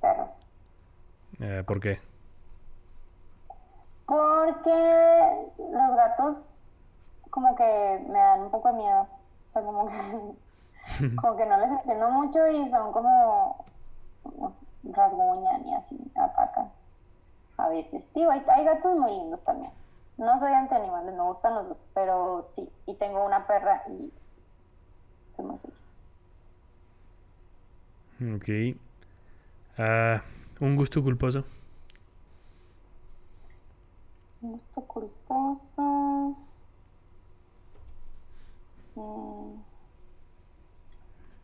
Perros. 0.00 0.44
Eh, 1.38 1.62
¿por 1.64 1.78
qué? 1.78 2.00
Porque 4.04 5.46
los 5.56 5.94
gatos 5.94 6.60
como 7.30 7.54
que 7.54 8.04
me 8.08 8.18
dan 8.18 8.40
un 8.40 8.50
poco 8.50 8.68
de 8.68 8.74
miedo. 8.74 9.02
O 9.02 9.52
sea, 9.52 9.62
como 9.62 9.88
que, 9.88 11.14
como 11.14 11.36
que 11.36 11.46
no 11.46 11.56
les 11.60 11.70
entiendo 11.70 12.10
mucho 12.10 12.48
y 12.48 12.68
son 12.68 12.92
como 12.92 13.64
rasguñan 14.92 15.66
y 15.66 15.74
así 15.74 15.98
atacan. 16.14 16.70
A 17.56 17.68
veces. 17.68 18.08
Digo, 18.14 18.30
hay, 18.30 18.42
hay 18.54 18.64
gatos 18.64 18.96
muy 18.96 19.10
lindos 19.10 19.42
también. 19.44 19.72
No 20.16 20.38
soy 20.38 20.52
anti 20.52 20.74
animales, 20.74 21.14
me 21.14 21.22
gustan 21.22 21.54
los 21.54 21.68
dos, 21.68 21.84
pero 21.94 22.42
sí. 22.42 22.68
Y 22.86 22.94
tengo 22.94 23.24
una 23.24 23.46
perra 23.46 23.82
y 23.88 24.12
soy 25.30 25.44
muy 25.46 25.58
feliz. 25.58 25.80
Ok. 28.20 28.78
Ah, 29.78 30.22
¿Un 30.60 30.76
gusto 30.76 31.02
culposo? 31.02 31.44
Un 34.42 34.52
gusto 34.52 34.82
culposo. 34.82 36.36
Mm, 38.94 39.54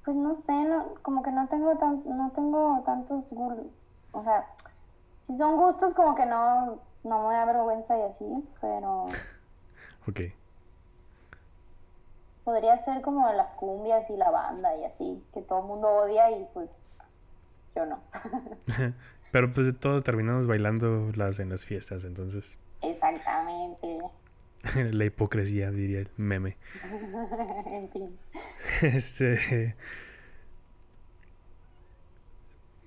Pues 0.07 0.17
no 0.17 0.35
sé, 0.35 0.53
no, 0.53 0.95
como 1.03 1.25
que 1.25 1.33
no 1.33 1.49
tengo 1.49 1.77
tan, 1.79 2.01
no 2.07 2.31
tengo 2.31 2.81
tantos 2.87 3.29
gustos. 3.29 3.67
O 4.13 4.23
sea, 4.23 4.47
si 5.23 5.37
son 5.37 5.57
gustos 5.57 5.95
como 5.95 6.15
que 6.15 6.25
no, 6.25 6.79
no 7.03 7.29
me 7.29 7.35
da 7.35 7.45
vergüenza 7.45 7.99
y 7.99 8.03
así, 8.03 8.49
pero 8.61 9.07
Ok. 10.09 10.21
podría 12.45 12.79
ser 12.79 13.03
como 13.03 13.29
las 13.33 13.53
cumbias 13.55 14.09
y 14.09 14.17
la 14.17 14.31
banda 14.31 14.77
y 14.77 14.85
así, 14.85 15.21
que 15.35 15.43
todo 15.43 15.59
el 15.59 15.67
mundo 15.67 15.89
odia 15.89 16.31
y 16.31 16.49
pues 16.55 16.71
yo 17.75 17.85
no. 17.85 17.99
Pero 19.33 19.51
pues 19.53 19.79
todos 19.81 20.05
terminamos 20.05 20.47
bailando 20.47 21.11
las 21.17 21.41
en 21.41 21.51
las 21.51 21.65
fiestas, 21.65 22.05
entonces 22.05 22.57
Exactamente. 22.81 23.99
la 24.93 25.05
hipocresía 25.05 25.71
diría 25.71 26.01
el 26.01 26.09
meme. 26.17 26.57
en 27.67 27.91
fin. 27.93 28.19
Este. 28.83 29.77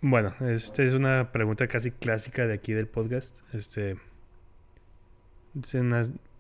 Bueno, 0.02 0.34
esta 0.42 0.84
es 0.84 0.94
una 0.94 1.32
pregunta 1.32 1.68
casi 1.68 1.92
clásica 1.92 2.48
de 2.48 2.54
aquí 2.54 2.74
del 2.74 2.88
podcast. 2.88 3.38
Este. 3.54 3.98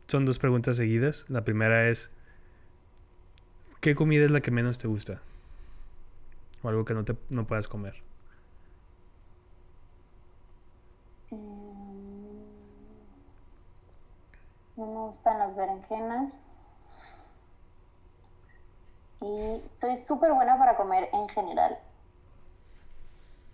son 0.07 0.25
dos 0.25 0.39
preguntas 0.39 0.77
seguidas. 0.77 1.25
La 1.27 1.43
primera 1.43 1.89
es, 1.89 2.09
¿qué 3.81 3.95
comida 3.95 4.25
es 4.25 4.31
la 4.31 4.41
que 4.41 4.51
menos 4.51 4.77
te 4.77 4.87
gusta? 4.87 5.21
O 6.61 6.69
algo 6.69 6.85
que 6.85 6.93
no, 6.93 7.03
te, 7.03 7.15
no 7.29 7.47
puedas 7.47 7.67
comer. 7.67 7.95
Mm, 11.31 11.99
No 14.77 14.85
me 14.85 14.98
gustan 15.09 15.39
las 15.39 15.55
berenjenas. 15.55 16.33
Y 19.21 19.61
soy 19.75 19.95
súper 19.97 20.33
buena 20.33 20.57
para 20.57 20.77
comer 20.77 21.09
en 21.11 21.27
general. 21.29 21.77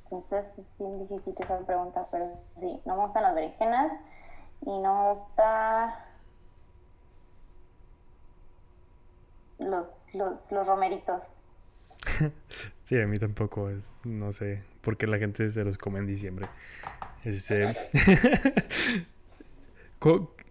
Entonces 0.03 0.57
es 0.59 0.77
bien 0.77 0.99
difícil 0.99 1.33
esa 1.39 1.59
pregunta, 1.65 2.07
pero 2.11 2.39
sí, 2.59 2.79
no 2.85 2.95
me 2.95 3.03
gustan 3.03 3.23
las 3.23 3.33
berenjenas 3.33 3.91
y 4.61 4.79
no 4.79 5.03
me 5.03 5.13
gusta 5.13 6.05
los, 9.59 10.13
los, 10.13 10.51
los 10.51 10.67
romeritos. 10.67 11.23
Sí, 12.85 13.01
a 13.01 13.07
mí 13.07 13.17
tampoco 13.17 13.71
es, 13.71 13.99
no 14.03 14.31
sé, 14.31 14.61
por 14.83 14.95
qué 14.95 15.07
la 15.07 15.17
gente 15.17 15.49
se 15.49 15.63
los 15.63 15.75
come 15.75 15.97
en 15.97 16.05
diciembre. 16.05 16.47
Este, 17.23 17.75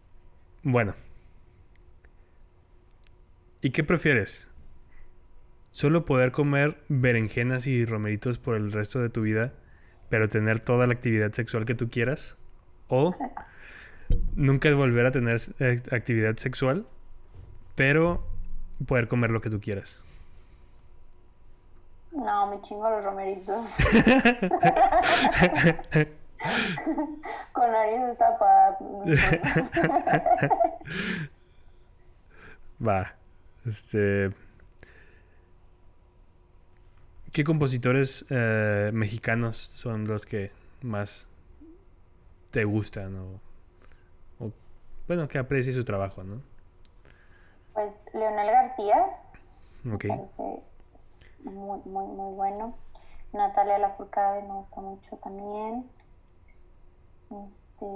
bueno. 0.65 0.95
¿Y 3.61 3.71
qué 3.71 3.85
prefieres? 3.85 4.49
¿Solo 5.71 6.05
poder 6.05 6.33
comer 6.33 6.83
berenjenas 6.89 7.67
y 7.67 7.85
romeritos 7.85 8.39
por 8.39 8.57
el 8.57 8.73
resto 8.73 9.01
de 9.01 9.11
tu 9.11 9.23
vida, 9.23 9.53
pero 10.09 10.29
tener 10.29 10.61
toda 10.61 10.87
la 10.87 10.95
actividad 10.95 11.33
sexual 11.33 11.65
que 11.65 11.75
tú 11.75 11.89
quieras? 11.89 12.37
¿O 12.89 13.15
nunca 14.35 14.73
volver 14.75 15.07
a 15.07 15.13
tener 15.13 15.41
eh, 15.61 15.81
actividad 15.93 16.37
sexual, 16.37 16.87
pero 17.75 18.27
poder 18.87 19.09
comer 19.09 19.31
lo 19.31 19.41
que 19.41 19.51
tú 19.51 19.61
quieras? 19.61 20.01
No, 22.13 22.47
me 22.47 22.61
chingo 22.63 22.89
los 22.89 23.05
romeritos. 23.05 23.67
Con 27.53 27.73
nariz 27.73 28.01
destapada. 28.07 28.79
Va. 32.79 33.15
Este. 33.67 34.31
¿Qué 37.33 37.43
compositores 37.45 38.25
eh, 38.31 38.91
mexicanos 38.93 39.71
son 39.75 40.07
los 40.07 40.25
que 40.27 40.53
más 40.83 41.27
te 42.53 42.65
gustan 42.65 43.17
o, 43.17 43.41
o, 44.39 44.53
bueno, 45.09 45.27
que 45.29 45.39
aprecias 45.39 45.75
su 45.75 45.85
trabajo, 45.85 46.23
¿no? 46.23 46.43
Pues 47.73 48.07
Leonel 48.15 48.51
García, 48.51 49.07
Ok. 49.93 50.05
me 50.05 50.17
parece 50.17 50.63
muy, 51.45 51.81
muy, 51.85 52.07
muy 52.07 52.35
bueno. 52.35 52.79
Natalia 53.33 53.79
Lafourcade 53.79 54.43
me 54.43 54.55
gusta 54.55 54.81
mucho 54.81 55.17
también. 55.19 55.91
Este. 57.43 57.87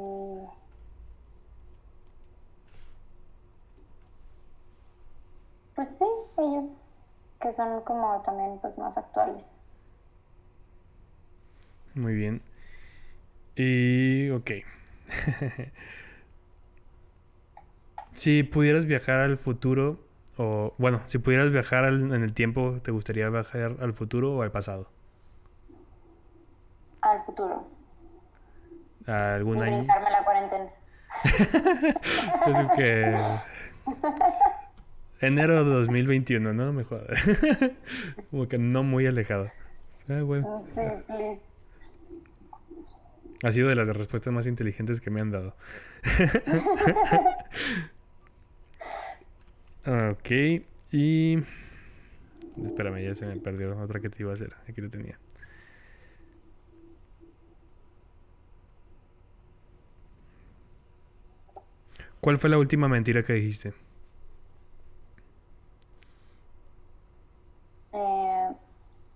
Pues 5.75 5.97
sí, 5.97 6.05
ellos 6.37 6.67
que 7.41 7.53
son 7.55 7.81
como 7.83 8.21
también 8.23 8.59
pues 8.61 8.77
más 8.79 8.97
actuales. 8.99 9.51
Muy 11.95 12.15
bien. 12.15 12.43
Y 13.57 14.31
ok. 14.31 14.51
Si 18.13 18.43
pudieras 18.43 18.85
viajar 18.87 19.21
al 19.21 19.39
futuro, 19.39 19.99
o 20.37 20.75
bueno, 20.79 21.03
si 21.07 21.19
pudieras 21.19 21.51
viajar 21.51 21.85
al- 21.85 22.13
en 22.13 22.23
el 22.23 22.35
tiempo, 22.35 22.81
¿te 22.83 22.91
gustaría 22.91 23.29
viajar 23.31 23.77
al 23.81 23.93
futuro 23.95 24.35
o 24.37 24.43
al 24.43 24.51
pasado? 24.53 24.89
Al 27.01 27.25
futuro. 27.25 27.78
¿A 29.09 29.33
Y 29.33 29.37
algún 29.37 29.63
año? 29.63 29.79
brincarme 29.79 30.11
la 30.11 30.25
cuarentena. 30.25 30.71
Es 32.47 32.77
que... 32.77 33.17
Enero 35.21 35.65
de 35.65 35.71
2021, 35.75 36.53
¿no? 36.53 36.73
Mejor. 36.73 37.07
Como 38.31 38.47
que 38.47 38.59
no 38.59 38.83
muy 38.85 39.07
alejado. 39.07 39.51
Ah, 40.09 40.23
bueno. 40.23 40.63
Sí, 40.65 40.81
please. 41.07 41.41
Ha 43.43 43.53
sido 43.53 43.69
de 43.69 43.75
las 43.77 43.89
respuestas 43.89 44.33
más 44.33 44.47
inteligentes 44.47 45.01
que 45.01 45.11
me 45.11 45.21
han 45.21 45.31
dado. 45.31 45.55
Ok, 49.87 50.31
y... 50.93 51.39
Espérame, 52.63 53.03
ya 53.03 53.15
se 53.15 53.25
me 53.25 53.37
perdió 53.37 53.79
otra 53.79 54.01
que 54.01 54.11
te 54.11 54.23
iba 54.23 54.33
a 54.33 54.35
hacer. 54.35 54.53
Aquí 54.69 54.83
lo 54.83 54.91
tenía. 54.91 55.19
¿Cuál 62.21 62.39
fue 62.39 62.51
la 62.51 62.59
última 62.59 62.89
mentira 62.89 63.23
que 63.23 63.33
dijiste? 63.35 63.73
Eh, 67.93 68.49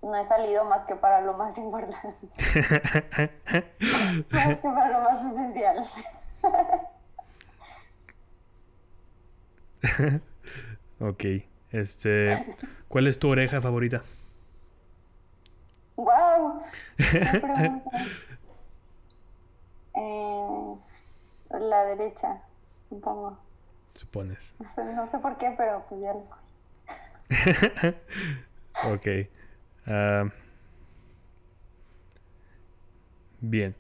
no 0.03 0.17
he 0.17 0.25
salido 0.25 0.65
más 0.65 0.85
que 0.85 0.95
para 0.95 1.21
lo 1.21 1.35
más 1.35 1.57
importante. 1.59 2.27
más 4.31 4.49
que 4.49 4.69
para 4.69 4.89
lo 4.89 5.01
más 5.01 5.33
esencial. 5.33 5.87
Ok, 11.01 11.25
este... 11.73 12.57
¿Cuál 12.87 13.09
es 13.09 13.19
tu 13.19 13.29
oreja 13.29 13.61
favorita? 13.61 14.03
¡Wow! 15.97 16.63
Eh, 19.95 20.75
la 21.51 21.85
derecha, 21.85 22.41
supongo. 22.95 23.39
Supones. 23.95 24.55
No 24.59 24.69
sé, 24.75 24.85
no 24.85 25.11
sé 25.11 25.19
por 25.19 25.37
qué, 25.39 25.55
pero 25.57 25.85
pues 25.89 26.01
ya 26.01 26.13
lo 26.13 26.21
escogí. 26.21 26.43
Ok. 28.83 29.07
ah, 29.87 30.25
bien. 33.41 33.77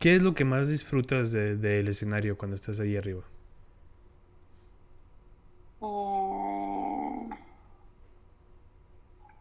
¿Qué 0.00 0.16
es 0.16 0.22
lo 0.22 0.34
que 0.34 0.44
más 0.44 0.68
disfrutas 0.68 1.32
de- 1.32 1.56
del 1.56 1.88
escenario 1.88 2.38
cuando 2.38 2.56
estás 2.56 2.80
ahí 2.80 2.96
arriba? 2.96 3.22
Eh... 5.82 7.28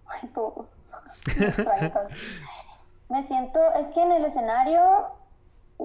Ay, 0.08 0.30
todo. 0.34 0.70
Me 3.10 3.26
siento, 3.28 3.60
es 3.76 3.88
que 3.92 4.02
en 4.04 4.12
el 4.12 4.26
escenario 4.26 4.82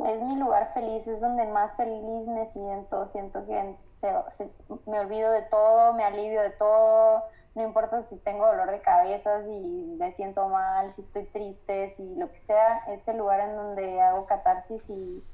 es 0.06 0.20
mi 0.22 0.36
lugar 0.36 0.72
feliz, 0.74 1.06
es 1.06 1.20
donde 1.20 1.46
más 1.46 1.74
feliz 1.76 2.02
me 2.26 2.46
siento. 2.52 3.06
Siento 3.06 3.46
que 3.46 3.76
se- 3.94 4.50
me 4.86 5.00
olvido 5.00 5.30
de 5.32 5.42
todo, 5.42 5.92
me 5.94 6.04
alivio 6.04 6.42
de 6.42 6.50
todo. 6.50 7.22
No 7.54 7.62
importa 7.62 8.02
si 8.02 8.16
tengo 8.18 8.46
dolor 8.46 8.70
de 8.70 8.80
cabeza, 8.82 9.42
si 9.44 9.96
me 9.98 10.12
siento 10.12 10.48
mal, 10.48 10.92
si 10.92 11.02
estoy 11.02 11.24
triste, 11.26 11.90
si 11.96 12.14
lo 12.16 12.30
que 12.32 12.40
sea. 12.40 12.78
Es 12.88 13.06
el 13.08 13.18
lugar 13.18 13.40
en 13.40 13.54
donde 13.56 14.00
hago 14.00 14.26
catarsis 14.26 14.88
y, 14.90 15.24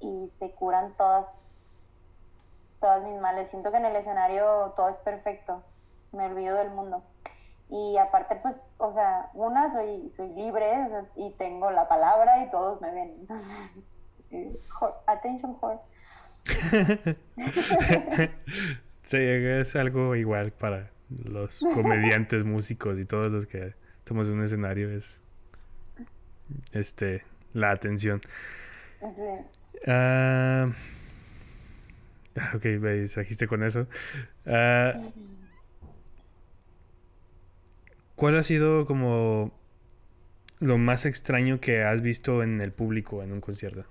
y 0.00 0.30
se 0.38 0.54
curan 0.54 0.96
todas 0.96 1.26
todas 2.80 3.02
mis 3.04 3.20
males. 3.20 3.50
Siento 3.50 3.70
que 3.70 3.76
en 3.76 3.84
el 3.86 3.96
escenario 3.96 4.72
todo 4.76 4.88
es 4.88 4.96
perfecto. 4.98 5.62
Me 6.12 6.26
olvido 6.26 6.56
del 6.56 6.70
mundo. 6.70 7.02
Y 7.70 7.96
aparte, 7.98 8.36
pues, 8.42 8.60
o 8.78 8.92
sea, 8.92 9.30
una, 9.34 9.70
soy, 9.70 10.10
soy 10.10 10.28
libre 10.34 10.66
o 10.84 10.88
sea, 10.88 11.04
y 11.16 11.30
tengo 11.38 11.70
la 11.70 11.88
palabra 11.88 12.44
y 12.44 12.50
todos 12.50 12.80
me 12.80 12.90
ven. 12.92 13.14
Entonces, 13.20 13.48
sí, 14.30 14.58
whore- 14.80 14.94
attention 15.06 15.56
whore. 15.60 15.78
Sí, 19.02 19.16
es 19.18 19.74
algo 19.74 20.14
igual 20.14 20.52
para 20.52 20.90
los 21.24 21.58
comediantes, 21.74 22.44
músicos 22.44 22.96
y 22.98 23.04
todos 23.04 23.26
los 23.32 23.46
que 23.46 23.74
estamos 23.98 24.28
en 24.28 24.34
un 24.34 24.44
escenario. 24.44 24.88
Es 24.90 25.20
este 26.72 27.24
la 27.52 27.72
atención. 27.72 28.20
Ah, 29.86 30.68
ok, 32.54 32.64
me 32.78 32.92
distrajiste 32.94 33.48
con 33.48 33.64
eso. 33.64 33.86
Ah, 34.46 34.92
¿Cuál 38.20 38.36
ha 38.36 38.42
sido 38.42 38.84
como 38.84 39.50
lo 40.58 40.76
más 40.76 41.06
extraño 41.06 41.58
que 41.58 41.82
has 41.84 42.02
visto 42.02 42.42
en 42.42 42.60
el 42.60 42.70
público 42.70 43.22
en 43.22 43.32
un 43.32 43.40
concierto? 43.40 43.86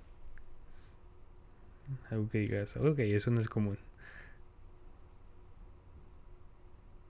Algo 2.12 2.28
que 2.28 2.38
digas, 2.38 2.76
ok, 2.76 3.00
eso 3.00 3.32
no 3.32 3.40
es 3.40 3.48
común. 3.48 3.76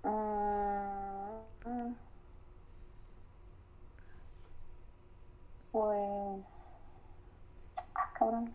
Mm, 0.02 1.94
Pues. 5.72 6.44
Ah, 7.94 8.12
cabrón. 8.18 8.54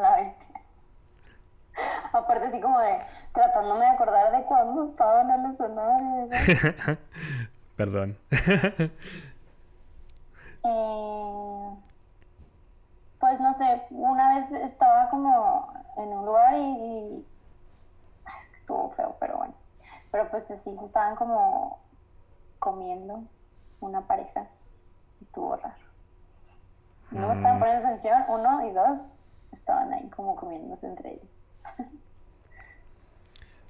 La 0.00 0.16
bestia. 0.16 0.54
Aparte 2.12 2.46
así 2.46 2.60
como 2.60 2.78
de 2.80 2.98
tratándome 3.32 3.84
de 3.84 3.90
acordar 3.90 4.30
Perdón. 7.76 8.18
Eh, 10.62 11.76
pues 13.18 13.40
no 13.40 13.54
sé, 13.54 13.86
una 13.90 14.38
vez 14.38 14.52
estaba 14.62 15.08
como 15.10 15.72
en 15.96 16.08
un 16.08 16.26
lugar 16.26 16.54
y, 16.56 16.60
y- 16.60 17.26
ay, 18.24 18.34
es 18.42 18.48
que 18.50 18.56
estuvo 18.56 18.90
feo, 18.92 19.16
pero 19.20 19.38
bueno. 19.38 19.54
Pero 20.10 20.30
pues 20.30 20.46
sí, 20.46 20.56
se 20.56 20.70
estaban 20.84 21.16
como 21.16 21.80
comiendo 22.58 23.24
una 23.80 24.06
pareja. 24.06 24.46
Estuvo 25.20 25.56
raro. 25.56 25.74
No 27.10 27.28
me 27.28 27.34
estaban 27.34 27.56
Mm. 27.56 27.60
poniendo 27.60 27.86
atención, 27.86 28.24
uno 28.28 28.66
y 28.66 28.72
dos 28.72 29.00
estaban 29.52 29.92
ahí 29.92 30.08
como 30.10 30.36
comiéndose 30.36 30.86
entre 30.86 31.14
ellos. 31.14 31.30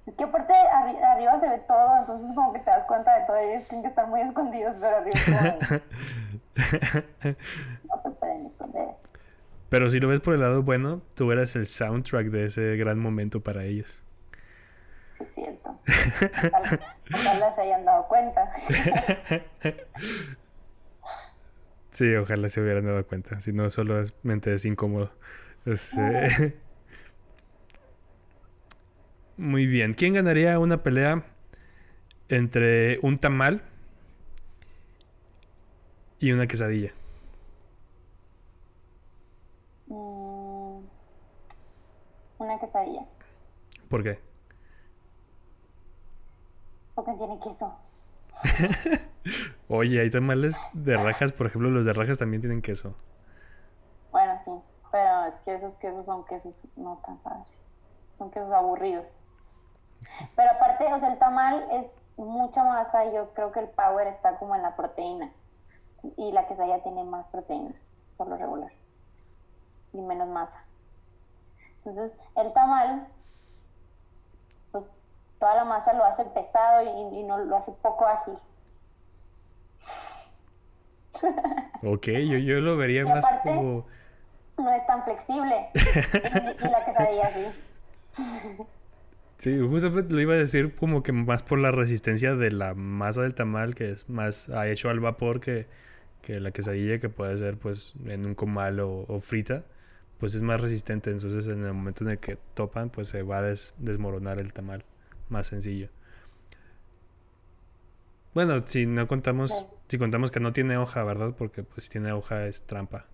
Es 0.06 0.14
que 0.16 0.24
aparte 0.24 0.52
arri- 0.52 1.02
arriba 1.02 1.38
se 1.40 1.48
ve 1.48 1.58
todo, 1.66 1.98
entonces 1.98 2.34
como 2.34 2.52
que 2.52 2.58
te 2.60 2.70
das 2.70 2.84
cuenta 2.86 3.18
de 3.18 3.26
todo, 3.26 3.36
ellos 3.38 3.64
tienen 3.68 3.82
que 3.82 3.88
estar 3.88 4.06
muy 4.06 4.20
escondidos, 4.20 4.76
pero 4.80 4.96
arriba 4.98 5.18
como 5.26 5.84
no 7.88 7.98
se 8.02 8.10
pueden 8.10 8.46
esconder. 8.46 8.88
Pero 9.70 9.88
si 9.88 9.98
lo 10.00 10.08
ves 10.08 10.20
por 10.20 10.34
el 10.34 10.40
lado 10.40 10.62
bueno, 10.62 11.00
tú 11.14 11.32
eras 11.32 11.56
el 11.56 11.66
soundtrack 11.66 12.26
de 12.26 12.44
ese 12.46 12.76
gran 12.76 12.98
momento 12.98 13.40
para 13.40 13.64
ellos. 13.64 14.02
Sí, 15.18 15.24
es 15.24 15.34
cierto. 15.34 15.80
Ojalá, 17.12 17.54
se 17.54 17.60
hayan 17.62 17.84
dado 17.84 18.06
cuenta. 18.06 18.52
Sí, 21.90 22.12
ojalá 22.16 22.48
se 22.48 22.60
hubieran 22.60 22.86
dado 22.86 23.06
cuenta. 23.06 23.40
Si 23.40 23.52
no, 23.52 23.70
solo 23.70 24.00
es 24.00 24.12
mente 24.24 24.52
es 24.52 24.64
incómodo. 24.64 25.12
Muy 29.36 29.66
bien. 29.66 29.94
¿Quién 29.94 30.14
ganaría 30.14 30.58
una 30.58 30.82
pelea 30.82 31.24
entre 32.28 32.98
un 33.02 33.18
tamal 33.18 33.62
y 36.20 36.32
una 36.32 36.46
quesadilla? 36.46 36.92
Mm, 39.86 40.78
una 42.38 42.58
quesadilla, 42.60 43.06
¿Por 43.88 44.02
qué? 44.02 44.18
porque 46.94 47.12
tiene 47.14 47.38
queso. 47.40 47.76
Oye, 49.68 50.00
hay 50.00 50.10
tamales 50.10 50.56
de 50.74 50.96
rajas, 50.96 51.32
por 51.32 51.46
ejemplo, 51.48 51.70
los 51.70 51.84
de 51.84 51.92
rajas 51.92 52.18
también 52.18 52.40
tienen 52.40 52.62
queso. 52.62 52.94
Bueno, 54.12 54.38
sí, 54.44 54.50
pero 54.92 55.26
es 55.26 55.34
que 55.44 55.54
esos 55.56 55.76
quesos 55.78 56.06
son 56.06 56.24
quesos 56.26 56.66
no 56.76 57.00
tan 57.04 57.18
padres. 57.18 57.48
Son 58.16 58.30
quesos 58.30 58.52
aburridos. 58.52 59.18
Pero 60.36 60.50
aparte, 60.52 60.92
o 60.92 60.98
sea, 61.00 61.10
el 61.12 61.18
tamal 61.18 61.66
es 61.72 61.86
mucha 62.16 62.62
masa 62.64 63.04
y 63.06 63.14
yo 63.14 63.32
creo 63.34 63.50
que 63.52 63.60
el 63.60 63.68
power 63.68 64.06
está 64.06 64.36
como 64.38 64.54
en 64.54 64.62
la 64.62 64.76
proteína. 64.76 65.30
Y 66.16 66.32
la 66.32 66.46
quesadilla 66.46 66.82
tiene 66.82 67.02
más 67.04 67.26
proteína, 67.28 67.74
por 68.16 68.28
lo 68.28 68.36
regular. 68.36 68.70
Y 69.92 70.00
menos 70.02 70.28
masa. 70.28 70.64
Entonces, 71.78 72.14
el 72.36 72.52
tamal, 72.52 73.06
pues 74.72 74.90
toda 75.38 75.54
la 75.56 75.64
masa 75.64 75.92
lo 75.94 76.04
hace 76.04 76.24
pesado 76.26 76.82
y, 76.82 77.18
y 77.20 77.22
no 77.24 77.38
lo 77.38 77.56
hace 77.56 77.72
poco 77.72 78.06
ágil. 78.06 78.38
Ok, 81.86 82.06
yo, 82.06 82.38
yo 82.38 82.60
lo 82.60 82.76
vería 82.78 83.02
Y 83.02 83.04
más 83.04 83.24
aparte- 83.24 83.54
como... 83.54 83.84
No 84.56 84.70
es 84.72 84.86
tan 84.86 85.02
flexible. 85.04 85.68
Y, 85.74 85.78
y 86.64 86.68
la 86.70 86.84
quesadilla 86.84 87.30
sí. 87.30 87.46
Sí, 89.44 89.58
justamente 89.60 90.14
lo 90.14 90.20
iba 90.22 90.32
a 90.34 90.36
decir 90.38 90.74
como 90.74 91.02
que 91.02 91.12
más 91.12 91.42
por 91.42 91.58
la 91.58 91.70
resistencia 91.70 92.34
de 92.34 92.50
la 92.50 92.72
masa 92.74 93.20
del 93.22 93.34
tamal, 93.34 93.74
que 93.74 93.90
es 93.90 94.08
más 94.08 94.48
ha 94.48 94.68
hecho 94.68 94.88
al 94.88 95.00
vapor 95.00 95.40
que, 95.40 95.66
que 96.22 96.40
la 96.40 96.50
quesadilla, 96.50 96.98
que 96.98 97.10
puede 97.10 97.36
ser 97.38 97.58
pues 97.58 97.92
en 98.06 98.24
un 98.26 98.34
comal 98.34 98.80
o, 98.80 99.04
o 99.08 99.20
frita, 99.20 99.64
pues 100.18 100.34
es 100.34 100.42
más 100.42 100.60
resistente. 100.60 101.10
Entonces 101.10 101.46
en 101.48 101.64
el 101.64 101.74
momento 101.74 102.04
en 102.04 102.12
el 102.12 102.18
que 102.18 102.38
topan, 102.54 102.90
pues 102.90 103.08
se 103.08 103.22
va 103.22 103.38
a 103.38 103.42
des- 103.42 103.74
desmoronar 103.78 104.38
el 104.40 104.52
tamal. 104.54 104.84
Más 105.28 105.46
sencillo. 105.48 105.90
Bueno, 108.34 108.58
si 108.66 108.84
no 108.86 109.06
contamos, 109.08 109.64
si 109.88 109.98
contamos 109.98 110.30
que 110.30 110.40
no 110.40 110.52
tiene 110.52 110.76
hoja, 110.76 111.04
¿verdad? 111.04 111.34
Porque 111.38 111.62
pues 111.62 111.84
si 111.86 111.90
tiene 111.92 112.12
hoja 112.12 112.46
es 112.46 112.62
trampa. 112.62 113.06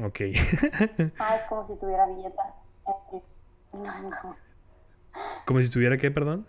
Ok. 0.00 0.20
Ah, 1.18 1.36
es 1.36 1.42
como 1.48 1.66
si 1.66 1.74
tuviera 1.76 2.06
billeta. 2.06 2.54
No, 3.72 3.80
no. 4.10 4.36
Como 5.44 5.60
si 5.62 5.70
tuviera 5.70 5.96
que, 5.98 6.10
perdón. 6.10 6.46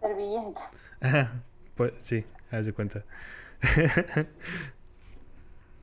Servilleta. 0.00 0.70
Ajá, 1.00 1.42
pues 1.74 1.92
sí, 1.98 2.24
haz 2.50 2.66
de 2.66 2.72
cuenta. 2.72 3.04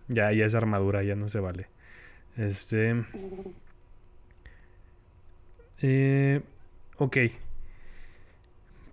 ya, 0.07 0.31
ya 0.31 0.45
es 0.45 0.55
armadura, 0.55 1.03
ya 1.03 1.15
no 1.15 1.29
se 1.29 1.39
vale. 1.39 1.67
Este. 2.37 3.05
eh, 5.81 6.41
ok. 6.97 7.17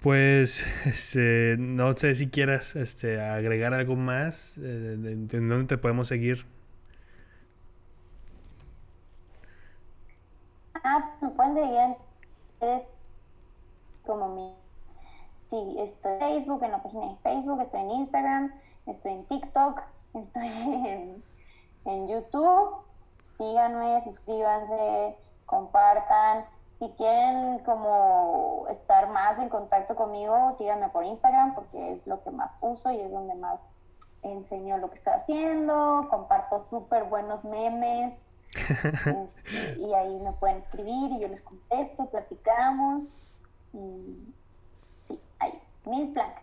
Pues, 0.00 0.66
este, 0.84 1.56
no 1.58 1.96
sé 1.96 2.14
si 2.14 2.28
quieras, 2.28 2.76
este, 2.76 3.20
agregar 3.20 3.72
algo 3.74 3.96
más. 3.96 4.58
eh, 4.58 4.96
de 4.98 5.40
dónde 5.40 5.66
te 5.66 5.78
podemos 5.78 6.08
seguir? 6.08 6.44
Ah, 10.86 11.12
me 11.22 11.30
pueden 11.30 11.54
seguir 11.54 11.78
en 11.78 11.96
redes 12.60 12.90
como 14.04 14.28
mi. 14.28 14.54
Sí, 15.48 15.76
estoy 15.78 16.12
en 16.12 16.18
Facebook, 16.18 16.62
en 16.62 16.72
la 16.72 16.82
página 16.82 17.06
de 17.08 17.16
Facebook, 17.16 17.60
estoy 17.62 17.80
en 17.80 17.90
Instagram, 17.90 18.54
estoy 18.84 19.12
en 19.12 19.24
TikTok, 19.24 19.80
estoy 20.14 21.22
en, 21.86 22.08
YouTube. 22.08 22.76
Síganme, 23.38 24.02
suscríbanse, 24.02 25.16
compartan. 25.46 26.44
Si 26.76 26.90
quieren 26.90 27.60
como 27.60 28.66
estar 28.68 29.08
más 29.08 29.38
en 29.38 29.48
contacto 29.48 29.96
conmigo, 29.96 30.52
síganme 30.58 30.90
por 30.90 31.04
Instagram 31.04 31.54
porque 31.54 31.92
es 31.92 32.06
lo 32.06 32.22
que 32.22 32.30
más 32.30 32.52
uso 32.60 32.90
y 32.90 33.00
es 33.00 33.10
donde 33.10 33.34
más 33.36 33.86
enseño 34.22 34.76
lo 34.76 34.90
que 34.90 34.96
estoy 34.96 35.14
haciendo. 35.14 36.08
Comparto 36.10 36.58
súper 36.60 37.04
buenos 37.04 37.42
memes. 37.42 38.23
Este, 38.56 39.76
y 39.78 39.92
ahí 39.94 40.20
me 40.20 40.32
pueden 40.32 40.58
escribir 40.58 41.12
y 41.12 41.20
yo 41.20 41.28
les 41.28 41.42
contesto, 41.42 42.08
platicamos. 42.10 43.04
Y 43.72 44.32
sí, 45.08 45.18
ahí, 45.40 45.52
Miss 45.86 46.12
Blanca. 46.12 46.42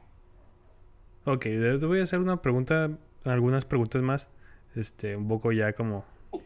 Ok, 1.26 1.41
te 1.43 1.78
voy 1.78 1.99
a 1.99 2.03
hacer 2.03 2.20
una 2.20 2.41
pregunta, 2.41 2.89
algunas 3.26 3.66
preguntas 3.66 4.01
más, 4.01 4.28
este, 4.76 5.16
un 5.16 5.28
poco 5.28 5.51
ya 5.51 5.74
como 5.74 6.03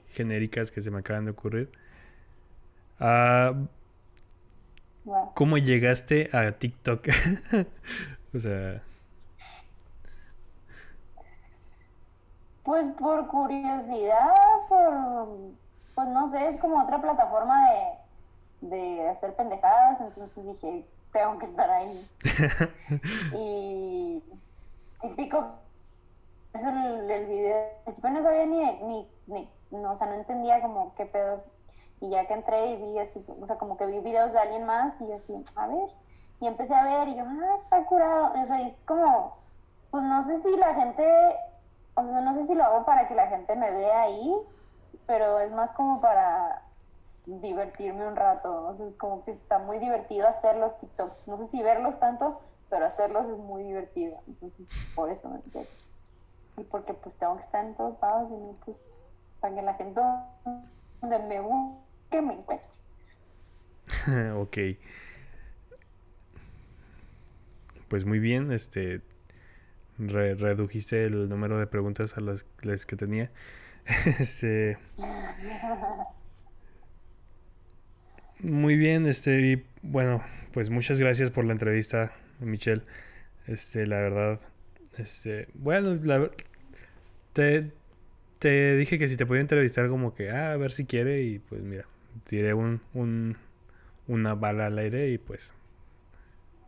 genéricas 0.10 0.72
que 0.72 0.82
se 0.82 0.92
me 0.92 1.00
acaban 1.00 1.26
de 1.26 1.32
ocurrir. 1.32 1.72
Ah, 3.00 3.54
Bueno, 5.04 5.32
¿cómo 5.36 5.58
llegaste 5.58 6.30
a 6.36 6.52
TikTok? 6.54 7.08
O 8.36 8.40
sea, 8.40 8.84
Pues 12.66 12.88
por 12.94 13.28
curiosidad, 13.28 14.34
por, 14.68 15.38
pues 15.94 16.08
no 16.10 16.28
sé, 16.28 16.48
es 16.50 16.60
como 16.60 16.82
otra 16.84 17.00
plataforma 17.00 17.70
de, 18.62 18.68
de 18.76 19.10
hacer 19.10 19.36
pendejadas, 19.36 20.02
entonces 20.02 20.46
dije, 20.46 20.86
tengo 21.14 21.38
que 21.38 21.46
estar 21.46 21.70
ahí. 21.70 22.10
y 23.38 24.24
típico, 25.02 25.46
eso 26.54 26.70
el, 26.70 27.12
el 27.12 27.26
video, 27.28 27.68
principio 27.84 28.10
no 28.10 28.24
sabía 28.24 28.46
ni, 28.48 28.64
ni, 28.82 29.10
ni- 29.28 29.50
no, 29.72 29.92
o 29.92 29.96
sea, 29.96 30.08
no 30.08 30.16
entendía 30.16 30.62
como 30.62 30.96
qué 30.96 31.06
pedo. 31.06 31.44
Y 32.02 32.10
ya 32.10 32.26
que 32.28 32.34
entré 32.34 32.72
y 32.72 32.76
vi 32.78 33.00
así, 33.00 33.24
o 33.42 33.46
sea, 33.46 33.58
como 33.58 33.78
que 33.78 33.86
vi 33.86 34.00
videos 34.00 34.34
de 34.34 34.40
alguien 34.40 34.66
más 34.66 35.00
y 35.02 35.12
así, 35.14 35.34
a 35.56 35.68
ver, 35.68 35.90
y 36.42 36.48
empecé 36.48 36.74
a 36.76 36.84
ver 36.84 37.08
y 37.10 37.16
yo, 37.16 37.24
ah, 37.26 37.58
está 37.64 37.86
curado. 37.86 38.34
O 38.42 38.46
sea, 38.46 38.62
es 38.62 38.82
como, 38.86 39.38
pues 39.92 40.04
no 40.04 40.22
sé 40.24 40.38
si 40.40 40.50
la 40.58 40.74
gente, 40.76 41.04
o 41.96 42.06
sea, 42.06 42.22
no 42.22 42.36
sé 42.36 42.46
si 42.46 42.56
lo 42.56 42.64
hago 42.64 42.86
para 42.86 43.08
que 43.08 43.16
la 43.16 43.28
gente 43.28 43.56
me 43.56 43.72
vea 43.72 44.02
ahí, 44.02 44.36
pero 45.08 45.40
es 45.40 45.52
más 45.52 45.72
como 45.74 46.02
para 46.02 46.62
divertirme 47.26 48.08
un 48.08 48.16
rato. 48.16 48.68
O 48.68 48.76
sea, 48.76 48.88
es 48.88 48.96
como 48.96 49.24
que 49.24 49.32
está 49.32 49.60
muy 49.60 49.80
divertido 49.80 50.28
hacer 50.28 50.58
los 50.58 50.78
TikToks. 50.80 51.28
No 51.28 51.38
sé 51.38 51.48
si 51.48 51.64
verlos 51.64 52.00
tanto, 52.00 52.42
pero 52.70 52.86
hacerlos 52.86 53.26
es 53.28 53.38
muy 53.38 53.64
divertido. 53.64 54.20
Entonces, 54.28 54.68
por 54.94 55.10
eso 55.10 55.30
me 55.30 55.38
metí. 55.38 55.70
Y 56.58 56.64
porque 56.64 56.94
pues 56.94 57.16
tengo 57.16 57.36
que 57.38 57.44
estar 57.44 57.66
en 57.66 57.76
todos 57.76 58.00
lados 58.02 58.30
y 58.30 58.36
no, 58.36 58.56
pues, 58.66 58.78
para 59.40 59.56
que 59.56 59.62
la 59.62 59.74
gente 59.74 60.02
donde 61.02 61.20
me 61.20 61.40
busque 61.40 62.22
me 62.22 62.34
encuentre. 62.34 62.70
ok. 64.38 64.58
Pues 67.88 68.06
muy 68.06 68.20
bien, 68.20 68.52
este, 68.52 69.02
redujiste 69.98 71.06
el 71.06 71.30
número 71.30 71.60
de 71.60 71.68
preguntas 71.68 72.18
a 72.18 72.22
las, 72.22 72.46
las 72.62 72.86
que 72.86 72.96
tenía. 72.96 73.32
este, 74.20 74.78
muy 78.40 78.76
bien, 78.76 79.06
este, 79.06 79.40
y 79.40 79.66
bueno, 79.82 80.24
pues 80.54 80.70
muchas 80.70 81.00
gracias 81.00 81.32
por 81.32 81.46
la 81.46 81.54
entrevista, 81.54 82.14
Michelle. 82.40 82.82
Este, 83.48 83.86
la 83.86 83.98
verdad, 83.98 84.40
este, 84.98 85.48
bueno, 85.54 85.96
la, 86.04 86.30
te, 87.34 87.72
te 88.40 88.76
dije 88.76 88.98
que 88.98 89.08
si 89.08 89.18
te 89.18 89.26
podía 89.26 89.42
entrevistar 89.42 89.88
como 89.88 90.16
que, 90.16 90.32
ah, 90.32 90.54
a 90.54 90.58
ver 90.58 90.72
si 90.72 90.86
quiere 90.86 91.22
y 91.22 91.40
pues 91.40 91.62
mira, 91.62 91.86
tiré 92.28 92.54
un, 92.54 92.82
un, 92.94 93.38
una 94.08 94.34
bala 94.34 94.66
al 94.66 94.78
aire 94.80 95.10
y 95.10 95.18
pues, 95.18 95.54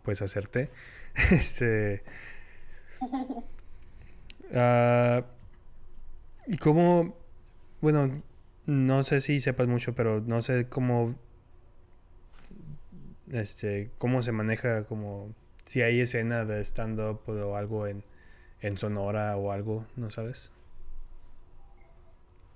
pues 0.03 0.21
acerté. 0.21 0.69
este... 1.32 2.03
Uh, 4.49 5.23
y 6.45 6.57
cómo, 6.57 7.15
bueno, 7.81 8.21
no 8.65 9.03
sé 9.03 9.19
si 9.19 9.41
sepas 9.41 9.67
mucho, 9.67 9.93
pero 9.93 10.21
no 10.21 10.41
sé 10.41 10.69
cómo, 10.69 11.15
este, 13.31 13.91
cómo 13.97 14.21
se 14.21 14.31
maneja, 14.31 14.85
como, 14.85 15.33
si 15.65 15.81
hay 15.81 15.99
escena 15.99 16.45
de 16.45 16.61
stand-up 16.61 17.21
o 17.27 17.55
algo 17.57 17.87
en, 17.87 18.05
en 18.61 18.77
Sonora 18.77 19.35
o 19.35 19.51
algo, 19.51 19.85
¿no 19.97 20.09
sabes? 20.09 20.49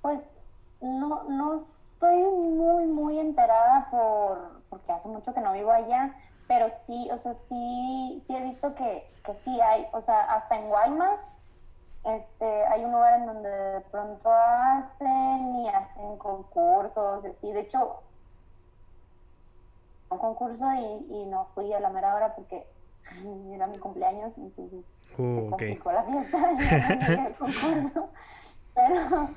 Pues 0.02 0.32
no, 0.82 1.24
no 1.30 1.56
estoy 1.56 2.22
muy, 2.22 2.86
muy 2.88 3.20
enterada 3.20 3.88
por, 3.92 4.62
porque 4.70 4.92
hace 4.94 5.10
mucho 5.10 5.34
que 5.34 5.42
no 5.42 5.54
vivo 5.54 5.72
allá, 5.72 6.16
pero 6.52 6.70
sí, 6.86 7.10
o 7.14 7.18
sea, 7.18 7.34
sí, 7.34 8.22
sí 8.26 8.36
he 8.36 8.42
visto 8.42 8.76
que, 8.76 9.10
que 9.24 9.34
sí 9.36 9.62
hay, 9.62 9.88
o 9.94 10.02
sea, 10.02 10.34
hasta 10.34 10.58
en 10.58 10.68
Guaymas, 10.68 11.22
este, 12.04 12.66
hay 12.66 12.84
un 12.84 12.92
lugar 12.92 13.22
en 13.22 13.26
donde 13.26 13.50
de 13.50 13.80
pronto 13.90 14.30
hacen 14.30 15.56
y 15.56 15.70
hacen 15.70 16.18
concursos, 16.18 17.24
así, 17.24 17.54
de 17.54 17.62
hecho, 17.62 18.02
un 20.10 20.18
concurso 20.18 20.70
y, 20.74 21.22
y 21.22 21.26
no 21.28 21.46
fui 21.56 21.72
a 21.72 21.80
la 21.80 21.90
mera 21.90 22.16
hora 22.16 22.36
porque 22.36 22.68
era 23.54 23.68
mi 23.68 23.78
cumpleaños, 23.78 24.38
entonces 24.38 24.84
uh, 25.18 25.36
se 25.36 25.50
complicó 25.50 25.94
la 25.94 26.04
fiesta 26.04 26.52
y 26.52 27.16
no 27.16 27.28
el 27.28 27.36
concurso, 27.36 28.10
pero 28.76 29.30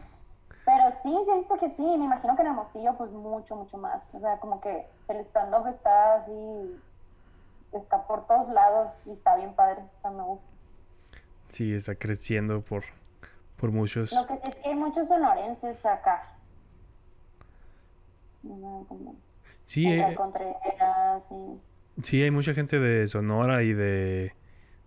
pero 0.64 0.90
sí, 1.02 1.16
sí 1.24 1.30
he 1.30 1.36
visto 1.36 1.58
que 1.58 1.70
sí, 1.70 1.82
me 1.82 2.06
imagino 2.06 2.34
que 2.34 2.42
en 2.42 2.48
Hermosillo 2.48 2.94
pues 2.94 3.10
mucho, 3.12 3.54
mucho 3.54 3.76
más. 3.76 4.02
O 4.14 4.18
sea, 4.18 4.38
como 4.38 4.62
que 4.62 4.86
el 5.08 5.18
stand-up 5.18 5.66
está 5.66 6.14
así, 6.14 6.80
está 7.78 8.06
por 8.06 8.26
todos 8.26 8.48
lados 8.50 8.90
y 9.06 9.12
está 9.12 9.36
bien 9.36 9.54
padre, 9.54 9.82
o 9.96 10.00
sea, 10.00 10.10
me 10.10 10.22
gusta. 10.22 10.46
Sí, 11.48 11.72
está 11.72 11.94
creciendo 11.94 12.62
por, 12.62 12.84
por 13.56 13.70
muchos. 13.70 14.12
Lo 14.12 14.26
que 14.26 14.48
es 14.48 14.56
que 14.56 14.68
hay 14.68 14.74
muchos 14.74 15.08
sonorenses 15.08 15.84
acá. 15.86 16.30
Sí, 19.64 19.86
eh, 19.88 20.16
sí, 22.02 22.22
hay 22.22 22.30
mucha 22.30 22.52
gente 22.52 22.78
de 22.78 23.06
Sonora 23.06 23.62
y 23.62 23.72
de 23.72 24.34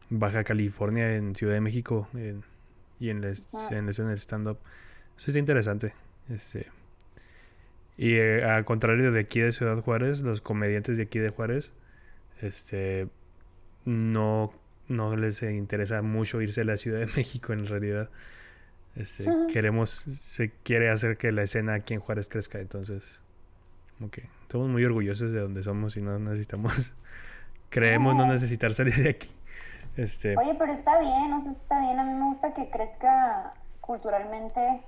Baja 0.10 0.44
California 0.44 1.16
en 1.16 1.34
Ciudad 1.34 1.54
de 1.54 1.62
México 1.62 2.08
y 3.00 3.10
en, 3.10 3.22
les, 3.22 3.50
en, 3.72 3.90
en 3.90 4.10
el 4.10 4.18
stand-up. 4.18 4.60
Eso 5.18 5.32
está 5.32 5.40
interesante. 5.40 5.94
Este, 6.30 6.68
y 7.98 8.16
eh, 8.16 8.44
al 8.44 8.66
contrario 8.66 9.12
de 9.12 9.22
aquí 9.22 9.40
de 9.40 9.52
Ciudad 9.52 9.82
Juárez, 9.82 10.22
los 10.22 10.42
comediantes 10.42 10.98
de 10.98 11.04
aquí 11.04 11.18
de 11.18 11.30
Juárez, 11.30 11.72
este, 12.42 13.08
no, 13.86 14.52
no 14.88 15.16
les 15.16 15.42
interesa 15.44 16.02
mucho 16.02 16.42
irse 16.42 16.62
a 16.62 16.66
la 16.66 16.78
Ciudad 16.78 17.00
de 17.00 17.06
México 17.18 17.54
en 17.54 17.66
realidad. 17.68 18.10
Este, 18.96 19.26
queremos, 19.54 19.90
se 19.92 20.52
quiere 20.64 20.90
hacer 20.90 21.18
que 21.18 21.32
la 21.32 21.44
escena 21.44 21.76
aquí 21.76 21.94
en 21.94 22.00
Juárez 22.00 22.30
crezca, 22.30 22.60
entonces, 22.60 23.22
como 23.98 24.10
que 24.10 24.28
somos 24.52 24.70
muy 24.70 24.84
orgullosos 24.84 25.32
de 25.32 25.40
donde 25.40 25.62
somos 25.62 25.96
y 25.98 26.02
no 26.02 26.18
necesitamos, 26.18 26.94
creemos 27.70 28.16
no 28.16 28.26
necesitar 28.26 28.74
salir 28.74 28.96
de 28.96 29.10
aquí. 29.12 29.30
Este, 29.98 30.36
Oye, 30.38 30.56
pero 30.58 30.74
está 30.74 31.00
bien, 31.00 31.32
o 31.34 31.42
sea, 31.42 31.52
está 31.52 31.80
bien, 31.80 32.00
a 32.00 32.04
mí 32.04 32.14
me 32.14 32.26
gusta 32.26 32.54
que 32.54 32.70
crezca 32.70 33.54
culturalmente 33.82 34.82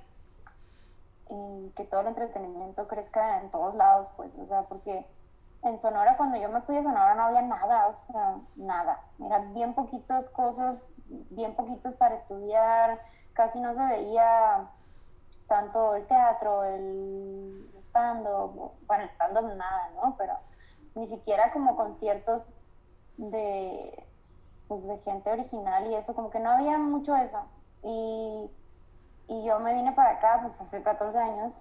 y 1.30 1.70
que 1.76 1.84
todo 1.86 2.02
el 2.02 2.08
entretenimiento 2.08 2.88
crezca 2.88 3.42
en 3.42 3.52
todos 3.52 3.76
lados, 3.76 4.08
pues, 4.18 4.32
o 4.40 4.48
sea, 4.48 4.64
porque 4.64 5.06
en 5.62 5.78
Sonora, 5.78 6.16
cuando 6.18 6.38
yo 6.38 6.50
me 6.50 6.62
fui 6.62 6.78
a 6.78 6.84
Sonora 6.84 7.16
no 7.16 7.24
había 7.24 7.42
nada, 7.42 7.88
o 7.88 8.12
sea, 8.12 8.38
nada. 8.56 9.02
Eran 9.24 9.54
bien 9.54 9.74
poquitas 9.74 10.30
cosas, 10.30 10.94
bien 11.08 11.56
poquitos 11.56 11.96
para 11.96 12.16
estudiar, 12.16 13.00
casi 13.34 13.60
no 13.60 13.74
se 13.74 13.86
veía 13.86 14.70
tanto 15.48 15.96
el 15.96 16.06
teatro, 16.08 16.64
el 16.64 17.70
stand-up, 17.80 18.74
bueno, 18.88 19.06
stand-up 19.16 19.56
nada, 19.56 19.90
¿no? 19.96 20.16
Pero 20.18 20.34
ni 20.96 21.08
siquiera 21.08 21.52
como 21.52 21.76
conciertos 21.76 22.48
de, 23.18 24.06
pues, 24.68 24.86
de 24.86 24.98
gente 25.00 25.32
original 25.32 25.88
y 25.88 25.96
eso, 25.96 26.14
como 26.14 26.30
que 26.30 26.40
no 26.40 26.52
había 26.52 26.78
mucho 26.78 27.16
eso. 27.16 27.40
Y 27.84 28.50
y 29.30 29.44
yo 29.44 29.60
me 29.60 29.74
vine 29.76 29.92
para 29.92 30.14
acá, 30.14 30.40
pues 30.42 30.60
hace 30.60 30.82
14 30.82 31.18
años, 31.20 31.60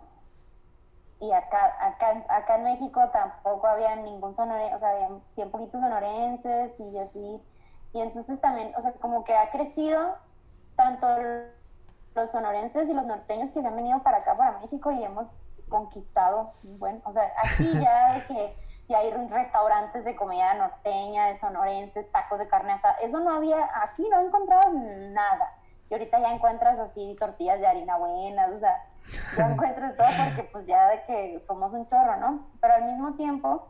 y 1.20 1.32
acá, 1.32 1.74
acá, 1.80 2.24
acá 2.28 2.56
en 2.56 2.64
México 2.64 3.08
tampoco 3.12 3.66
había 3.66 3.96
ningún 3.96 4.34
sonorense, 4.34 4.76
o 4.76 4.78
sea, 4.78 4.90
había 4.90 5.08
bien 5.36 5.50
poquitos 5.50 5.80
sonorenses 5.80 6.78
y 6.78 6.98
así. 6.98 7.42
Y 7.92 8.00
entonces 8.00 8.40
también, 8.40 8.72
o 8.76 8.82
sea, 8.82 8.92
como 8.92 9.24
que 9.24 9.34
ha 9.34 9.50
crecido 9.50 10.16
tanto 10.76 11.08
los 12.14 12.30
sonorenses 12.30 12.88
y 12.88 12.94
los 12.94 13.04
norteños 13.04 13.50
que 13.50 13.60
se 13.60 13.66
han 13.66 13.74
venido 13.74 14.02
para 14.02 14.18
acá, 14.18 14.36
para 14.36 14.58
México, 14.58 14.92
y 14.92 15.02
hemos 15.02 15.28
conquistado, 15.68 16.52
bueno, 16.62 17.00
o 17.04 17.12
sea, 17.12 17.32
aquí 17.44 17.68
ya 17.80 18.14
de 18.14 18.26
que 18.26 18.56
ya 18.88 18.98
hay 18.98 19.10
restaurantes 19.10 20.04
de 20.04 20.16
comida 20.16 20.54
norteña, 20.54 21.26
de 21.26 21.36
sonorenses, 21.36 22.10
tacos 22.10 22.38
de 22.38 22.48
carne 22.48 22.72
asada, 22.72 22.94
eso 23.02 23.20
no 23.20 23.34
había, 23.34 23.68
aquí 23.82 24.08
no 24.08 24.20
encontrado 24.20 24.72
nada. 24.72 25.52
Y 25.90 25.94
ahorita 25.94 26.18
ya 26.20 26.32
encuentras 26.32 26.78
así 26.78 27.16
tortillas 27.18 27.60
de 27.60 27.66
harina 27.66 27.96
buenas, 27.96 28.50
o 28.50 28.58
sea, 28.58 28.84
ya 29.36 29.46
encuentras 29.50 29.96
todo 29.96 30.06
porque 30.24 30.48
pues 30.52 30.66
ya 30.66 30.88
de 30.88 31.02
que 31.04 31.44
somos 31.46 31.72
un 31.72 31.86
chorro, 31.86 32.16
¿no? 32.16 32.46
Pero 32.60 32.74
al 32.74 32.84
mismo 32.84 33.14
tiempo 33.14 33.68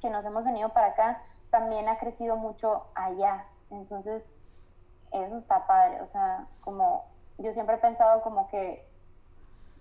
que 0.00 0.10
nos 0.10 0.24
hemos 0.24 0.44
venido 0.44 0.68
para 0.70 0.88
acá, 0.88 1.22
también 1.50 1.88
ha 1.88 1.98
crecido 1.98 2.36
mucho 2.36 2.86
allá. 2.94 3.46
Entonces, 3.70 4.24
eso 5.12 5.36
está 5.36 5.66
padre, 5.66 6.00
o 6.02 6.06
sea, 6.06 6.46
como 6.60 7.06
yo 7.38 7.52
siempre 7.52 7.76
he 7.76 7.78
pensado 7.78 8.22
como 8.22 8.48
que, 8.48 8.86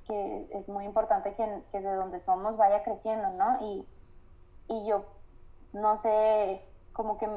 que 0.05 0.47
es 0.51 0.69
muy 0.69 0.85
importante 0.85 1.33
que, 1.35 1.63
que 1.71 1.81
de 1.81 1.93
donde 1.93 2.19
somos 2.19 2.57
vaya 2.57 2.83
creciendo, 2.83 3.29
¿no? 3.31 3.57
Y, 3.61 3.87
y 4.67 4.85
yo, 4.85 5.05
no 5.73 5.97
sé, 5.97 6.65
como 6.93 7.17
que 7.17 7.29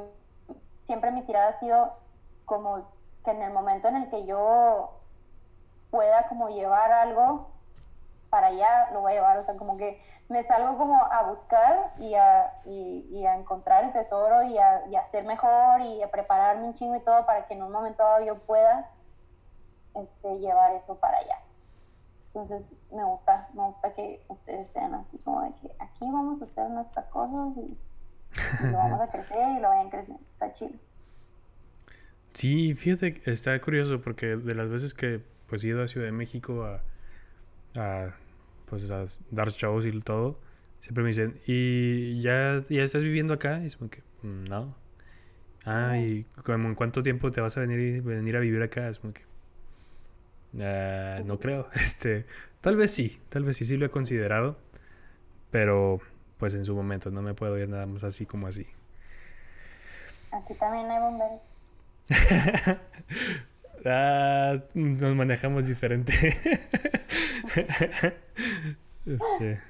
siempre 0.82 1.10
mi 1.10 1.22
tirada 1.22 1.50
ha 1.50 1.58
sido 1.58 1.92
como 2.44 2.88
que 3.24 3.30
en 3.30 3.42
el 3.42 3.52
momento 3.52 3.88
en 3.88 3.96
el 3.96 4.10
que 4.10 4.24
yo 4.24 5.00
pueda 5.90 6.28
como 6.28 6.48
llevar 6.48 6.92
algo 6.92 7.49
para 8.30 8.46
allá, 8.48 8.90
lo 8.92 9.00
voy 9.00 9.12
a 9.12 9.14
llevar, 9.16 9.38
o 9.38 9.42
sea, 9.42 9.56
como 9.56 9.76
que 9.76 10.00
me 10.28 10.44
salgo 10.44 10.78
como 10.78 11.04
a 11.04 11.24
buscar 11.24 11.92
y 11.98 12.14
a, 12.14 12.52
y, 12.64 13.26
a 13.26 13.36
encontrar 13.36 13.84
el 13.84 13.92
tesoro 13.92 14.44
y 14.44 14.56
a, 14.56 14.86
y 14.88 14.94
a, 14.94 15.04
ser 15.04 15.24
mejor 15.26 15.80
y 15.80 16.02
a 16.02 16.10
prepararme 16.10 16.64
un 16.64 16.74
chingo 16.74 16.96
y 16.96 17.00
todo 17.00 17.26
para 17.26 17.46
que 17.46 17.54
en 17.54 17.62
un 17.62 17.72
momento 17.72 18.02
dado 18.04 18.24
yo 18.24 18.38
pueda 18.38 18.88
este, 19.96 20.38
llevar 20.38 20.72
eso 20.72 20.96
para 20.98 21.18
allá. 21.18 21.40
Entonces 22.28 22.76
me 22.92 23.02
gusta, 23.04 23.48
me 23.54 23.64
gusta 23.64 23.92
que 23.92 24.24
ustedes 24.28 24.70
sean 24.70 24.94
así 24.94 25.18
como 25.18 25.42
de 25.42 25.52
que 25.54 25.74
aquí 25.80 26.04
vamos 26.04 26.40
a 26.40 26.44
hacer 26.44 26.70
nuestras 26.70 27.08
cosas 27.08 27.56
y, 27.56 27.76
y 28.62 28.66
lo 28.68 28.78
vamos 28.78 29.00
a 29.00 29.08
crecer 29.10 29.48
y 29.56 29.60
lo 29.60 29.68
vayan 29.68 29.90
creciendo. 29.90 30.22
Está 30.32 30.52
chido. 30.52 30.78
Sí, 32.34 32.74
fíjate, 32.74 33.20
está 33.26 33.60
curioso 33.60 34.00
porque 34.00 34.26
de 34.36 34.54
las 34.54 34.68
veces 34.68 34.94
que 34.94 35.20
pues 35.48 35.64
he 35.64 35.68
ido 35.68 35.82
a 35.82 35.88
Ciudad 35.88 36.06
de 36.06 36.12
México 36.12 36.62
a, 36.64 36.80
a 37.74 38.14
pues 38.66 38.88
a 38.90 39.04
dar 39.30 39.50
shows 39.50 39.84
y 39.84 40.00
todo, 40.00 40.38
siempre 40.80 41.02
me 41.02 41.08
dicen, 41.08 41.40
¿y 41.46 42.22
ya, 42.22 42.62
ya 42.68 42.82
estás 42.84 43.02
viviendo 43.02 43.34
acá? 43.34 43.60
Y 43.62 43.66
es 43.66 43.76
como 43.76 43.90
que, 43.90 44.02
mm, 44.22 44.44
no. 44.44 44.76
Ah, 45.64 45.98
¿y 45.98 46.24
como 46.44 46.68
en 46.68 46.74
cuánto 46.74 47.02
tiempo 47.02 47.30
te 47.32 47.40
vas 47.40 47.56
a 47.56 47.60
venir, 47.60 48.02
venir 48.02 48.36
a 48.36 48.40
vivir 48.40 48.62
acá? 48.62 48.88
Es 48.88 48.98
como 48.98 49.12
que, 49.12 49.22
ah, 50.60 51.20
no 51.24 51.38
creo. 51.38 51.68
Este, 51.74 52.26
tal 52.60 52.76
vez 52.76 52.92
sí, 52.92 53.20
tal 53.28 53.44
vez 53.44 53.56
sí, 53.56 53.64
sí 53.64 53.76
lo 53.76 53.86
he 53.86 53.90
considerado, 53.90 54.56
pero 55.50 56.00
pues 56.38 56.54
en 56.54 56.64
su 56.64 56.74
momento 56.74 57.10
no 57.10 57.22
me 57.22 57.34
puedo 57.34 57.58
ir 57.58 57.68
nada 57.68 57.86
más 57.86 58.04
así 58.04 58.24
como 58.24 58.46
así. 58.46 58.66
Aquí 60.32 60.54
también 60.54 60.88
hay 60.90 61.00
bomberos. 61.00 61.40
ah, 63.84 64.54
nos 64.74 65.14
manejamos 65.14 65.66
diferente. 65.66 66.12
Este, 69.06 69.60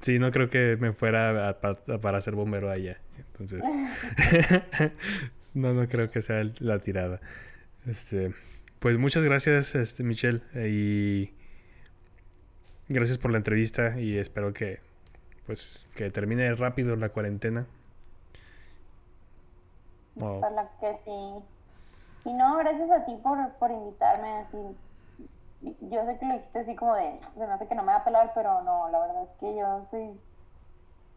sí, 0.00 0.18
no 0.18 0.30
creo 0.32 0.50
que 0.50 0.76
me 0.76 0.92
fuera 0.92 1.58
para 1.60 2.20
ser 2.20 2.34
bombero 2.34 2.70
allá. 2.70 2.98
Entonces, 3.16 3.62
no, 5.54 5.72
no 5.72 5.88
creo 5.88 6.10
que 6.10 6.20
sea 6.20 6.42
la 6.58 6.80
tirada. 6.80 7.20
Este, 7.86 8.34
pues 8.80 8.98
muchas 8.98 9.24
gracias, 9.24 9.74
este, 9.74 10.02
Michelle, 10.02 10.42
y 10.54 11.32
gracias 12.88 13.16
por 13.18 13.30
la 13.30 13.38
entrevista 13.38 13.98
y 13.98 14.18
espero 14.18 14.52
que, 14.52 14.80
pues, 15.46 15.86
que 15.94 16.10
termine 16.10 16.54
rápido 16.54 16.96
la 16.96 17.10
cuarentena. 17.10 17.66
Que 20.80 20.96
sí. 21.04 21.10
Y 22.28 22.34
no, 22.34 22.58
gracias 22.58 22.90
a 22.90 23.06
ti 23.06 23.16
por, 23.16 23.52
por 23.54 23.70
invitarme, 23.70 24.40
así 24.40 24.58
yo 25.62 26.04
sé 26.04 26.18
que 26.18 26.26
lo 26.26 26.34
dijiste 26.34 26.58
así 26.60 26.76
como 26.76 26.94
de, 26.94 27.18
se 27.22 27.46
me 27.46 27.52
hace 27.52 27.66
que 27.66 27.74
no 27.74 27.82
me 27.82 27.92
va 27.92 27.98
a 27.98 28.04
pelar, 28.04 28.32
pero 28.34 28.62
no, 28.62 28.88
la 28.90 29.00
verdad 29.00 29.22
es 29.24 29.30
que 29.40 29.56
yo 29.56 29.84
soy, 29.90 30.20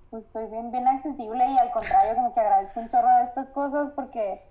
pues 0.09 0.25
soy 0.27 0.47
bien, 0.47 0.71
bien 0.71 0.87
accesible 0.87 1.45
y 1.45 1.57
al 1.57 1.71
contrario, 1.71 2.15
como 2.15 2.33
que 2.33 2.39
agradezco 2.39 2.79
un 2.79 2.89
chorro 2.89 3.09
de 3.17 3.23
estas 3.25 3.49
cosas 3.49 3.91
porque, 3.93 4.41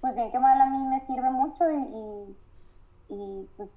pues 0.00 0.16
bien 0.16 0.30
que 0.32 0.38
mal 0.38 0.60
a 0.60 0.66
mí 0.66 0.78
me 0.88 1.00
sirve 1.00 1.30
mucho 1.30 1.70
y, 1.70 2.36
y, 3.08 3.50
pues 3.56 3.70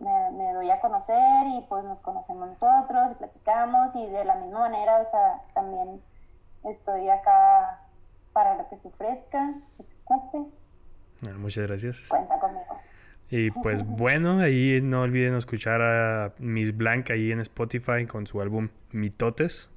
me, 0.00 0.30
me, 0.32 0.52
doy 0.54 0.70
a 0.70 0.80
conocer 0.80 1.46
y 1.46 1.62
pues 1.68 1.84
nos 1.84 2.00
conocemos 2.00 2.48
nosotros 2.48 3.12
y 3.12 3.14
platicamos 3.14 3.94
y 3.94 4.06
de 4.06 4.24
la 4.24 4.34
misma 4.34 4.58
manera, 4.58 4.98
o 4.98 5.04
sea, 5.04 5.40
también 5.54 6.02
estoy 6.64 7.08
acá 7.08 7.80
para 8.32 8.56
lo 8.56 8.68
que 8.68 8.76
se 8.76 8.88
ofrezca, 8.88 9.54
que 9.76 9.84
te 9.84 9.94
ocupes. 10.04 10.63
Ah, 11.28 11.36
muchas 11.38 11.66
gracias. 11.66 12.06
Cuenta 12.08 12.38
conmigo. 12.38 12.80
Y 13.30 13.50
pues 13.50 13.82
bueno, 13.86 14.40
ahí 14.40 14.80
no 14.82 15.02
olviden 15.02 15.34
escuchar 15.34 15.82
a 15.82 16.34
Miss 16.38 16.76
Blanc 16.76 17.10
ahí 17.10 17.32
en 17.32 17.40
Spotify 17.40 18.06
con 18.06 18.26
su 18.26 18.40
álbum 18.40 18.68
Mitotes. 18.92 19.70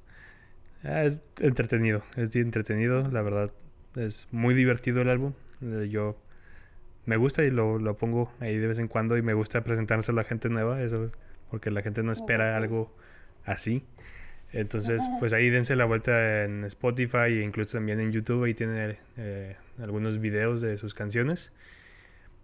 Ah, 0.84 1.04
es 1.04 1.18
entretenido, 1.40 2.02
es 2.16 2.34
entretenido, 2.36 3.08
la 3.10 3.22
verdad. 3.22 3.50
Es 3.96 4.28
muy 4.30 4.54
divertido 4.54 5.02
el 5.02 5.08
álbum. 5.08 5.32
Eh, 5.62 5.88
yo 5.90 6.16
me 7.04 7.16
gusta 7.16 7.42
y 7.42 7.50
lo, 7.50 7.78
lo 7.78 7.96
pongo 7.96 8.30
ahí 8.38 8.56
de 8.58 8.66
vez 8.66 8.78
en 8.78 8.86
cuando 8.86 9.16
y 9.16 9.22
me 9.22 9.34
gusta 9.34 9.62
presentarse 9.62 10.12
a 10.12 10.14
la 10.14 10.24
gente 10.24 10.48
nueva, 10.48 10.82
eso 10.82 11.10
porque 11.50 11.70
la 11.70 11.82
gente 11.82 12.02
no 12.02 12.12
espera 12.12 12.56
algo 12.56 12.94
así. 13.44 13.84
Entonces, 14.52 15.02
pues 15.18 15.32
ahí 15.32 15.50
dense 15.50 15.76
la 15.76 15.84
vuelta 15.84 16.44
en 16.44 16.64
Spotify 16.64 17.28
e 17.28 17.42
incluso 17.42 17.76
también 17.76 18.00
en 18.00 18.12
YouTube. 18.12 18.44
Ahí 18.44 18.54
tiene 18.54 18.96
eh, 19.16 19.56
algunos 19.82 20.20
videos 20.20 20.60
de 20.60 20.78
sus 20.78 20.94
canciones. 20.94 21.52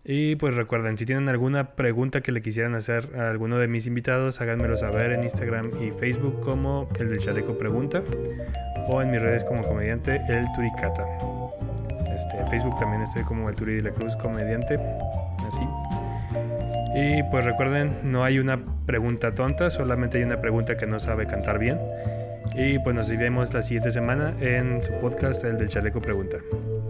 Y 0.05 0.37
pues 0.37 0.55
recuerden, 0.55 0.99
si 0.99 1.07
tienen 1.07 1.31
alguna 1.31 1.77
pregunta 1.77 2.21
que 2.21 2.31
le 2.31 2.43
quisieran 2.43 2.75
hacer 2.75 3.09
a 3.17 3.31
alguno 3.31 3.59
de 3.59 3.69
mis 3.69 3.87
invitados, 3.87 4.43
háganmelo 4.43 4.77
saber 4.77 5.13
en 5.13 5.25
Instagram 5.25 5.71
y 5.83 5.93
Facebook 5.93 6.43
como 6.43 6.91
el 7.01 7.09
del 7.09 7.21
Chaleco 7.21 7.57
Pregunta 7.57 8.03
o 8.87 9.01
en 9.01 9.11
mis 9.11 9.23
redes 9.23 9.45
como 9.45 9.63
comediante 9.63 10.21
el 10.29 10.45
Turicata. 10.55 11.07
Este, 12.15 12.37
en 12.39 12.49
Facebook 12.51 12.79
también 12.79 13.01
estoy 13.01 13.23
como 13.23 13.49
el 13.49 13.57
Turi 13.57 13.77
de 13.77 13.83
la 13.83 13.91
Cruz 13.93 14.15
comediante, 14.17 14.79
así. 15.49 15.94
Y 16.95 17.23
pues 17.25 17.45
recuerden, 17.45 17.99
no 18.05 18.25
hay 18.25 18.39
una 18.39 18.61
pregunta 18.87 19.35
tonta, 19.35 19.71
solamente 19.71 20.19
hay 20.19 20.25
una 20.25 20.41
pregunta 20.41 20.77
que 20.77 20.87
no 20.87 21.01
sabe 21.01 21.27
cantar 21.27 21.59
bien. 21.59 21.77
Y 22.55 22.79
pues 22.79 22.95
nos 22.95 23.09
vemos 23.09 23.53
la 23.53 23.63
siguiente 23.63 23.91
semana 23.91 24.35
en 24.41 24.83
su 24.85 24.93
podcast, 25.01 25.45
el 25.45 25.59
del 25.59 25.69
Chaleco 25.69 26.01
Pregunta. 26.01 26.39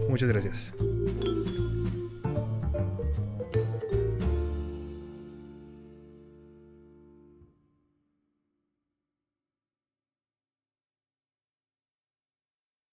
Muchas 0.07 0.29
gracias. 0.29 0.73